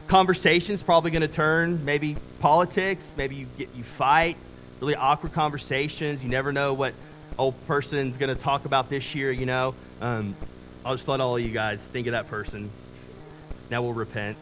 conversations 0.07 0.83
probably 0.83 1.11
going 1.11 1.21
to 1.21 1.27
turn 1.27 1.83
maybe 1.85 2.17
politics, 2.39 3.15
maybe 3.17 3.35
you 3.35 3.47
get 3.57 3.73
you 3.75 3.83
fight, 3.83 4.37
really 4.79 4.95
awkward 4.95 5.33
conversations. 5.33 6.23
You 6.23 6.29
never 6.29 6.51
know 6.51 6.73
what 6.73 6.93
old 7.39 7.55
person's 7.67 8.17
going 8.17 8.35
to 8.35 8.39
talk 8.39 8.65
about 8.65 8.89
this 8.89 9.15
year. 9.15 9.31
You 9.31 9.45
know, 9.45 9.75
um, 10.01 10.35
I'll 10.83 10.95
just 10.95 11.07
let 11.07 11.21
all 11.21 11.37
of 11.37 11.41
you 11.41 11.49
guys 11.49 11.87
think 11.87 12.07
of 12.07 12.11
that 12.11 12.27
person. 12.27 12.69
Now 13.71 13.81
we'll 13.81 13.93
repent. 13.93 14.37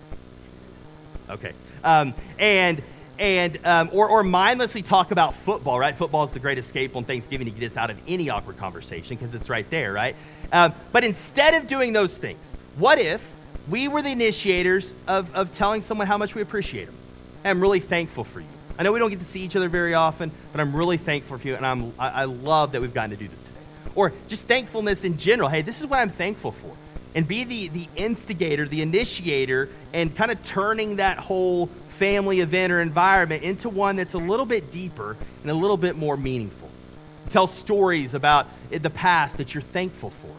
Okay, 1.29 1.53
um, 1.83 2.13
and 2.37 2.83
and 3.19 3.59
um, 3.65 3.89
or, 3.91 4.07
or 4.09 4.23
mindlessly 4.23 4.81
talk 4.81 5.11
about 5.11 5.35
football, 5.35 5.79
right? 5.79 5.95
Football 5.95 6.23
is 6.25 6.31
the 6.31 6.39
great 6.39 6.57
escape 6.57 6.95
on 6.95 7.03
Thanksgiving 7.03 7.45
to 7.45 7.51
get 7.51 7.65
us 7.65 7.77
out 7.77 7.89
of 7.89 7.97
any 8.07 8.29
awkward 8.29 8.57
conversation 8.57 9.17
because 9.17 9.33
it's 9.33 9.49
right 9.49 9.69
there, 9.69 9.93
right? 9.93 10.15
Um, 10.51 10.73
but 10.91 11.03
instead 11.03 11.53
of 11.53 11.67
doing 11.67 11.93
those 11.93 12.17
things, 12.17 12.57
what 12.77 12.99
if 12.99 13.21
we 13.69 13.87
were 13.87 14.01
the 14.01 14.09
initiators 14.09 14.93
of, 15.07 15.33
of 15.35 15.53
telling 15.53 15.81
someone 15.81 16.07
how 16.07 16.17
much 16.17 16.35
we 16.35 16.41
appreciate 16.41 16.85
them? 16.85 16.95
I'm 17.45 17.61
really 17.61 17.79
thankful 17.79 18.23
for 18.23 18.39
you. 18.39 18.47
I 18.77 18.83
know 18.83 18.91
we 18.91 18.99
don't 18.99 19.09
get 19.09 19.19
to 19.19 19.25
see 19.25 19.41
each 19.41 19.55
other 19.55 19.69
very 19.69 19.93
often, 19.93 20.31
but 20.51 20.59
I'm 20.59 20.75
really 20.75 20.97
thankful 20.97 21.37
for 21.37 21.47
you, 21.47 21.55
and 21.55 21.65
I'm, 21.65 21.93
I, 21.99 22.09
I 22.09 22.23
love 22.25 22.71
that 22.71 22.81
we've 22.81 22.93
gotten 22.93 23.11
to 23.11 23.17
do 23.17 23.27
this 23.27 23.39
today. 23.39 23.51
Or 23.95 24.11
just 24.27 24.47
thankfulness 24.47 25.03
in 25.03 25.17
general. 25.17 25.49
Hey, 25.49 25.61
this 25.61 25.79
is 25.79 25.87
what 25.87 25.99
I'm 25.99 26.09
thankful 26.09 26.51
for. 26.51 26.75
And 27.15 27.27
be 27.27 27.43
the, 27.43 27.67
the 27.67 27.87
instigator, 27.95 28.67
the 28.67 28.81
initiator, 28.81 29.69
and 29.93 30.15
kind 30.15 30.31
of 30.31 30.43
turning 30.43 30.95
that 30.95 31.19
whole 31.19 31.67
family 31.99 32.39
event 32.39 32.73
or 32.73 32.81
environment 32.81 33.43
into 33.43 33.69
one 33.69 33.95
that's 33.95 34.13
a 34.13 34.17
little 34.19 34.45
bit 34.45 34.71
deeper 34.71 35.15
and 35.43 35.51
a 35.51 35.53
little 35.53 35.77
bit 35.77 35.95
more 35.95 36.17
meaningful. 36.17 36.69
Tell 37.29 37.47
stories 37.47 38.13
about 38.13 38.47
the 38.69 38.89
past 38.89 39.37
that 39.37 39.53
you're 39.53 39.61
thankful 39.61 40.09
for. 40.09 40.33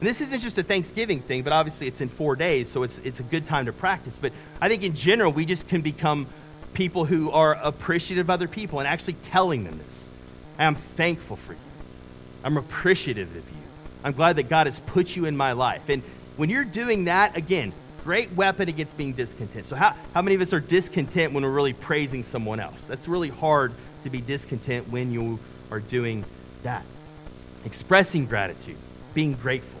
And 0.00 0.08
this 0.08 0.20
isn't 0.20 0.40
just 0.40 0.58
a 0.58 0.62
Thanksgiving 0.62 1.20
thing, 1.20 1.42
but 1.42 1.52
obviously 1.52 1.86
it's 1.86 2.00
in 2.00 2.08
four 2.08 2.36
days, 2.36 2.68
so 2.68 2.82
it's, 2.82 2.98
it's 2.98 3.20
a 3.20 3.22
good 3.22 3.46
time 3.46 3.66
to 3.66 3.72
practice. 3.72 4.18
But 4.20 4.32
I 4.60 4.68
think 4.68 4.82
in 4.82 4.94
general, 4.94 5.32
we 5.32 5.46
just 5.46 5.68
can 5.68 5.80
become 5.80 6.26
people 6.74 7.06
who 7.06 7.30
are 7.30 7.54
appreciative 7.54 8.26
of 8.26 8.30
other 8.30 8.48
people 8.48 8.78
and 8.78 8.86
actually 8.86 9.14
telling 9.14 9.64
them 9.64 9.78
this. 9.78 10.10
I'm 10.58 10.74
thankful 10.74 11.36
for 11.36 11.52
you. 11.52 11.58
I'm 12.44 12.58
appreciative 12.58 13.28
of 13.30 13.36
you. 13.36 13.65
I'm 14.04 14.12
glad 14.12 14.36
that 14.36 14.48
God 14.48 14.66
has 14.66 14.80
put 14.80 15.16
you 15.16 15.24
in 15.24 15.36
my 15.36 15.52
life. 15.52 15.88
And 15.88 16.02
when 16.36 16.50
you're 16.50 16.64
doing 16.64 17.04
that, 17.04 17.36
again, 17.36 17.72
great 18.04 18.30
weapon 18.32 18.68
against 18.68 18.96
being 18.96 19.12
discontent. 19.12 19.66
So, 19.66 19.74
how, 19.74 19.96
how 20.14 20.22
many 20.22 20.36
of 20.36 20.40
us 20.40 20.52
are 20.52 20.60
discontent 20.60 21.32
when 21.32 21.42
we're 21.42 21.50
really 21.50 21.72
praising 21.72 22.22
someone 22.22 22.60
else? 22.60 22.86
That's 22.86 23.08
really 23.08 23.30
hard 23.30 23.72
to 24.04 24.10
be 24.10 24.20
discontent 24.20 24.88
when 24.90 25.10
you 25.10 25.40
are 25.70 25.80
doing 25.80 26.24
that. 26.62 26.84
Expressing 27.64 28.26
gratitude, 28.26 28.76
being 29.12 29.34
grateful. 29.34 29.80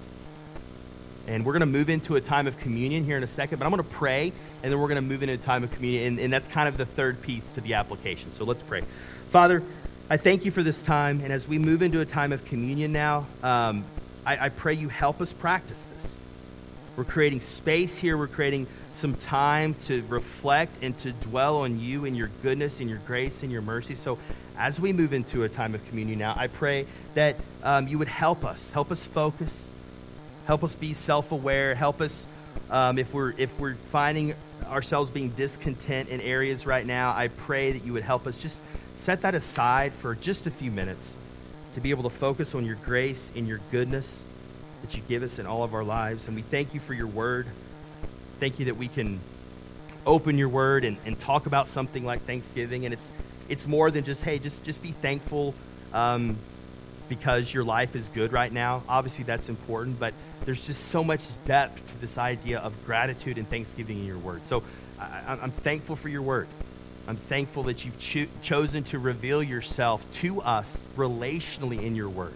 And 1.28 1.44
we're 1.44 1.52
going 1.52 1.60
to 1.60 1.66
move 1.66 1.88
into 1.88 2.16
a 2.16 2.20
time 2.20 2.46
of 2.46 2.58
communion 2.58 3.04
here 3.04 3.16
in 3.16 3.22
a 3.22 3.28
second, 3.28 3.58
but 3.58 3.64
I'm 3.64 3.70
going 3.70 3.82
to 3.82 3.94
pray, 3.96 4.32
and 4.62 4.72
then 4.72 4.80
we're 4.80 4.88
going 4.88 4.96
to 4.96 5.08
move 5.08 5.22
into 5.22 5.34
a 5.34 5.38
time 5.38 5.64
of 5.64 5.70
communion. 5.72 6.06
And, 6.06 6.20
and 6.20 6.32
that's 6.32 6.48
kind 6.48 6.68
of 6.68 6.76
the 6.76 6.86
third 6.86 7.20
piece 7.22 7.52
to 7.52 7.60
the 7.60 7.74
application. 7.74 8.32
So 8.32 8.44
let's 8.44 8.62
pray. 8.62 8.82
Father, 9.30 9.62
I 10.08 10.16
thank 10.16 10.44
you 10.44 10.50
for 10.50 10.62
this 10.62 10.82
time. 10.82 11.20
And 11.22 11.32
as 11.32 11.48
we 11.48 11.58
move 11.58 11.82
into 11.82 12.00
a 12.00 12.04
time 12.04 12.32
of 12.32 12.44
communion 12.44 12.92
now, 12.92 13.26
um, 13.42 13.84
I, 14.26 14.46
I 14.46 14.48
pray 14.48 14.74
you 14.74 14.88
help 14.88 15.22
us 15.22 15.32
practice 15.32 15.86
this. 15.94 16.18
We're 16.96 17.04
creating 17.04 17.42
space 17.42 17.96
here. 17.96 18.16
We're 18.16 18.26
creating 18.26 18.66
some 18.90 19.14
time 19.14 19.74
to 19.82 20.02
reflect 20.08 20.76
and 20.82 20.96
to 20.98 21.12
dwell 21.12 21.58
on 21.58 21.78
you 21.78 22.06
and 22.06 22.16
your 22.16 22.30
goodness 22.42 22.80
and 22.80 22.90
your 22.90 22.98
grace 23.06 23.42
and 23.42 23.52
your 23.52 23.62
mercy. 23.62 23.94
So, 23.94 24.18
as 24.58 24.80
we 24.80 24.92
move 24.92 25.12
into 25.12 25.44
a 25.44 25.48
time 25.48 25.74
of 25.74 25.86
communion 25.88 26.18
now, 26.18 26.34
I 26.36 26.46
pray 26.46 26.86
that 27.14 27.36
um, 27.62 27.86
you 27.88 27.98
would 27.98 28.08
help 28.08 28.44
us, 28.44 28.70
help 28.70 28.90
us 28.90 29.04
focus, 29.04 29.70
help 30.46 30.64
us 30.64 30.74
be 30.74 30.94
self 30.94 31.30
aware, 31.30 31.74
help 31.74 32.00
us 32.00 32.26
um, 32.70 32.98
if, 32.98 33.12
we're, 33.12 33.34
if 33.36 33.60
we're 33.60 33.74
finding 33.74 34.34
ourselves 34.64 35.10
being 35.10 35.28
discontent 35.30 36.08
in 36.08 36.22
areas 36.22 36.64
right 36.64 36.86
now. 36.86 37.14
I 37.14 37.28
pray 37.28 37.72
that 37.72 37.84
you 37.84 37.92
would 37.92 38.02
help 38.02 38.26
us 38.26 38.38
just 38.38 38.62
set 38.94 39.20
that 39.20 39.34
aside 39.34 39.92
for 39.92 40.14
just 40.14 40.46
a 40.46 40.50
few 40.50 40.70
minutes 40.70 41.18
to 41.76 41.80
be 41.82 41.90
able 41.90 42.04
to 42.04 42.10
focus 42.10 42.54
on 42.54 42.64
your 42.64 42.76
grace 42.86 43.30
and 43.36 43.46
your 43.46 43.60
goodness 43.70 44.24
that 44.80 44.96
you 44.96 45.02
give 45.08 45.22
us 45.22 45.38
in 45.38 45.44
all 45.44 45.62
of 45.62 45.74
our 45.74 45.84
lives. 45.84 46.26
And 46.26 46.34
we 46.34 46.40
thank 46.40 46.72
you 46.72 46.80
for 46.80 46.94
your 46.94 47.06
word. 47.06 47.46
Thank 48.40 48.58
you 48.58 48.64
that 48.64 48.78
we 48.78 48.88
can 48.88 49.20
open 50.06 50.38
your 50.38 50.48
word 50.48 50.86
and, 50.86 50.96
and 51.04 51.18
talk 51.18 51.44
about 51.44 51.68
something 51.68 52.02
like 52.02 52.24
Thanksgiving. 52.24 52.86
And 52.86 52.94
it's, 52.94 53.12
it's 53.50 53.66
more 53.66 53.90
than 53.90 54.04
just, 54.04 54.22
hey, 54.22 54.38
just, 54.38 54.64
just 54.64 54.82
be 54.82 54.92
thankful 54.92 55.54
um, 55.92 56.38
because 57.10 57.52
your 57.52 57.62
life 57.62 57.94
is 57.94 58.08
good 58.08 58.32
right 58.32 58.50
now. 58.50 58.82
Obviously, 58.88 59.24
that's 59.24 59.50
important, 59.50 60.00
but 60.00 60.14
there's 60.46 60.66
just 60.66 60.86
so 60.86 61.04
much 61.04 61.24
depth 61.44 61.86
to 61.88 62.00
this 62.00 62.16
idea 62.16 62.58
of 62.60 62.72
gratitude 62.86 63.36
and 63.36 63.50
thanksgiving 63.50 63.98
in 63.98 64.06
your 64.06 64.16
word. 64.16 64.46
So 64.46 64.62
I, 64.98 65.36
am 65.42 65.50
thankful 65.50 65.94
for 65.94 66.08
your 66.08 66.22
word. 66.22 66.48
I'm 67.08 67.16
thankful 67.16 67.64
that 67.64 67.84
you've 67.84 67.98
cho- 67.98 68.26
chosen 68.42 68.84
to 68.84 68.98
reveal 68.98 69.42
yourself 69.42 70.04
to 70.12 70.40
us 70.42 70.84
relationally 70.96 71.80
in 71.82 71.94
your 71.94 72.08
word. 72.08 72.34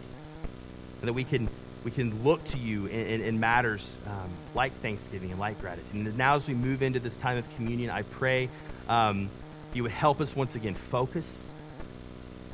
And 1.00 1.08
that 1.08 1.12
we 1.12 1.24
can 1.24 1.48
we 1.82 1.90
can 1.90 2.22
look 2.22 2.44
to 2.44 2.58
you 2.58 2.86
in, 2.86 3.06
in, 3.06 3.20
in 3.22 3.40
matters 3.40 3.96
um, 4.06 4.30
like 4.54 4.72
thanksgiving 4.80 5.30
and 5.30 5.40
like 5.40 5.58
gratitude. 5.60 5.94
And 5.94 6.18
now, 6.18 6.34
as 6.34 6.46
we 6.46 6.54
move 6.54 6.82
into 6.82 7.00
this 7.00 7.16
time 7.16 7.38
of 7.38 7.56
communion, 7.56 7.88
I 7.88 8.02
pray 8.02 8.50
um, 8.88 9.30
you 9.72 9.82
would 9.82 9.92
help 9.92 10.20
us 10.20 10.36
once 10.36 10.56
again 10.56 10.74
focus 10.74 11.46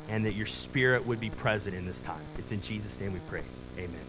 and 0.09 0.25
that 0.25 0.33
your 0.33 0.45
spirit 0.45 1.05
would 1.05 1.19
be 1.19 1.29
present 1.29 1.75
in 1.75 1.85
this 1.85 1.99
time. 2.01 2.21
It's 2.37 2.51
in 2.51 2.61
Jesus' 2.61 2.99
name 2.99 3.13
we 3.13 3.19
pray. 3.27 3.43
Amen. 3.77 4.06